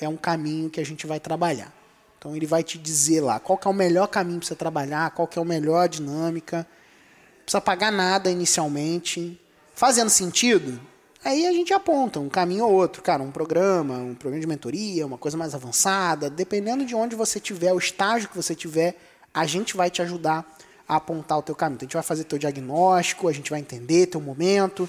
é 0.00 0.08
um 0.08 0.16
caminho 0.16 0.68
que 0.68 0.80
a 0.80 0.84
gente 0.84 1.06
vai 1.06 1.20
trabalhar. 1.20 1.72
Então 2.18 2.34
ele 2.34 2.46
vai 2.46 2.64
te 2.64 2.76
dizer 2.76 3.20
lá 3.20 3.38
qual 3.38 3.56
que 3.56 3.68
é 3.68 3.70
o 3.70 3.74
melhor 3.74 4.08
caminho 4.08 4.40
para 4.40 4.48
você 4.48 4.56
trabalhar, 4.56 5.12
qual 5.12 5.28
que 5.28 5.38
é 5.38 5.42
a 5.42 5.44
melhor 5.44 5.88
dinâmica. 5.88 6.58
Não 6.58 7.44
precisa 7.44 7.60
pagar 7.60 7.92
nada 7.92 8.30
inicialmente. 8.30 9.40
Fazendo 9.72 10.10
sentido, 10.10 10.80
aí 11.24 11.46
a 11.46 11.52
gente 11.52 11.72
aponta 11.72 12.18
um 12.18 12.28
caminho 12.28 12.64
ou 12.64 12.72
outro. 12.72 13.02
Cara, 13.02 13.22
um 13.22 13.30
programa, 13.30 13.98
um 13.98 14.14
programa 14.14 14.40
de 14.40 14.46
mentoria, 14.46 15.06
uma 15.06 15.18
coisa 15.18 15.36
mais 15.36 15.54
avançada. 15.54 16.28
Dependendo 16.28 16.84
de 16.84 16.94
onde 16.94 17.14
você 17.14 17.38
tiver, 17.38 17.72
o 17.72 17.78
estágio 17.78 18.28
que 18.28 18.36
você 18.36 18.54
tiver, 18.54 18.96
a 19.32 19.46
gente 19.46 19.76
vai 19.76 19.90
te 19.90 20.02
ajudar 20.02 20.44
a 20.88 20.96
apontar 20.96 21.38
o 21.38 21.42
teu 21.42 21.54
caminho. 21.54 21.76
Então, 21.76 21.86
a 21.86 21.88
gente 21.88 21.94
vai 21.94 22.02
fazer 22.02 22.24
teu 22.24 22.38
diagnóstico, 22.38 23.28
a 23.28 23.32
gente 23.32 23.50
vai 23.50 23.60
entender 23.60 24.06
teu 24.06 24.20
momento. 24.20 24.88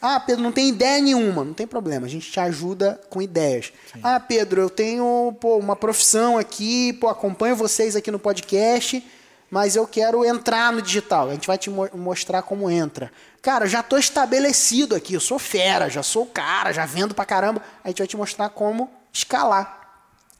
Ah, 0.00 0.18
Pedro, 0.18 0.42
não 0.42 0.50
tem 0.52 0.68
ideia 0.68 1.00
nenhuma. 1.00 1.44
Não 1.44 1.54
tem 1.54 1.66
problema, 1.66 2.06
a 2.06 2.10
gente 2.10 2.30
te 2.30 2.40
ajuda 2.40 3.00
com 3.08 3.22
ideias. 3.22 3.72
Ah, 4.02 4.18
Pedro, 4.18 4.60
eu 4.60 4.68
tenho 4.70 5.32
pô, 5.40 5.56
uma 5.58 5.76
profissão 5.76 6.36
aqui, 6.38 6.92
pô, 6.94 7.08
acompanho 7.08 7.54
vocês 7.54 7.94
aqui 7.94 8.10
no 8.10 8.18
podcast, 8.18 9.04
mas 9.48 9.76
eu 9.76 9.86
quero 9.86 10.24
entrar 10.24 10.72
no 10.72 10.82
digital. 10.82 11.28
A 11.28 11.34
gente 11.34 11.46
vai 11.46 11.56
te 11.56 11.70
mo- 11.70 11.88
mostrar 11.94 12.42
como 12.42 12.68
entra. 12.68 13.12
Cara, 13.40 13.66
já 13.66 13.82
tô 13.82 13.96
estabelecido 13.96 14.94
aqui, 14.96 15.14
eu 15.14 15.20
sou 15.20 15.38
fera, 15.38 15.88
já 15.88 16.02
sou 16.02 16.24
o 16.24 16.26
cara, 16.26 16.72
já 16.72 16.84
vendo 16.86 17.14
pra 17.14 17.24
caramba. 17.24 17.62
A 17.84 17.88
gente 17.88 17.98
vai 17.98 18.06
te 18.08 18.16
mostrar 18.16 18.48
como 18.48 18.90
escalar. 19.12 19.81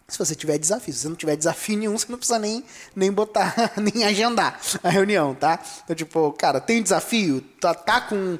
Se 0.08 0.18
você 0.18 0.34
tiver 0.34 0.58
desafio. 0.58 0.92
Se 0.92 1.00
você 1.00 1.08
não 1.08 1.16
tiver 1.16 1.36
desafio 1.36 1.76
nenhum, 1.78 1.96
você 1.96 2.06
não 2.08 2.18
precisa 2.18 2.38
nem, 2.38 2.64
nem 2.94 3.10
botar, 3.10 3.72
nem 3.80 4.04
agendar 4.04 4.60
a 4.82 4.88
reunião, 4.88 5.34
tá? 5.34 5.58
Então, 5.84 5.96
tipo, 5.96 6.32
cara, 6.32 6.60
tem 6.60 6.82
desafio? 6.82 7.40
Tá, 7.60 7.74
tá 7.74 8.00
com. 8.00 8.38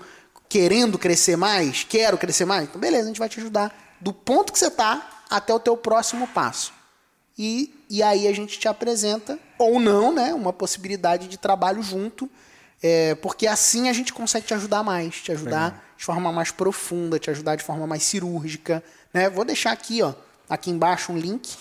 querendo 0.49 0.99
crescer 0.99 1.37
mais? 1.37 1.85
Quero 1.85 2.19
crescer 2.19 2.45
mais? 2.45 2.65
Então, 2.65 2.81
beleza, 2.81 3.05
a 3.05 3.09
gente 3.09 3.19
vai 3.19 3.29
te 3.29 3.41
ajudar 3.41 3.97
do 4.01 4.13
ponto 4.13 4.53
que 4.53 4.59
você 4.59 4.71
tá 4.71 5.23
até 5.31 5.55
o 5.55 5.61
teu 5.61 5.77
próximo 5.77 6.27
passo. 6.29 6.73
E, 7.39 7.73
e 7.89 8.03
aí 8.03 8.29
a 8.29 8.33
gente 8.35 8.59
te 8.59 8.69
apresenta, 8.69 9.39
ou 9.59 9.81
não, 9.81 10.13
né? 10.13 10.35
Uma 10.35 10.53
possibilidade 10.53 11.29
de 11.29 11.39
trabalho 11.39 11.83
junto. 11.83 12.29
é, 12.83 13.15
porque 13.15 13.47
assim 13.47 13.89
a 13.89 13.93
gente 13.93 14.13
consegue 14.13 14.47
te 14.47 14.55
ajudar 14.55 14.83
mais, 14.83 15.23
te 15.23 15.31
ajudar 15.31 15.93
de 15.97 16.05
forma 16.05 16.33
mais 16.33 16.51
profunda, 16.51 17.19
te 17.19 17.31
ajudar 17.31 17.55
de 17.55 17.63
forma 17.63 17.87
mais 17.87 18.03
cirúrgica. 18.03 18.83
Né? 19.15 19.31
Vou 19.31 19.45
deixar 19.45 19.71
aqui, 19.71 20.03
ó, 20.03 20.13
aqui 20.53 20.71
embaixo 20.71 21.13
um 21.13 21.17
link, 21.17 21.57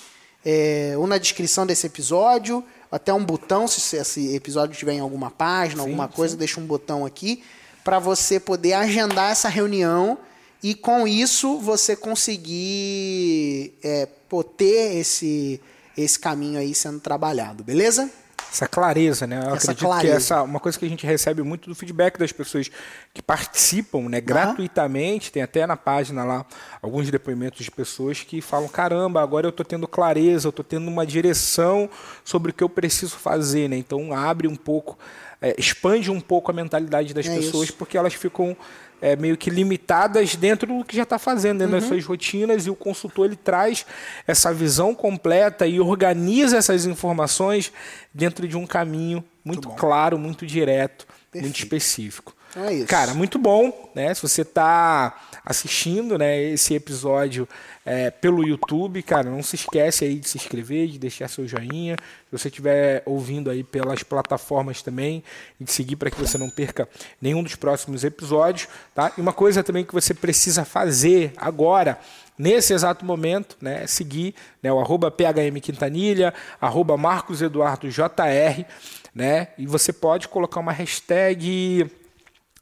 é, 0.45 0.95
ou 0.97 1.07
na 1.07 1.17
descrição 1.17 1.65
desse 1.65 1.87
episódio, 1.87 2.61
até 2.91 3.13
um 3.13 3.23
botão, 3.23 3.69
se 3.69 3.95
esse 3.95 4.35
episódio 4.35 4.75
tiver 4.77 4.93
em 4.93 4.99
alguma 4.99 5.31
página, 5.31 5.81
alguma 5.81 6.09
coisa, 6.09 6.35
deixa 6.35 6.59
um 6.59 6.65
botão 6.65 7.05
aqui 7.05 7.41
para 7.85 7.99
você 7.99 8.37
poder 8.37 8.73
agendar 8.73 9.31
essa 9.31 9.47
reunião 9.47 10.17
e 10.61 10.75
com 10.75 11.07
isso 11.07 11.57
você 11.57 11.95
conseguir 11.95 13.73
é, 13.81 14.07
pô, 14.27 14.43
ter 14.43 14.97
esse, 14.97 15.61
esse 15.97 16.19
caminho 16.19 16.59
aí 16.59 16.75
sendo 16.75 16.99
trabalhado, 16.99 17.63
beleza? 17.63 18.11
Essa 18.51 18.67
clareza, 18.67 19.25
né? 19.25 19.37
Eu 19.37 19.39
Essa 19.55 19.71
acredito 19.71 19.77
que 19.79 19.85
clareza. 19.85 20.15
essa 20.17 20.43
uma 20.43 20.59
coisa 20.59 20.77
que 20.77 20.85
a 20.85 20.89
gente 20.89 21.05
recebe 21.07 21.41
muito 21.41 21.69
do 21.69 21.75
feedback 21.75 22.17
das 22.19 22.31
pessoas 22.33 22.69
que 23.13 23.21
participam, 23.21 24.09
né, 24.09 24.19
gratuitamente, 24.19 25.31
tem 25.31 25.41
até 25.41 25.65
na 25.65 25.77
página 25.77 26.23
lá 26.23 26.45
alguns 26.81 27.09
depoimentos 27.09 27.63
de 27.63 27.71
pessoas 27.71 28.21
que 28.21 28.41
falam: 28.41 28.67
"Caramba, 28.67 29.21
agora 29.21 29.47
eu 29.47 29.51
tô 29.51 29.63
tendo 29.63 29.87
clareza, 29.87 30.47
eu 30.47 30.51
tô 30.51 30.63
tendo 30.63 30.87
uma 30.89 31.05
direção 31.05 31.89
sobre 32.25 32.51
o 32.51 32.53
que 32.53 32.63
eu 32.63 32.69
preciso 32.69 33.15
fazer", 33.15 33.69
né? 33.69 33.77
Então 33.77 34.13
abre 34.13 34.47
um 34.47 34.55
pouco, 34.55 34.97
é, 35.41 35.55
expande 35.57 36.11
um 36.11 36.19
pouco 36.19 36.51
a 36.51 36.53
mentalidade 36.53 37.13
das 37.13 37.25
É 37.27 37.35
pessoas 37.35 37.69
isso. 37.69 37.77
porque 37.77 37.97
elas 37.97 38.13
ficam 38.13 38.55
é, 39.01 39.15
meio 39.15 39.35
que 39.35 39.49
limitadas 39.49 40.35
dentro 40.35 40.77
do 40.77 40.85
que 40.85 40.95
já 40.95 41.03
está 41.03 41.17
fazendo, 41.17 41.59
dentro 41.59 41.73
das 41.73 41.85
suas 41.85 42.05
rotinas, 42.05 42.67
e 42.67 42.69
o 42.69 42.75
consultor 42.75 43.25
ele 43.25 43.35
traz 43.35 43.85
essa 44.27 44.53
visão 44.53 44.93
completa 44.93 45.65
e 45.65 45.79
organiza 45.79 46.57
essas 46.57 46.85
informações 46.85 47.73
dentro 48.13 48.47
de 48.47 48.55
um 48.55 48.67
caminho 48.67 49.23
muito, 49.43 49.67
bom. 49.67 49.75
claro, 49.75 50.19
muito 50.19 50.45
direto, 50.45 51.07
muito 51.07 51.31
Perfeito. 51.31 51.57
específico. 51.57 52.35
É 52.55 52.73
isso. 52.73 52.87
Cara, 52.87 53.13
muito 53.13 53.39
bom, 53.39 53.91
né? 53.95 54.13
Se 54.13 54.21
você 54.21 54.41
está 54.41 55.15
assistindo, 55.43 56.17
né, 56.17 56.39
esse 56.43 56.73
episódio 56.75 57.47
é, 57.83 58.11
pelo 58.11 58.47
YouTube, 58.47 59.01
cara, 59.01 59.29
não 59.29 59.41
se 59.41 59.55
esquece 59.55 60.05
aí 60.05 60.19
de 60.19 60.29
se 60.29 60.37
inscrever, 60.37 60.87
de 60.87 60.99
deixar 60.99 61.27
seu 61.27 61.47
joinha. 61.47 61.95
Se 62.29 62.31
você 62.31 62.47
estiver 62.47 63.01
ouvindo 63.05 63.49
aí 63.49 63.63
pelas 63.63 64.03
plataformas 64.03 64.81
também, 64.81 65.23
e 65.59 65.63
de 65.63 65.71
seguir 65.71 65.95
para 65.95 66.11
que 66.11 66.19
você 66.19 66.37
não 66.37 66.49
perca 66.49 66.87
nenhum 67.19 67.41
dos 67.41 67.55
próximos 67.55 68.03
episódios, 68.03 68.67
tá? 68.93 69.11
E 69.17 69.21
uma 69.21 69.33
coisa 69.33 69.63
também 69.63 69.83
que 69.83 69.93
você 69.93 70.13
precisa 70.13 70.63
fazer 70.63 71.33
agora, 71.37 71.99
nesse 72.37 72.73
exato 72.73 73.03
momento, 73.03 73.57
né, 73.61 73.83
é 73.83 73.87
seguir 73.87 74.35
né, 74.61 74.71
o 74.71 74.79
arroba 74.79 75.09
PHM 75.09 75.59
Quintanilha, 75.61 76.33
arroba 76.59 76.97
Marcos 76.97 77.41
Eduardo 77.41 77.89
JR, 77.89 78.65
né? 79.13 79.49
E 79.57 79.65
você 79.65 79.91
pode 79.91 80.27
colocar 80.27 80.59
uma 80.59 80.71
hashtag 80.71 81.89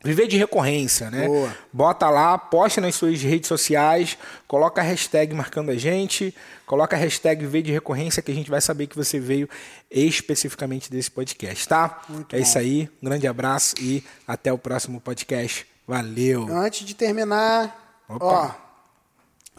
Viver 0.02 0.28
de 0.28 0.38
recorrência, 0.38 1.12
né? 1.12 1.28
Boa. 1.28 1.54
Bota 1.74 2.10
lá, 2.10 2.38
posta 2.38 2.80
nas 2.80 2.96
suas 2.96 3.22
redes 3.22 3.50
sociais, 3.50 4.18
coloca 4.48 4.80
a 4.80 4.84
hashtag 4.84 5.34
marcando 5.34 5.72
a 5.72 5.76
gente, 5.76 6.34
coloca 6.66 6.96
a 6.96 7.00
hashtag 7.00 7.42
Viver 7.42 7.64
de 7.64 7.72
recorrência 7.74 8.22
que 8.22 8.32
a 8.32 8.36
gente 8.36 8.50
vai 8.50 8.62
saber 8.62 8.88
que 8.88 8.96
você 8.96 9.20
veio 9.20 9.50
especificamente 9.92 10.90
desse 10.90 11.12
podcast, 11.12 11.68
tá? 11.68 12.02
Muito 12.08 12.34
é 12.34 12.40
bom. 12.40 12.44
isso 12.46 12.58
aí, 12.58 12.90
um 13.04 13.10
grande 13.10 13.28
abraço 13.28 13.76
e 13.82 14.02
até 14.26 14.54
o 14.54 14.58
próximo 14.58 15.02
podcast. 15.02 15.68
Valeu! 15.86 16.48
Antes 16.50 16.88
de 16.88 16.94
terminar, 16.94 18.02
Opa. 18.08 18.26
ó, 18.26 18.52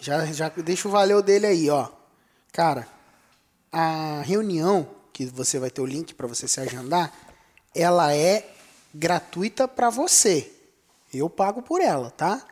já, 0.00 0.24
já 0.24 0.48
deixa 0.48 0.88
o 0.88 0.90
valeu 0.90 1.20
dele 1.20 1.46
aí, 1.46 1.68
ó. 1.68 1.88
Cara, 2.50 2.88
a 3.70 4.22
reunião, 4.24 4.88
que 5.12 5.26
você 5.26 5.58
vai 5.58 5.70
ter 5.70 5.82
o 5.82 5.86
link 5.86 6.14
para 6.14 6.26
você 6.26 6.48
se 6.48 6.58
agendar, 6.60 7.12
ela 7.74 8.14
é 8.14 8.48
gratuita 8.94 9.66
para 9.66 9.90
você. 9.90 10.50
Eu 11.12 11.28
pago 11.28 11.62
por 11.62 11.80
ela, 11.80 12.10
tá? 12.10 12.42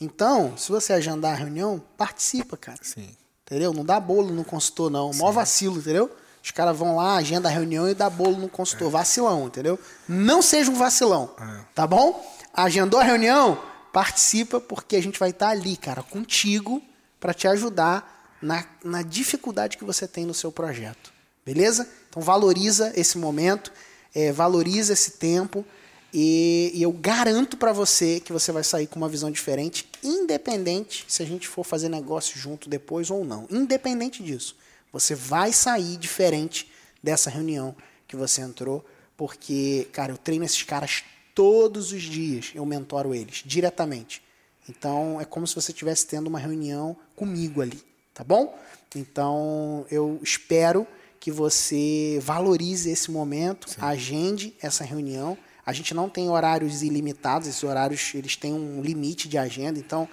Então, 0.00 0.56
se 0.56 0.70
você 0.70 0.92
agendar 0.92 1.32
a 1.32 1.36
reunião, 1.36 1.82
participa, 1.96 2.56
cara. 2.56 2.78
Sim. 2.82 3.08
Entendeu? 3.44 3.72
Não 3.72 3.84
dá 3.84 3.98
bolo 3.98 4.32
no 4.32 4.44
consultor, 4.44 4.90
não. 4.90 5.12
Mó 5.14 5.32
vacilo, 5.32 5.78
entendeu? 5.78 6.14
Os 6.42 6.50
caras 6.50 6.76
vão 6.76 6.96
lá, 6.96 7.16
agenda 7.16 7.48
a 7.48 7.52
reunião 7.52 7.88
e 7.88 7.94
dá 7.94 8.08
bolo 8.08 8.36
no 8.36 8.48
consultor. 8.48 8.90
Vacilão, 8.90 9.46
entendeu? 9.46 9.78
Não 10.08 10.40
seja 10.40 10.70
um 10.70 10.74
vacilão. 10.74 11.34
É. 11.40 11.64
Tá 11.74 11.86
bom? 11.86 12.24
Agendou 12.52 13.00
a 13.00 13.04
reunião? 13.04 13.62
Participa, 13.92 14.60
porque 14.60 14.96
a 14.96 15.02
gente 15.02 15.18
vai 15.18 15.30
estar 15.30 15.48
ali, 15.48 15.76
cara, 15.76 16.02
contigo, 16.02 16.82
para 17.18 17.34
te 17.34 17.48
ajudar 17.48 18.36
na, 18.40 18.64
na 18.84 19.02
dificuldade 19.02 19.76
que 19.76 19.84
você 19.84 20.06
tem 20.06 20.24
no 20.24 20.34
seu 20.34 20.52
projeto. 20.52 21.12
Beleza? 21.44 21.88
Então 22.08 22.22
valoriza 22.22 22.92
esse 22.94 23.18
momento, 23.18 23.72
é, 24.14 24.30
valoriza 24.32 24.92
esse 24.92 25.12
tempo. 25.12 25.64
E, 26.12 26.70
e 26.74 26.82
eu 26.82 26.90
garanto 26.90 27.56
para 27.56 27.72
você 27.72 28.18
que 28.20 28.32
você 28.32 28.50
vai 28.50 28.64
sair 28.64 28.86
com 28.86 28.96
uma 28.96 29.08
visão 29.08 29.30
diferente, 29.30 29.88
independente 30.02 31.04
se 31.06 31.22
a 31.22 31.26
gente 31.26 31.46
for 31.46 31.64
fazer 31.64 31.88
negócio 31.88 32.38
junto 32.38 32.68
depois 32.68 33.10
ou 33.10 33.24
não. 33.24 33.46
Independente 33.50 34.22
disso, 34.22 34.56
você 34.92 35.14
vai 35.14 35.52
sair 35.52 35.96
diferente 35.96 36.70
dessa 37.02 37.28
reunião 37.28 37.76
que 38.06 38.16
você 38.16 38.40
entrou, 38.40 38.84
porque, 39.16 39.86
cara, 39.92 40.12
eu 40.12 40.16
treino 40.16 40.44
esses 40.44 40.62
caras 40.62 41.04
todos 41.34 41.92
os 41.92 42.02
dias, 42.02 42.52
eu 42.54 42.64
mentoro 42.64 43.14
eles 43.14 43.42
diretamente. 43.44 44.22
Então 44.68 45.20
é 45.20 45.24
como 45.24 45.46
se 45.46 45.54
você 45.54 45.72
estivesse 45.72 46.06
tendo 46.06 46.26
uma 46.26 46.38
reunião 46.38 46.96
comigo 47.14 47.62
ali, 47.62 47.80
tá 48.12 48.24
bom? 48.24 48.58
Então 48.94 49.86
eu 49.90 50.18
espero 50.22 50.86
que 51.20 51.30
você 51.30 52.18
valorize 52.22 52.90
esse 52.90 53.10
momento, 53.10 53.68
agende 53.80 54.54
essa 54.60 54.84
reunião. 54.84 55.36
A 55.68 55.72
gente 55.74 55.92
não 55.92 56.08
tem 56.08 56.30
horários 56.30 56.82
ilimitados, 56.82 57.46
esses 57.46 57.62
horários 57.62 58.14
eles 58.14 58.36
têm 58.36 58.54
um 58.54 58.80
limite 58.80 59.28
de 59.28 59.36
agenda, 59.36 59.78
então 59.78 60.08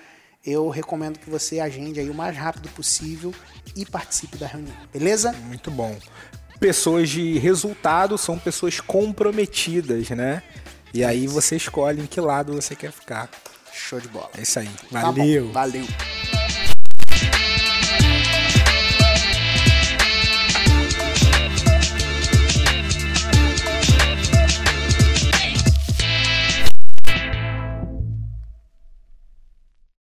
eu 0.45 0.67
recomendo 0.67 1.17
que 1.17 1.29
você 1.29 1.61
agende 1.61 1.97
aí 1.97 2.09
o 2.09 2.13
mais 2.13 2.35
rápido 2.35 2.67
possível 2.71 3.33
e 3.73 3.85
participe 3.85 4.35
da 4.37 4.47
reunião, 4.47 4.75
beleza? 4.91 5.31
Muito 5.31 5.71
bom. 5.71 5.97
Pessoas 6.59 7.07
de 7.07 7.37
resultado 7.37 8.17
são 8.17 8.37
pessoas 8.37 8.81
comprometidas, 8.81 10.09
né? 10.09 10.43
E 10.93 11.05
aí 11.05 11.25
você 11.25 11.55
escolhe 11.55 12.01
em 12.01 12.05
que 12.05 12.19
lado 12.19 12.51
você 12.51 12.75
quer 12.75 12.91
ficar. 12.91 13.29
Show 13.71 14.01
de 14.01 14.09
bola. 14.09 14.31
É 14.37 14.41
isso 14.41 14.59
aí. 14.59 14.69
Tá 14.91 15.03
Valeu! 15.03 15.53
valeu. 15.53 15.85